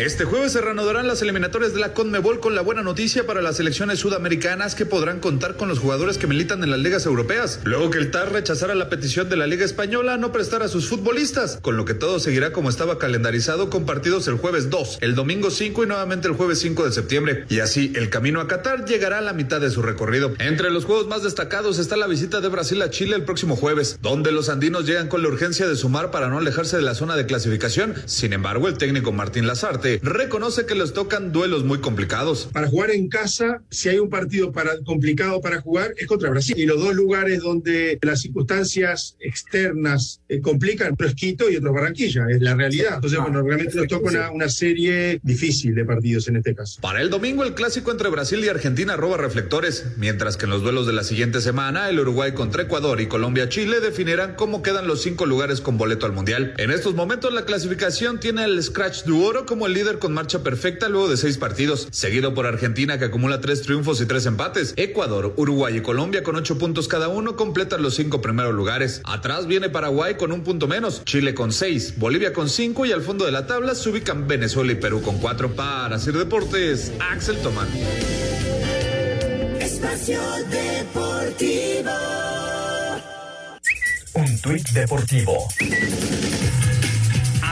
Este 0.00 0.24
jueves 0.24 0.52
se 0.52 0.62
reanudarán 0.62 1.06
las 1.06 1.20
eliminatorias 1.20 1.74
de 1.74 1.80
la 1.80 1.92
CONMEBOL 1.92 2.40
con 2.40 2.54
la 2.54 2.62
buena 2.62 2.82
noticia 2.82 3.26
para 3.26 3.42
las 3.42 3.58
selecciones 3.58 3.98
sudamericanas 3.98 4.74
que 4.74 4.86
podrán 4.86 5.20
contar 5.20 5.56
con 5.56 5.68
los 5.68 5.78
jugadores 5.78 6.16
que 6.16 6.26
militan 6.26 6.64
en 6.64 6.70
las 6.70 6.80
ligas 6.80 7.04
europeas, 7.04 7.60
luego 7.64 7.90
que 7.90 7.98
el 7.98 8.10
TAR 8.10 8.32
rechazara 8.32 8.74
la 8.74 8.88
petición 8.88 9.28
de 9.28 9.36
la 9.36 9.46
Liga 9.46 9.66
Española 9.66 10.14
a 10.14 10.16
no 10.16 10.32
prestar 10.32 10.62
a 10.62 10.68
sus 10.68 10.88
futbolistas, 10.88 11.58
con 11.60 11.76
lo 11.76 11.84
que 11.84 11.92
todo 11.92 12.18
seguirá 12.18 12.50
como 12.50 12.70
estaba 12.70 12.96
calendarizado 12.96 13.68
con 13.68 13.84
partidos 13.84 14.26
el 14.28 14.38
jueves 14.38 14.70
2, 14.70 15.00
el 15.02 15.14
domingo 15.14 15.50
5 15.50 15.84
y 15.84 15.86
nuevamente 15.86 16.28
el 16.28 16.34
jueves 16.34 16.60
5 16.60 16.86
de 16.86 16.92
septiembre, 16.92 17.44
y 17.50 17.60
así 17.60 17.92
el 17.94 18.08
camino 18.08 18.40
a 18.40 18.48
Qatar 18.48 18.86
llegará 18.86 19.18
a 19.18 19.20
la 19.20 19.34
mitad 19.34 19.60
de 19.60 19.68
su 19.68 19.82
recorrido. 19.82 20.32
Entre 20.38 20.70
los 20.70 20.86
juegos 20.86 21.08
más 21.08 21.24
destacados 21.24 21.78
está 21.78 21.98
la 21.98 22.06
visita 22.06 22.40
de 22.40 22.48
Brasil 22.48 22.80
a 22.80 22.88
Chile 22.88 23.16
el 23.16 23.24
próximo 23.24 23.54
jueves, 23.54 23.98
donde 24.00 24.32
los 24.32 24.48
andinos 24.48 24.86
llegan 24.86 25.08
con 25.08 25.20
la 25.20 25.28
urgencia 25.28 25.68
de 25.68 25.76
sumar 25.76 26.10
para 26.10 26.30
no 26.30 26.38
alejarse 26.38 26.78
de 26.78 26.84
la 26.84 26.94
zona 26.94 27.16
de 27.16 27.26
clasificación, 27.26 27.96
sin 28.06 28.32
embargo 28.32 28.66
el 28.66 28.78
técnico 28.78 29.12
Martín 29.12 29.46
Lazarte 29.46 29.89
reconoce 30.02 30.66
que 30.66 30.74
les 30.74 30.92
tocan 30.92 31.32
duelos 31.32 31.64
muy 31.64 31.78
complicados. 31.78 32.48
Para 32.52 32.68
jugar 32.68 32.90
en 32.90 33.08
casa, 33.08 33.62
si 33.70 33.88
hay 33.88 33.98
un 33.98 34.10
partido 34.10 34.52
para, 34.52 34.78
complicado 34.84 35.40
para 35.40 35.60
jugar, 35.60 35.94
es 35.96 36.06
contra 36.06 36.30
Brasil. 36.30 36.54
Y 36.58 36.66
los 36.66 36.80
dos 36.80 36.94
lugares 36.94 37.40
donde 37.40 37.98
las 38.02 38.20
circunstancias 38.20 39.16
externas 39.20 40.20
eh, 40.28 40.40
complican, 40.40 40.94
uno 40.98 41.08
es 41.08 41.14
Quito 41.14 41.50
y 41.50 41.56
otro 41.56 41.72
Barranquilla, 41.72 42.26
es 42.30 42.40
la 42.40 42.54
realidad. 42.54 42.96
Entonces, 42.96 43.18
bueno, 43.18 43.42
realmente 43.42 43.76
nos 43.76 43.88
toca 43.88 44.10
una, 44.10 44.30
una 44.30 44.48
serie 44.48 45.20
difícil 45.22 45.74
de 45.74 45.84
partidos 45.84 46.28
en 46.28 46.36
este 46.36 46.54
caso. 46.54 46.80
Para 46.80 47.02
el 47.02 47.10
domingo, 47.10 47.44
el 47.44 47.54
clásico 47.54 47.90
entre 47.90 48.08
Brasil 48.08 48.44
y 48.44 48.48
Argentina 48.48 48.96
roba 48.96 49.16
reflectores, 49.16 49.86
mientras 49.96 50.36
que 50.36 50.44
en 50.44 50.50
los 50.50 50.62
duelos 50.62 50.86
de 50.86 50.92
la 50.92 51.04
siguiente 51.04 51.40
semana, 51.40 51.88
el 51.88 52.00
Uruguay 52.00 52.32
contra 52.32 52.62
Ecuador 52.62 53.00
y 53.00 53.06
Colombia-Chile 53.06 53.80
definirán 53.80 54.34
cómo 54.34 54.62
quedan 54.62 54.86
los 54.86 55.02
cinco 55.02 55.26
lugares 55.26 55.60
con 55.60 55.78
boleto 55.78 56.06
al 56.06 56.12
Mundial. 56.12 56.54
En 56.58 56.70
estos 56.70 56.94
momentos, 56.94 57.32
la 57.32 57.44
clasificación 57.44 58.20
tiene 58.20 58.44
el 58.44 58.62
Scratch 58.62 59.04
du 59.04 59.22
Oro 59.24 59.46
como 59.46 59.66
el 59.66 59.74
líder 59.80 59.98
con 59.98 60.12
marcha 60.12 60.42
perfecta 60.42 60.90
luego 60.90 61.08
de 61.08 61.16
seis 61.16 61.38
partidos, 61.38 61.88
seguido 61.90 62.34
por 62.34 62.46
Argentina 62.46 62.98
que 62.98 63.06
acumula 63.06 63.40
tres 63.40 63.62
triunfos 63.62 63.98
y 64.02 64.06
tres 64.06 64.26
empates. 64.26 64.74
Ecuador, 64.76 65.32
Uruguay 65.38 65.78
y 65.78 65.80
Colombia 65.80 66.22
con 66.22 66.36
ocho 66.36 66.58
puntos 66.58 66.86
cada 66.86 67.08
uno 67.08 67.34
completan 67.34 67.80
los 67.82 67.94
cinco 67.94 68.20
primeros 68.20 68.54
lugares. 68.54 69.00
Atrás 69.04 69.46
viene 69.46 69.70
Paraguay 69.70 70.16
con 70.18 70.32
un 70.32 70.42
punto 70.42 70.68
menos, 70.68 71.02
Chile 71.06 71.32
con 71.32 71.50
seis, 71.50 71.94
Bolivia 71.96 72.34
con 72.34 72.50
cinco 72.50 72.84
y 72.84 72.92
al 72.92 73.00
fondo 73.00 73.24
de 73.24 73.32
la 73.32 73.46
tabla 73.46 73.74
se 73.74 73.88
ubican 73.88 74.28
Venezuela 74.28 74.72
y 74.72 74.74
Perú 74.74 75.00
con 75.00 75.18
cuatro. 75.18 75.50
Para 75.52 75.98
Sir 75.98 76.18
Deportes, 76.18 76.92
Axel 77.10 77.38
Tomán. 77.38 77.68
Espacio 79.60 80.20
Deportivo. 80.50 81.90
Un 84.12 84.40
tuit 84.42 84.68
deportivo. 84.70 85.48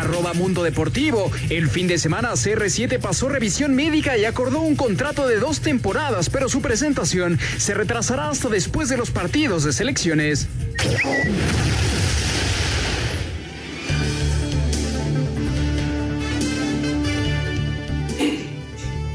Arroba 0.09 0.32
Mundo 0.32 0.62
Deportivo. 0.62 1.30
El 1.50 1.68
fin 1.68 1.86
de 1.86 1.98
semana 1.98 2.32
CR7 2.32 2.98
pasó 2.98 3.28
revisión 3.28 3.74
médica 3.74 4.16
y 4.16 4.24
acordó 4.24 4.61
un 4.61 4.74
contrato 4.74 5.28
de 5.28 5.38
dos 5.38 5.61
temporadas, 5.61 6.30
pero 6.30 6.48
su 6.48 6.62
presentación 6.62 7.38
se 7.59 7.74
retrasará 7.74 8.30
hasta 8.30 8.48
después 8.48 8.88
de 8.88 8.96
los 8.96 9.11
partidos 9.11 9.64
de 9.64 9.72
selecciones. 9.74 10.48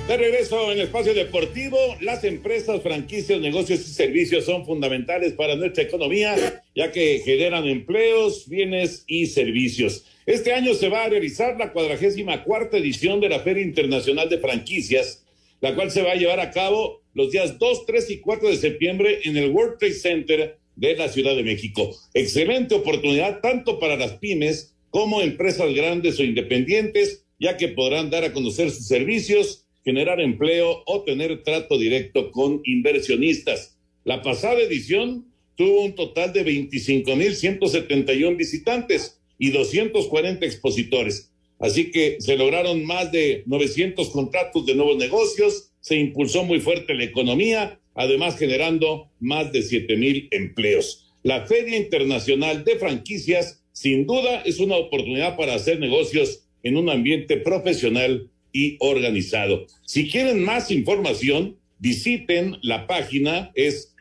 De 0.07 0.17
regreso 0.17 0.71
en 0.71 0.79
Espacio 0.79 1.15
Deportivo, 1.15 1.77
las 2.01 2.23
empresas, 2.23 2.83
franquicias, 2.83 3.39
negocios 3.39 3.79
y 3.79 3.93
servicios 3.93 4.45
son 4.45 4.63
fundamentales 4.63 5.33
para 5.33 5.55
nuestra 5.55 5.85
economía, 5.85 6.61
ya 6.75 6.91
que 6.91 7.23
generan 7.25 7.65
empleos, 7.65 8.47
bienes 8.47 9.05
y 9.07 9.25
servicios. 9.25 10.05
Este 10.25 10.53
año 10.53 10.73
se 10.73 10.87
va 10.87 11.03
a 11.03 11.09
realizar 11.09 11.57
la 11.57 11.73
cuadragésima 11.73 12.43
cuarta 12.43 12.77
edición 12.77 13.19
de 13.19 13.27
la 13.27 13.39
Feria 13.39 13.63
Internacional 13.63 14.29
de 14.29 14.37
Franquicias, 14.37 15.25
la 15.59 15.75
cual 15.75 15.91
se 15.91 16.01
va 16.01 16.13
a 16.13 16.15
llevar 16.15 16.39
a 16.39 16.51
cabo 16.51 17.01
los 17.13 17.31
días 17.31 17.59
2, 17.59 17.85
3 17.85 18.09
y 18.11 18.19
4 18.19 18.49
de 18.49 18.55
septiembre 18.55 19.19
en 19.25 19.35
el 19.35 19.51
World 19.51 19.79
Trade 19.79 19.93
Center 19.93 20.57
de 20.75 20.95
la 20.95 21.09
Ciudad 21.09 21.35
de 21.35 21.43
México. 21.43 21.93
Excelente 22.13 22.73
oportunidad 22.73 23.41
tanto 23.41 23.79
para 23.79 23.97
las 23.97 24.13
pymes 24.13 24.73
como 24.89 25.21
empresas 25.21 25.73
grandes 25.73 26.19
o 26.19 26.23
independientes, 26.23 27.25
ya 27.37 27.57
que 27.57 27.67
podrán 27.67 28.09
dar 28.09 28.23
a 28.23 28.31
conocer 28.31 28.71
sus 28.71 28.87
servicios 28.87 29.63
generar 29.83 30.21
empleo 30.21 30.83
o 30.85 31.03
tener 31.03 31.43
trato 31.43 31.77
directo 31.77 32.31
con 32.31 32.61
inversionistas. 32.63 33.77
La 34.05 34.21
pasada 34.21 34.61
edición 34.61 35.27
tuvo 35.55 35.83
un 35.83 35.95
total 35.95 36.31
de 36.33 36.45
25.171 36.45 38.37
visitantes 38.37 39.19
y 39.43 39.51
240 39.51 40.45
expositores. 40.45 41.29
Así 41.59 41.91
que 41.91 42.15
se 42.21 42.37
lograron 42.37 42.85
más 42.85 43.11
de 43.11 43.43
900 43.45 44.09
contratos 44.09 44.65
de 44.65 44.73
nuevos 44.73 44.95
negocios, 44.95 45.69
se 45.81 45.97
impulsó 45.97 46.45
muy 46.45 46.61
fuerte 46.61 46.93
la 46.93 47.03
economía, 47.03 47.77
además 47.93 48.37
generando 48.37 49.11
más 49.19 49.51
de 49.51 49.59
7.000 49.59 50.29
empleos. 50.31 51.11
La 51.23 51.45
Feria 51.45 51.75
Internacional 51.75 52.63
de 52.63 52.77
Franquicias, 52.77 53.61
sin 53.73 54.07
duda, 54.07 54.43
es 54.45 54.61
una 54.61 54.77
oportunidad 54.77 55.35
para 55.35 55.55
hacer 55.55 55.77
negocios 55.77 56.45
en 56.63 56.77
un 56.77 56.89
ambiente 56.89 57.35
profesional 57.35 58.29
y 58.53 58.77
organizado. 58.79 59.67
Si 59.85 60.09
quieren 60.09 60.41
más 60.41 60.71
información, 60.71 61.57
visiten 61.79 62.59
la 62.61 62.87
página, 62.87 63.51
es 63.55 63.93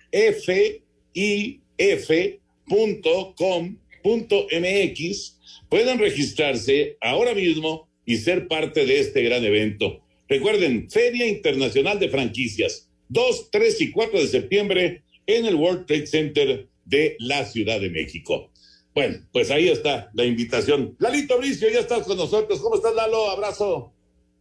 fif.com.mx. 4.02 5.38
Pueden 5.68 5.98
registrarse 5.98 6.96
ahora 7.00 7.34
mismo 7.34 7.88
y 8.04 8.16
ser 8.16 8.48
parte 8.48 8.84
de 8.84 9.00
este 9.00 9.22
gran 9.22 9.44
evento. 9.44 10.00
Recuerden, 10.28 10.90
Feria 10.90 11.26
Internacional 11.26 11.98
de 11.98 12.08
Franquicias, 12.08 12.88
2, 13.08 13.50
3 13.50 13.80
y 13.80 13.90
4 13.90 14.20
de 14.20 14.26
septiembre 14.26 15.02
en 15.26 15.46
el 15.46 15.54
World 15.54 15.86
Trade 15.86 16.06
Center 16.06 16.68
de 16.84 17.16
la 17.20 17.44
Ciudad 17.44 17.80
de 17.80 17.90
México. 17.90 18.50
Bueno, 18.94 19.26
pues 19.32 19.50
ahí 19.50 19.68
está 19.68 20.10
la 20.14 20.24
invitación. 20.24 20.96
Lalito 20.98 21.38
Bricio, 21.38 21.70
ya 21.70 21.80
estás 21.80 22.02
con 22.02 22.16
nosotros. 22.16 22.60
¿Cómo 22.60 22.76
estás, 22.76 22.94
Lalo? 22.94 23.30
Abrazo. 23.30 23.92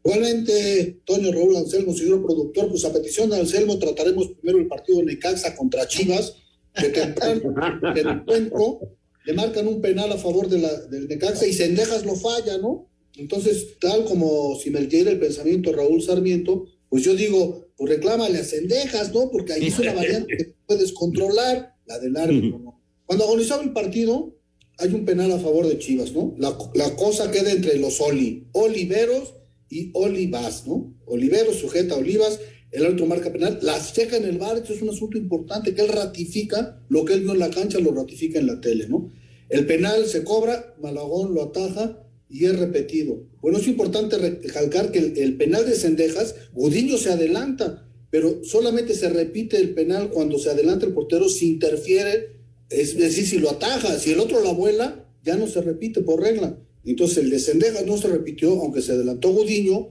Igualmente, 0.03 0.97
Toño 1.05 1.31
Raúl 1.31 1.55
Anselmo, 1.55 1.93
señor 1.93 2.23
productor, 2.23 2.69
pues 2.69 2.83
a 2.85 2.91
petición 2.91 3.29
de 3.29 3.39
Anselmo 3.39 3.77
trataremos 3.77 4.29
primero 4.29 4.59
el 4.59 4.67
partido 4.67 4.99
de 4.99 5.05
Necaxa 5.05 5.55
contra 5.55 5.87
Chivas, 5.87 6.37
que 6.73 6.89
temprano 6.89 7.93
el 7.95 8.07
encuentro 8.07 8.79
le 9.25 9.33
marcan 9.33 9.67
un 9.67 9.81
penal 9.81 10.11
a 10.11 10.17
favor 10.17 10.49
de 10.49 10.59
la, 10.59 10.73
del 10.87 11.07
Necaxa 11.07 11.45
y 11.45 11.53
Sendejas 11.53 12.05
lo 12.05 12.15
falla, 12.15 12.57
¿no? 12.57 12.89
Entonces, 13.17 13.77
tal 13.79 14.05
como 14.05 14.57
si 14.59 14.69
me 14.69 14.85
diera 14.85 15.11
el 15.11 15.19
pensamiento 15.19 15.73
Raúl 15.73 16.01
Sarmiento, 16.01 16.65
pues 16.89 17.03
yo 17.03 17.15
digo, 17.15 17.67
pues 17.77 17.89
reclámale 17.91 18.39
a 18.39 18.43
Sendejas, 18.43 19.13
¿no? 19.13 19.29
Porque 19.29 19.53
ahí 19.53 19.67
es 19.67 19.79
una 19.79 19.93
variante 19.93 20.37
que 20.37 20.53
puedes 20.67 20.91
controlar, 20.93 21.75
la 21.85 21.99
del 21.99 22.15
árbitro, 22.15 22.59
¿no? 22.59 22.81
Cuando 23.05 23.25
agonizaba 23.25 23.63
el 23.63 23.73
partido, 23.73 24.35
hay 24.77 24.93
un 24.93 25.05
penal 25.05 25.31
a 25.31 25.39
favor 25.39 25.67
de 25.67 25.77
Chivas, 25.77 26.13
¿no? 26.13 26.33
La, 26.37 26.57
la 26.73 26.95
cosa 26.95 27.29
queda 27.29 27.51
entre 27.51 27.77
los 27.77 27.99
Oli, 27.99 28.47
Oliveros 28.53 29.35
y 29.69 29.91
Olivas, 29.93 30.65
¿no? 30.65 30.93
Oliveros 31.05 31.57
sujeta 31.57 31.95
a 31.95 31.97
Olivas, 31.97 32.39
el 32.71 32.85
árbitro 32.85 33.05
marca 33.05 33.31
penal, 33.31 33.59
las 33.61 33.93
checa 33.93 34.17
en 34.17 34.23
el 34.23 34.37
bar, 34.37 34.57
esto 34.57 34.73
es 34.73 34.81
un 34.81 34.89
asunto 34.89 35.17
importante, 35.17 35.73
que 35.73 35.81
él 35.81 35.89
ratifica 35.89 36.81
lo 36.89 37.03
que 37.03 37.13
él 37.13 37.21
vio 37.21 37.33
en 37.33 37.39
la 37.39 37.49
cancha, 37.49 37.79
lo 37.79 37.91
ratifica 37.93 38.39
en 38.39 38.47
la 38.47 38.61
tele, 38.61 38.87
¿no? 38.87 39.11
El 39.49 39.65
penal 39.65 40.05
se 40.05 40.23
cobra, 40.23 40.75
Malagón 40.81 41.33
lo 41.33 41.43
ataja 41.43 42.01
y 42.29 42.45
es 42.45 42.57
repetido. 42.57 43.27
Bueno, 43.41 43.57
es 43.57 43.67
importante 43.67 44.17
recalcar 44.17 44.91
que 44.91 44.99
el, 44.99 45.35
penal 45.35 45.65
de 45.65 45.75
Cendejas, 45.75 46.35
Gudiño 46.53 46.97
se 46.97 47.11
adelanta, 47.11 47.85
pero 48.09 48.45
solamente 48.45 48.93
se 48.93 49.09
repite 49.09 49.57
el 49.57 49.73
penal 49.73 50.09
cuando 50.09 50.39
se 50.39 50.49
adelanta 50.49 50.85
el 50.85 50.93
portero 50.93 51.27
si 51.27 51.49
interfiere, 51.49 52.37
es 52.69 52.97
decir, 52.97 53.27
si 53.27 53.39
lo 53.39 53.49
ataja, 53.49 53.99
si 53.99 54.13
el 54.13 54.21
otro 54.21 54.41
la 54.41 54.53
vuela, 54.53 55.05
ya 55.23 55.35
no 55.35 55.47
se 55.47 55.61
repite 55.61 55.99
por 56.01 56.21
regla. 56.21 56.57
Entonces 56.85 57.17
el 57.17 57.29
de 57.29 57.39
Cendejas 57.39 57.85
no 57.85 57.97
se 57.97 58.07
repitió, 58.07 58.51
aunque 58.61 58.81
se 58.81 58.93
adelantó 58.93 59.33
Gudiño, 59.33 59.89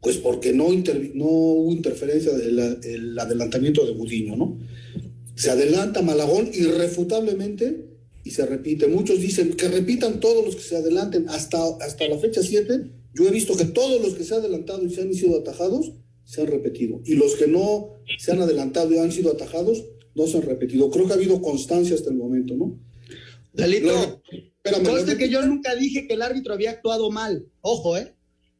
Pues 0.00 0.16
porque 0.18 0.52
no, 0.52 0.68
intervi- 0.68 1.12
no 1.14 1.24
hubo 1.26 1.72
interferencia 1.72 2.32
del 2.32 3.18
adelantamiento 3.18 3.84
de 3.84 3.92
Gudiño, 3.92 4.36
¿no? 4.36 4.58
Se 5.34 5.50
adelanta 5.50 6.02
Malagón 6.02 6.50
irrefutablemente 6.52 7.84
y 8.24 8.30
se 8.30 8.46
repite. 8.46 8.86
Muchos 8.88 9.20
dicen 9.20 9.54
que 9.54 9.68
repitan 9.68 10.20
todos 10.20 10.44
los 10.44 10.56
que 10.56 10.62
se 10.62 10.76
adelanten 10.76 11.28
hasta, 11.28 11.58
hasta 11.80 12.08
la 12.08 12.18
fecha 12.18 12.42
7. 12.42 12.90
Yo 13.14 13.26
he 13.26 13.30
visto 13.30 13.56
que 13.56 13.64
todos 13.64 14.00
los 14.00 14.14
que 14.14 14.24
se 14.24 14.34
han 14.34 14.40
adelantado 14.40 14.84
y 14.84 14.90
se 14.90 15.02
han 15.02 15.14
sido 15.14 15.38
atajados 15.38 15.92
se 16.24 16.42
han 16.42 16.48
repetido. 16.48 17.00
Y 17.06 17.14
los 17.14 17.34
que 17.36 17.46
no 17.46 17.94
se 18.18 18.32
han 18.32 18.40
adelantado 18.42 18.92
y 18.92 18.98
han 18.98 19.10
sido 19.12 19.32
atajados 19.32 19.84
no 20.14 20.26
se 20.26 20.36
han 20.36 20.42
repetido. 20.42 20.90
Creo 20.90 21.06
que 21.06 21.12
ha 21.12 21.16
habido 21.16 21.40
constancia 21.40 21.94
hasta 21.94 22.10
el 22.10 22.16
momento, 22.16 22.54
¿no? 22.54 22.78
Dalito, 23.52 24.22
conste 24.84 25.16
que 25.16 25.30
yo 25.30 25.44
nunca 25.46 25.74
dije 25.74 26.06
que 26.06 26.14
el 26.14 26.22
árbitro 26.22 26.52
había 26.54 26.70
actuado 26.72 27.10
mal. 27.10 27.46
Ojo, 27.62 27.96
¿eh? 27.96 28.14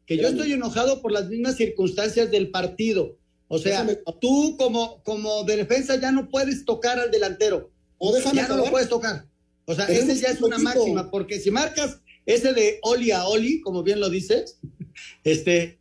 Que 0.08 0.16
yo 0.16 0.28
estoy 0.28 0.52
enojado 0.52 1.00
por 1.00 1.12
las 1.12 1.28
mismas 1.28 1.56
circunstancias 1.56 2.30
del 2.30 2.50
partido. 2.50 3.16
O 3.46 3.58
sea, 3.58 3.86
tú 4.20 4.56
como, 4.58 5.02
como 5.04 5.44
de 5.44 5.58
defensa 5.58 5.94
ya 6.00 6.10
no 6.10 6.28
puedes 6.28 6.64
tocar 6.64 6.98
al 6.98 7.10
delantero. 7.10 7.70
O 7.98 8.12
déjame 8.12 8.36
ya 8.36 8.48
no 8.48 8.56
lo 8.56 8.64
puedes 8.64 8.88
tocar. 8.88 9.26
O 9.66 9.74
sea, 9.74 9.84
ese 9.86 10.16
ya 10.16 10.28
es 10.28 10.40
una 10.40 10.58
máxima, 10.58 11.10
porque 11.10 11.38
si 11.38 11.50
marcas 11.50 12.00
ese 12.24 12.54
de 12.54 12.78
Oli 12.82 13.10
a 13.10 13.26
Oli, 13.26 13.60
como 13.60 13.82
bien 13.82 14.00
lo 14.00 14.08
dices, 14.08 14.58
este, 15.24 15.78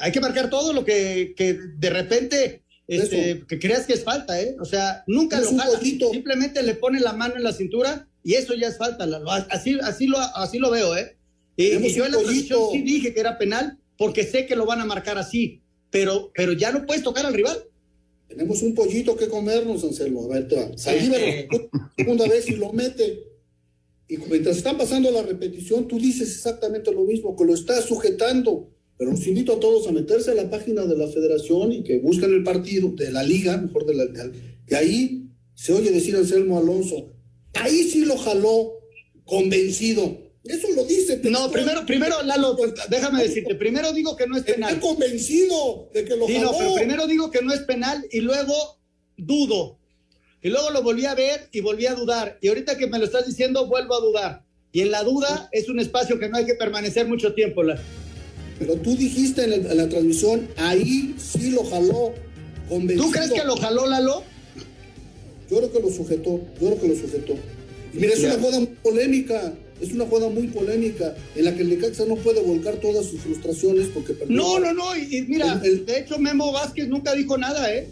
hay 0.00 0.12
que 0.12 0.20
marcar 0.20 0.48
todo 0.48 0.72
lo 0.72 0.84
que, 0.84 1.34
que 1.36 1.54
de 1.54 1.90
repente 1.90 2.62
este, 2.88 3.44
que 3.46 3.58
creas 3.58 3.84
que 3.84 3.92
es 3.92 4.02
falta, 4.02 4.40
¿eh? 4.40 4.56
O 4.60 4.64
sea, 4.64 5.04
nunca 5.06 5.38
Es 5.38 5.52
lo 5.52 5.58
jala, 5.58 5.78
simplemente 5.78 6.62
le 6.62 6.74
pone 6.74 7.00
la 7.00 7.12
mano 7.12 7.36
en 7.36 7.42
la 7.42 7.52
cintura 7.52 8.08
y 8.24 8.32
eso 8.34 8.54
ya 8.54 8.68
es 8.68 8.78
falta. 8.78 9.06
Así, 9.50 9.78
así, 9.82 10.06
lo, 10.06 10.18
así 10.18 10.58
lo 10.58 10.70
veo, 10.70 10.96
¿eh? 10.96 11.17
Tenemos 11.58 11.90
y 11.90 11.94
yo 11.94 12.06
en 12.06 12.12
la 12.12 12.18
transmisión 12.18 12.60
sí 12.70 12.82
dije 12.82 13.12
que 13.12 13.18
era 13.18 13.36
penal 13.36 13.78
porque 13.96 14.22
sé 14.22 14.46
que 14.46 14.54
lo 14.54 14.64
van 14.64 14.80
a 14.80 14.84
marcar 14.84 15.18
así, 15.18 15.60
pero, 15.90 16.30
pero 16.34 16.52
ya 16.52 16.70
no 16.70 16.86
puedes 16.86 17.02
tocar 17.02 17.26
al 17.26 17.34
rival. 17.34 17.58
Tenemos 18.28 18.62
un 18.62 18.74
pollito 18.74 19.16
que 19.16 19.26
comernos, 19.26 19.82
Anselmo. 19.82 20.24
A 20.24 20.34
ver, 20.34 20.46
te 20.46 20.54
va. 20.54 20.78
Saldívar 20.78 21.20
segunda 21.96 22.28
vez 22.28 22.48
y 22.48 22.56
lo 22.56 22.72
mete. 22.72 23.24
Y 24.06 24.18
mientras 24.18 24.58
están 24.58 24.78
pasando 24.78 25.10
la 25.10 25.22
repetición, 25.22 25.88
tú 25.88 25.98
dices 25.98 26.30
exactamente 26.30 26.92
lo 26.92 27.02
mismo, 27.02 27.34
que 27.36 27.44
lo 27.44 27.54
estás 27.54 27.86
sujetando. 27.86 28.70
Pero 28.96 29.10
los 29.10 29.26
invito 29.26 29.54
a 29.54 29.60
todos 29.60 29.88
a 29.88 29.92
meterse 29.92 30.30
a 30.30 30.34
la 30.34 30.48
página 30.48 30.84
de 30.84 30.96
la 30.96 31.08
federación 31.08 31.72
y 31.72 31.82
que 31.82 31.98
busquen 31.98 32.32
el 32.32 32.44
partido 32.44 32.90
de 32.90 33.10
la 33.10 33.22
liga, 33.24 33.56
mejor 33.56 33.84
de 33.84 33.94
la 33.94 34.04
Y 34.68 34.74
ahí 34.74 35.24
se 35.54 35.72
oye 35.72 35.90
decir 35.90 36.14
Anselmo 36.14 36.58
Alonso, 36.58 37.12
ahí 37.54 37.82
sí 37.84 38.04
lo 38.04 38.16
jaló 38.16 38.74
convencido. 39.24 40.27
Eso 40.48 40.68
lo 40.74 40.84
dice. 40.84 41.20
No, 41.24 41.50
primero, 41.50 41.84
primero, 41.86 42.22
Lalo, 42.22 42.56
pues, 42.56 42.72
déjame 42.88 43.22
decirte, 43.22 43.54
primero 43.54 43.92
digo 43.92 44.16
que 44.16 44.26
no 44.26 44.36
es 44.36 44.42
penal. 44.44 44.74
Estoy 44.74 44.88
convencido 44.90 45.88
de 45.92 46.04
que 46.04 46.16
lo 46.16 46.26
Sí, 46.26 46.34
jaló. 46.34 46.52
no, 46.52 46.58
pero 46.58 46.74
primero 46.74 47.06
digo 47.06 47.30
que 47.30 47.42
no 47.42 47.52
es 47.52 47.60
penal 47.60 48.04
y 48.10 48.20
luego 48.20 48.54
dudo. 49.16 49.78
Y 50.42 50.48
luego 50.50 50.70
lo 50.70 50.82
volví 50.82 51.04
a 51.04 51.14
ver 51.14 51.48
y 51.52 51.60
volví 51.60 51.86
a 51.86 51.94
dudar. 51.94 52.38
Y 52.40 52.48
ahorita 52.48 52.78
que 52.78 52.86
me 52.86 52.98
lo 52.98 53.04
estás 53.04 53.26
diciendo, 53.26 53.66
vuelvo 53.66 53.94
a 53.96 54.00
dudar. 54.00 54.44
Y 54.72 54.80
en 54.82 54.90
la 54.90 55.02
duda 55.02 55.48
es 55.52 55.68
un 55.68 55.80
espacio 55.80 56.18
que 56.18 56.28
no 56.28 56.36
hay 56.38 56.46
que 56.46 56.54
permanecer 56.54 57.06
mucho 57.08 57.34
tiempo. 57.34 57.62
La- 57.62 57.80
Pero 58.58 58.74
tú 58.76 58.96
dijiste 58.96 59.44
en, 59.44 59.52
el- 59.52 59.66
en 59.66 59.76
la 59.76 59.88
transmisión, 59.88 60.48
ahí 60.56 61.14
sí 61.18 61.50
lo 61.50 61.64
jaló. 61.64 62.12
Convencido. 62.68 63.04
¿Tú 63.06 63.10
crees 63.12 63.32
que 63.32 63.44
lo 63.44 63.56
jaló, 63.56 63.86
Lalo? 63.86 64.22
Yo 65.50 65.56
creo 65.58 65.72
que 65.72 65.80
lo 65.80 65.90
sujetó, 65.90 66.40
yo 66.60 66.66
creo 66.68 66.80
que 66.80 66.88
lo 66.88 66.94
sujetó. 66.94 67.32
Y 67.94 67.96
mira, 67.98 68.12
es 68.12 68.20
una 68.20 68.36
muy 68.36 68.66
polémica, 68.82 69.54
es 69.80 69.92
una 69.92 70.04
jugada 70.06 70.28
muy 70.30 70.48
polémica, 70.48 71.14
en 71.36 71.44
la 71.44 71.54
que 71.54 71.62
el 71.62 71.70
Necaxa 71.70 72.04
no 72.06 72.16
puede 72.16 72.40
volcar 72.42 72.76
todas 72.76 73.06
sus 73.06 73.20
frustraciones 73.20 73.88
porque 73.94 74.12
perdió. 74.14 74.36
No, 74.36 74.58
no, 74.58 74.72
no. 74.72 74.96
Y, 74.96 75.16
y 75.18 75.22
mira, 75.22 75.56
de 75.56 75.98
hecho, 75.98 76.18
Memo 76.18 76.52
Vázquez 76.52 76.88
nunca 76.88 77.14
dijo 77.14 77.36
nada, 77.38 77.72
¿eh? 77.74 77.88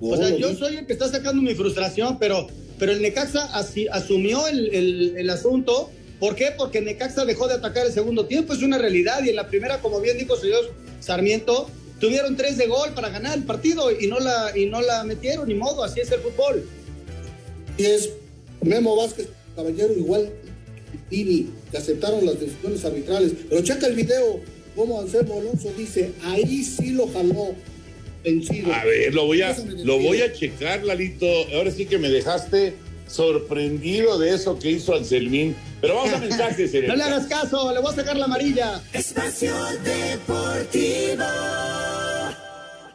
o 0.00 0.16
sea, 0.16 0.30
lo 0.30 0.36
yo 0.38 0.54
soy 0.54 0.76
el 0.76 0.86
que 0.86 0.92
está 0.92 1.08
sacando 1.08 1.40
mi 1.42 1.54
frustración, 1.54 2.18
pero, 2.18 2.48
pero 2.78 2.92
el 2.92 3.00
Necaxa 3.02 3.44
asi- 3.56 3.86
asumió 3.88 4.46
el, 4.48 4.74
el- 4.74 5.14
el 5.16 5.30
asunto. 5.30 5.90
¿Por 6.20 6.34
qué? 6.36 6.50
Porque 6.56 6.80
Necaxa 6.80 7.24
dejó 7.24 7.48
de 7.48 7.54
atacar 7.54 7.86
el 7.86 7.92
segundo 7.92 8.26
tiempo, 8.26 8.52
es 8.52 8.62
una 8.62 8.78
realidad. 8.78 9.22
Y 9.24 9.30
en 9.30 9.36
la 9.36 9.48
primera, 9.48 9.80
como 9.80 10.00
bien 10.00 10.18
dijo 10.18 10.36
señor 10.36 10.72
Sarmiento, 11.00 11.68
tuvieron 12.00 12.36
tres 12.36 12.56
de 12.58 12.66
gol 12.66 12.90
para 12.94 13.08
ganar 13.10 13.36
el 13.38 13.44
partido 13.44 13.90
y 13.96 14.06
no 14.06 14.20
la, 14.20 14.52
y 14.56 14.66
no 14.66 14.82
la 14.82 15.02
metieron, 15.04 15.48
ni 15.48 15.54
modo, 15.54 15.82
así 15.84 16.00
es 16.00 16.10
el 16.12 16.20
fútbol. 16.20 16.64
Y 17.78 17.84
es 17.86 18.10
Memo 18.62 18.96
Vázquez, 18.96 19.28
caballero, 19.56 19.92
igual 19.94 20.30
Que 21.70 21.76
aceptaron 21.76 22.24
las 22.24 22.40
decisiones 22.40 22.84
arbitrales. 22.84 23.32
Pero 23.48 23.62
checa 23.62 23.86
el 23.86 23.94
video, 23.94 24.40
como 24.74 24.98
Anselmo 24.98 25.40
Alonso 25.40 25.70
dice, 25.76 26.12
ahí 26.24 26.64
sí 26.64 26.90
lo 26.90 27.06
jaló, 27.08 27.54
vencido. 28.24 28.72
A 28.72 28.84
ver, 28.84 29.14
lo 29.14 29.26
voy 29.26 29.42
a, 29.42 29.54
lo 29.84 29.98
voy 29.98 30.22
a 30.22 30.32
checar, 30.32 30.82
Lalito. 30.84 31.26
Ahora 31.54 31.70
sí 31.70 31.84
que 31.84 31.98
me 31.98 32.08
dejaste 32.08 32.74
sorprendido 33.06 34.18
de 34.18 34.34
eso 34.34 34.58
que 34.58 34.70
hizo 34.70 34.94
Anselmín. 34.94 35.54
Pero 35.82 35.96
vamos 35.96 36.14
a 36.14 36.18
mensajes, 36.20 36.72
No 36.86 36.96
le 36.96 37.02
hagas 37.02 37.26
caso, 37.26 37.72
le 37.72 37.80
voy 37.80 37.92
a 37.92 37.96
sacar 37.96 38.16
la 38.16 38.24
amarilla. 38.24 38.80
Espacio 38.94 39.54
Deportivo. 39.84 41.24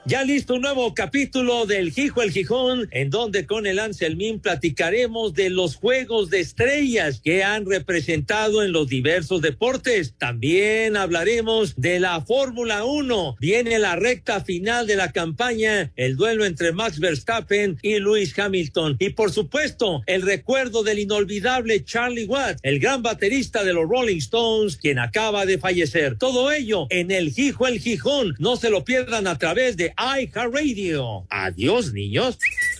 Ya 0.07 0.23
listo 0.23 0.53
un 0.53 0.61
nuevo 0.61 0.93
capítulo 0.93 1.65
del 1.65 1.91
Gijo 1.91 2.21
el 2.21 2.31
Gijón, 2.31 2.87
en 2.91 3.09
donde 3.09 3.45
con 3.45 3.67
el 3.67 3.77
Anselmín 3.77 4.39
platicaremos 4.39 5.33
de 5.33 5.49
los 5.49 5.75
juegos 5.75 6.29
de 6.29 6.39
estrellas 6.39 7.19
que 7.21 7.43
han 7.43 7.65
representado 7.65 8.63
en 8.63 8.71
los 8.71 8.87
diversos 8.87 9.41
deportes. 9.41 10.13
También 10.17 10.95
hablaremos 10.95 11.75
de 11.75 11.99
la 11.99 12.21
Fórmula 12.21 12.85
1. 12.85 13.35
Viene 13.41 13.79
la 13.79 13.97
recta 13.97 14.45
final 14.45 14.87
de 14.87 14.95
la 14.95 15.11
campaña, 15.11 15.91
el 15.97 16.15
duelo 16.15 16.45
entre 16.45 16.71
Max 16.71 17.01
Verstappen 17.01 17.77
y 17.81 17.99
Lewis 17.99 18.33
Hamilton. 18.39 18.95
Y 18.99 19.09
por 19.09 19.33
supuesto, 19.33 20.03
el 20.05 20.21
recuerdo 20.21 20.83
del 20.83 20.99
inolvidable 20.99 21.83
Charlie 21.83 22.27
Watts, 22.27 22.61
el 22.63 22.79
gran 22.79 23.03
baterista 23.03 23.65
de 23.65 23.73
los 23.73 23.89
Rolling 23.89 24.19
Stones, 24.19 24.77
quien 24.77 24.99
acaba 24.99 25.45
de 25.45 25.57
fallecer. 25.57 26.17
Todo 26.17 26.49
ello 26.53 26.87
en 26.91 27.11
el 27.11 27.33
Gijo 27.33 27.67
el 27.67 27.81
Gijón. 27.81 28.35
No 28.39 28.55
se 28.55 28.69
lo 28.69 28.85
pierdan 28.85 29.27
a 29.27 29.37
través 29.37 29.75
de 29.75 29.96
iHeartRadio. 29.97 31.25
Adiós, 31.29 31.93
niños. 31.93 32.37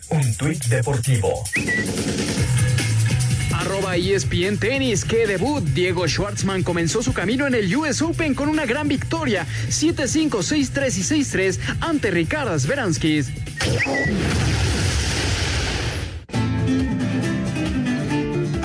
Un 0.10 0.36
tuit 0.38 0.64
deportivo. 0.66 1.44
Arroba 3.54 3.98
ESPN 3.98 4.58
Tenis, 4.58 5.04
que 5.04 5.26
debut. 5.28 5.64
Diego 5.74 6.08
Schwartzman 6.08 6.64
comenzó 6.64 7.02
su 7.02 7.12
camino 7.14 7.48
en 7.48 7.56
el 7.56 7.76
US 7.76 8.02
Open 8.02 8.34
con 8.34 8.50
una 8.50 8.66
gran 8.66 8.88
victoria. 8.88 9.46
7-5, 9.70 10.30
6-3 10.30 10.98
y 10.98 11.24
6-3 11.24 11.60
ante 11.82 12.12
Ricardas 12.12 12.68
Beranskis. 12.68 13.28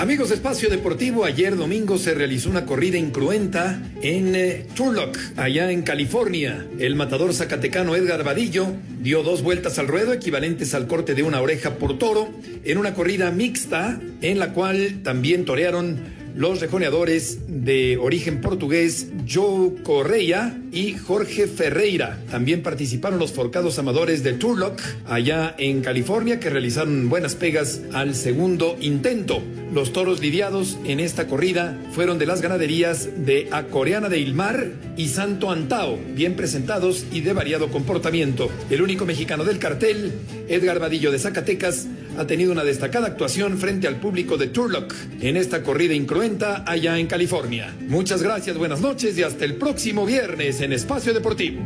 Amigos 0.03 0.27
de 0.27 0.35
Espacio 0.35 0.69
Deportivo, 0.69 1.23
ayer 1.23 1.55
domingo 1.55 1.97
se 1.97 2.13
realizó 2.13 2.49
una 2.49 2.65
corrida 2.65 2.97
incruenta 2.97 3.81
en 4.01 4.35
eh, 4.35 4.65
Turlock, 4.75 5.17
allá 5.37 5.71
en 5.71 5.83
California. 5.83 6.67
El 6.77 6.97
matador 6.97 7.33
zacatecano 7.33 7.95
Edgar 7.95 8.21
Vadillo 8.25 8.67
dio 8.99 9.23
dos 9.23 9.43
vueltas 9.43 9.79
al 9.79 9.87
ruedo 9.87 10.11
equivalentes 10.11 10.73
al 10.73 10.87
corte 10.87 11.15
de 11.15 11.23
una 11.23 11.39
oreja 11.39 11.75
por 11.75 11.97
toro 11.97 12.27
en 12.65 12.79
una 12.79 12.95
corrida 12.95 13.31
mixta 13.31 13.97
en 14.21 14.39
la 14.39 14.51
cual 14.51 15.03
también 15.03 15.45
torearon 15.45 15.97
los 16.35 16.59
rejoneadores 16.59 17.39
de 17.47 17.97
origen 17.97 18.41
portugués 18.41 19.07
Joe 19.31 19.75
Correia 19.83 20.57
y 20.71 20.93
Jorge 20.93 21.47
Ferreira. 21.47 22.19
También 22.31 22.63
participaron 22.63 23.19
los 23.19 23.31
forcados 23.31 23.77
amadores 23.79 24.23
de 24.23 24.33
Turlock 24.33 24.81
allá 25.05 25.53
en 25.57 25.81
California 25.81 26.39
que 26.39 26.49
realizaron 26.49 27.09
buenas 27.09 27.35
pegas 27.35 27.81
al 27.93 28.15
segundo 28.15 28.75
intento. 28.79 29.41
Los 29.73 29.93
toros 29.93 30.21
lidiados 30.21 30.77
en 30.85 30.99
esta 30.99 31.27
corrida 31.27 31.79
fueron 31.93 32.19
de 32.19 32.25
las 32.25 32.41
ganaderías 32.41 33.09
de 33.25 33.49
Acoreana 33.51 34.09
de 34.09 34.19
Ilmar 34.19 34.67
y 34.97 35.07
Santo 35.07 35.51
Antao, 35.51 35.97
bien 36.15 36.35
presentados 36.35 37.05
y 37.11 37.21
de 37.21 37.33
variado 37.33 37.69
comportamiento. 37.69 38.49
El 38.69 38.81
único 38.81 39.05
mexicano 39.05 39.43
del 39.43 39.59
cartel, 39.59 40.11
Edgar 40.47 40.79
Vadillo 40.79 41.11
de 41.11 41.19
Zacatecas, 41.19 41.87
ha 42.17 42.25
tenido 42.27 42.51
una 42.51 42.63
destacada 42.63 43.07
actuación 43.07 43.57
frente 43.57 43.87
al 43.87 43.99
público 43.99 44.37
de 44.37 44.47
Turlock 44.47 44.93
en 45.21 45.37
esta 45.37 45.63
corrida 45.63 45.93
incruenta 45.93 46.63
allá 46.67 46.97
en 46.99 47.07
California. 47.07 47.75
Muchas 47.87 48.21
gracias, 48.21 48.57
buenas 48.57 48.81
noches 48.81 49.17
y 49.17 49.23
hasta 49.23 49.45
el 49.45 49.55
próximo 49.55 50.05
viernes 50.05 50.61
en 50.61 50.73
Espacio 50.73 51.13
Deportivo. 51.13 51.61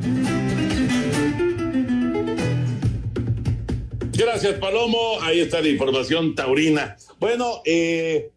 Gracias, 4.17 4.55
Palomo. 4.55 5.19
Ahí 5.21 5.39
está 5.41 5.61
la 5.61 5.69
información 5.69 6.33
taurina. 6.35 6.97
Bueno, 7.19 7.61
eh, 7.65 8.31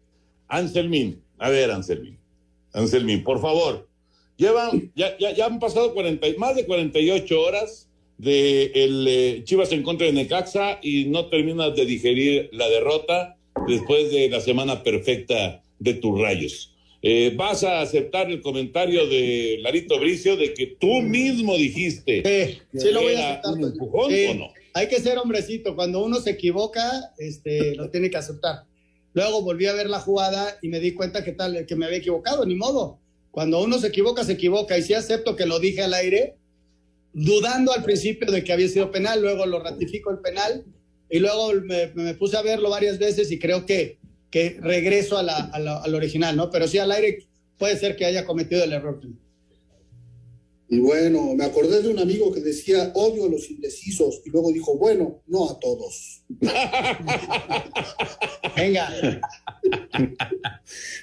Anselmín. 0.47 1.21
A 1.39 1.49
ver, 1.49 1.71
Anselmín. 1.71 2.17
Anselmín, 2.73 3.23
por 3.23 3.41
favor. 3.41 3.87
Llevan, 4.37 4.91
ya, 4.95 5.17
ya, 5.17 5.31
ya 5.33 5.45
han 5.45 5.59
pasado 5.59 5.93
40, 5.93 6.27
y- 6.27 6.37
más 6.37 6.55
de 6.55 6.65
48 6.65 7.39
horas 7.41 7.89
de 8.21 8.71
el 8.75 9.07
eh, 9.07 9.41
Chivas 9.45 9.71
en 9.71 9.81
contra 9.81 10.05
de 10.05 10.13
Necaxa 10.13 10.79
y 10.83 11.05
no 11.05 11.25
terminas 11.25 11.75
de 11.75 11.85
digerir 11.85 12.49
la 12.53 12.69
derrota 12.69 13.35
después 13.67 14.11
de 14.11 14.29
la 14.29 14.39
semana 14.41 14.83
perfecta 14.83 15.63
de 15.79 15.93
tus 15.95 16.19
rayos. 16.19 16.75
eh, 17.01 17.33
¿vas 17.35 17.63
a 17.63 17.81
aceptar 17.81 18.29
el 18.29 18.41
comentario 18.41 19.07
de 19.07 19.57
Larito 19.61 19.99
Bricio 19.99 20.37
de 20.37 20.53
que 20.53 20.67
tú 20.79 21.01
mismo 21.01 21.55
dijiste 21.57 22.17
Sí, 22.17 22.59
que 22.71 22.79
sí 22.79 22.91
lo 22.91 23.01
voy 23.01 23.15
a 23.15 23.31
aceptar. 23.31 23.53
un 23.53 23.63
empujón 23.63 24.13
o 24.29 24.33
no? 24.35 24.47
Hay 24.75 24.87
que 24.87 24.99
ser 25.01 25.17
hombrecito. 25.17 25.75
Cuando 25.75 26.05
uno 26.05 26.21
se 26.21 26.29
equivoca, 26.29 27.11
este, 27.17 27.75
lo 27.75 27.89
tiene 27.89 28.09
que 28.11 28.17
aceptar. 28.17 28.65
Luego 29.13 29.41
volví 29.41 29.65
a 29.65 29.73
ver 29.73 29.89
la 29.89 29.99
jugada 29.99 30.57
y 30.61 30.69
me 30.69 30.79
di 30.79 30.93
cuenta 30.93 31.23
que 31.23 31.31
tal, 31.33 31.65
que 31.65 31.75
me 31.75 31.85
había 31.87 31.97
equivocado, 31.97 32.45
ni 32.45 32.53
modo. 32.55 32.99
Cuando 33.31 33.61
uno 33.63 33.79
se 33.79 33.87
equivoca, 33.87 34.23
se 34.23 34.33
equivoca. 34.33 34.77
Y 34.77 34.83
sí 34.83 34.93
acepto 34.93 35.35
que 35.35 35.45
lo 35.47 35.59
dije 35.59 35.81
al 35.81 35.93
aire, 35.95 36.35
dudando 37.13 37.71
al 37.73 37.83
principio 37.83 38.31
de 38.31 38.43
que 38.43 38.53
había 38.53 38.67
sido 38.69 38.91
penal, 38.91 39.21
luego 39.21 39.45
lo 39.45 39.61
ratifico 39.61 40.11
el 40.11 40.19
penal 40.19 40.65
y 41.09 41.19
luego 41.19 41.53
me, 41.63 41.87
me 41.93 42.13
puse 42.13 42.37
a 42.37 42.41
verlo 42.41 42.69
varias 42.69 42.97
veces 42.99 43.31
y 43.31 43.39
creo 43.39 43.65
que, 43.65 43.97
que 44.29 44.57
regreso 44.61 45.17
a 45.17 45.23
la, 45.23 45.35
a 45.37 45.59
la- 45.59 45.81
al 45.81 45.93
original, 45.95 46.35
¿no? 46.37 46.49
Pero 46.49 46.67
sí 46.67 46.77
al 46.77 46.91
aire 46.91 47.27
puede 47.57 47.77
ser 47.77 47.95
que 47.95 48.05
haya 48.05 48.25
cometido 48.25 48.63
el 48.63 48.73
error. 48.73 49.01
Y 50.69 50.79
bueno, 50.79 51.33
me 51.35 51.43
acordé 51.43 51.81
de 51.81 51.89
un 51.89 51.99
amigo 51.99 52.31
que 52.31 52.39
decía 52.39 52.93
odio 52.95 53.25
a 53.25 53.29
los 53.29 53.49
indecisos 53.51 54.21
y 54.25 54.29
luego 54.29 54.53
dijo, 54.53 54.77
bueno, 54.77 55.21
no 55.27 55.49
a 55.49 55.59
todos. 55.59 56.23
Venga. 58.55 58.89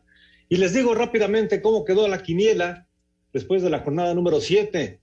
Y 0.50 0.58
les 0.58 0.74
digo 0.74 0.96
rápidamente 0.96 1.62
cómo 1.62 1.86
quedó 1.86 2.08
la 2.08 2.24
quiniela 2.24 2.88
después 3.32 3.62
de 3.62 3.70
la 3.70 3.80
jornada 3.80 4.14
número 4.14 4.40
7. 4.40 5.02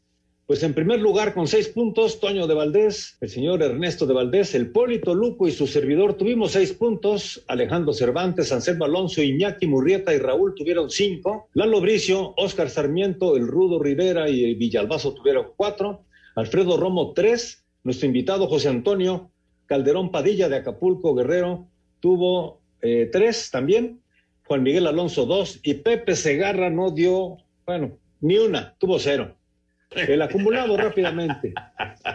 Pues 0.50 0.64
en 0.64 0.74
primer 0.74 1.00
lugar, 1.00 1.32
con 1.32 1.46
seis 1.46 1.68
puntos, 1.68 2.18
Toño 2.18 2.48
de 2.48 2.54
Valdés, 2.54 3.16
el 3.20 3.28
señor 3.28 3.62
Ernesto 3.62 4.04
de 4.04 4.14
Valdés, 4.14 4.52
el 4.56 4.72
Polito 4.72 5.14
Luco 5.14 5.46
y 5.46 5.52
su 5.52 5.68
servidor 5.68 6.14
tuvimos 6.14 6.50
seis 6.50 6.72
puntos. 6.72 7.44
Alejandro 7.46 7.92
Cervantes, 7.92 8.50
Anselmo 8.50 8.84
Alonso, 8.84 9.22
Iñaki 9.22 9.68
Murrieta 9.68 10.12
y 10.12 10.18
Raúl 10.18 10.56
tuvieron 10.56 10.90
cinco. 10.90 11.48
Lalo 11.54 11.80
Bricio, 11.80 12.34
Óscar 12.36 12.68
Sarmiento, 12.68 13.36
el 13.36 13.46
Rudo 13.46 13.80
Rivera 13.80 14.28
y 14.28 14.42
el 14.42 14.56
Villalbazo 14.56 15.14
tuvieron 15.14 15.52
cuatro. 15.56 16.00
Alfredo 16.35 16.76
Romo, 16.76 17.12
tres. 17.12 17.64
Nuestro 17.83 18.07
invitado 18.07 18.47
José 18.47 18.68
Antonio 18.68 19.31
Calderón 19.70 20.11
Padilla 20.11 20.49
de 20.49 20.57
Acapulco, 20.57 21.14
Guerrero, 21.14 21.68
tuvo 22.01 22.61
eh, 22.83 23.09
tres 23.12 23.53
también. 23.53 24.01
Juan 24.45 24.64
Miguel 24.64 24.89
Alonso, 24.89 25.26
dos. 25.26 25.61
Y 25.62 25.74
Pepe 25.74 26.16
Segarra 26.16 26.70
no 26.70 26.91
dio, 26.91 27.37
bueno, 27.64 27.97
ni 28.20 28.37
una, 28.37 28.74
tuvo 28.78 28.99
cero. 28.99 29.37
El 29.93 30.22
acumulado 30.22 30.76
rápidamente. 30.76 31.55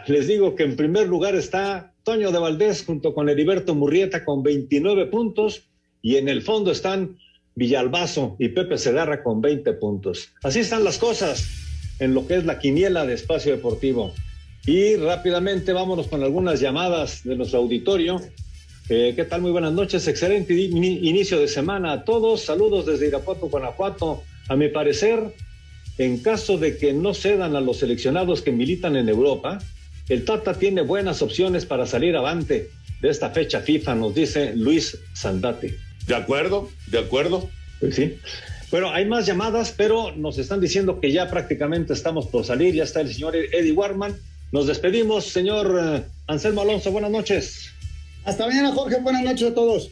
Les 0.07 0.27
digo 0.27 0.53
que 0.53 0.63
en 0.63 0.75
primer 0.75 1.07
lugar 1.07 1.33
está 1.35 1.93
Toño 2.03 2.31
de 2.33 2.39
Valdés 2.39 2.83
junto 2.85 3.13
con 3.13 3.29
Heriberto 3.29 3.73
Murrieta 3.73 4.25
con 4.25 4.43
29 4.43 5.05
puntos 5.05 5.69
y 6.01 6.17
en 6.17 6.27
el 6.27 6.41
fondo 6.41 6.71
están 6.71 7.17
Villalbazo 7.55 8.35
y 8.37 8.49
Pepe 8.49 8.77
Segarra 8.77 9.23
con 9.23 9.39
20 9.39 9.71
puntos. 9.73 10.33
Así 10.43 10.59
están 10.59 10.83
las 10.83 10.97
cosas 10.97 11.64
en 11.99 12.13
lo 12.13 12.27
que 12.27 12.35
es 12.35 12.45
la 12.45 12.59
quiniela 12.59 13.05
de 13.05 13.13
espacio 13.13 13.51
deportivo. 13.51 14.13
Y 14.65 14.95
rápidamente 14.95 15.73
vámonos 15.73 16.07
con 16.07 16.23
algunas 16.23 16.59
llamadas 16.59 17.23
de 17.23 17.35
nuestro 17.35 17.59
auditorio. 17.59 18.21
Eh, 18.89 19.13
¿Qué 19.15 19.25
tal? 19.25 19.41
Muy 19.41 19.51
buenas 19.51 19.73
noches. 19.73 20.07
Excelente 20.07 20.53
ini- 20.53 20.99
inicio 21.07 21.39
de 21.39 21.47
semana 21.47 21.91
a 21.91 22.03
todos. 22.03 22.41
Saludos 22.41 22.85
desde 22.85 23.07
Irapuato, 23.07 23.47
Guanajuato. 23.47 24.23
A 24.47 24.55
mi 24.55 24.67
parecer, 24.69 25.19
en 25.97 26.17
caso 26.19 26.57
de 26.57 26.77
que 26.77 26.93
no 26.93 27.13
cedan 27.13 27.55
a 27.55 27.61
los 27.61 27.77
seleccionados 27.77 28.41
que 28.41 28.51
militan 28.51 28.95
en 28.95 29.09
Europa, 29.09 29.59
el 30.09 30.23
Tata 30.25 30.53
tiene 30.53 30.81
buenas 30.81 31.21
opciones 31.21 31.65
para 31.65 31.85
salir 31.87 32.15
avante 32.15 32.69
de 33.01 33.09
esta 33.09 33.29
fecha 33.31 33.61
FIFA, 33.61 33.95
nos 33.95 34.13
dice 34.15 34.53
Luis 34.55 34.97
Sandate. 35.13 35.75
De 36.07 36.15
acuerdo, 36.15 36.69
de 36.87 36.99
acuerdo. 36.99 37.49
Pues 37.79 37.95
sí. 37.95 38.15
Bueno, 38.75 38.91
hay 38.91 39.05
más 39.05 39.25
llamadas, 39.25 39.73
pero 39.77 40.11
nos 40.17 40.37
están 40.37 40.59
diciendo 40.59 40.99
que 40.99 41.09
ya 41.09 41.29
prácticamente 41.29 41.93
estamos 41.93 42.27
por 42.27 42.43
salir. 42.43 42.75
Ya 42.75 42.83
está 42.83 42.99
el 42.99 43.13
señor 43.13 43.33
Eddie 43.33 43.71
Warman. 43.71 44.13
Nos 44.51 44.67
despedimos, 44.67 45.23
señor 45.27 45.79
eh, 45.81 46.03
Anselmo 46.27 46.59
Alonso. 46.59 46.91
Buenas 46.91 47.09
noches. 47.09 47.71
Hasta 48.25 48.45
mañana, 48.45 48.73
Jorge. 48.73 48.99
Buenas 48.99 49.23
noches 49.23 49.49
a 49.49 49.55
todos. 49.55 49.91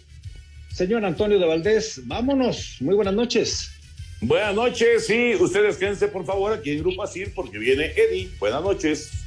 Señor 0.73 1.05
Antonio 1.05 1.39
de 1.39 1.45
Valdés, 1.45 2.01
vámonos. 2.03 2.75
Muy 2.81 2.93
buenas 2.95 3.13
noches. 3.13 3.71
Buenas 4.19 4.53
noches, 4.53 5.07
sí, 5.07 5.33
ustedes 5.39 5.77
quédense 5.77 6.09
por 6.09 6.25
favor 6.25 6.51
aquí 6.51 6.71
en 6.71 6.79
Grupo 6.79 7.03
Asir 7.03 7.31
porque 7.33 7.59
viene 7.59 7.93
Eddie. 7.95 8.31
Buenas 8.37 8.63
noches. 8.63 9.22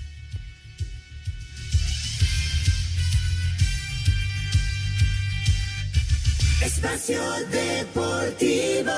Espacio 6.66 7.22
Deportivo. 7.48 8.90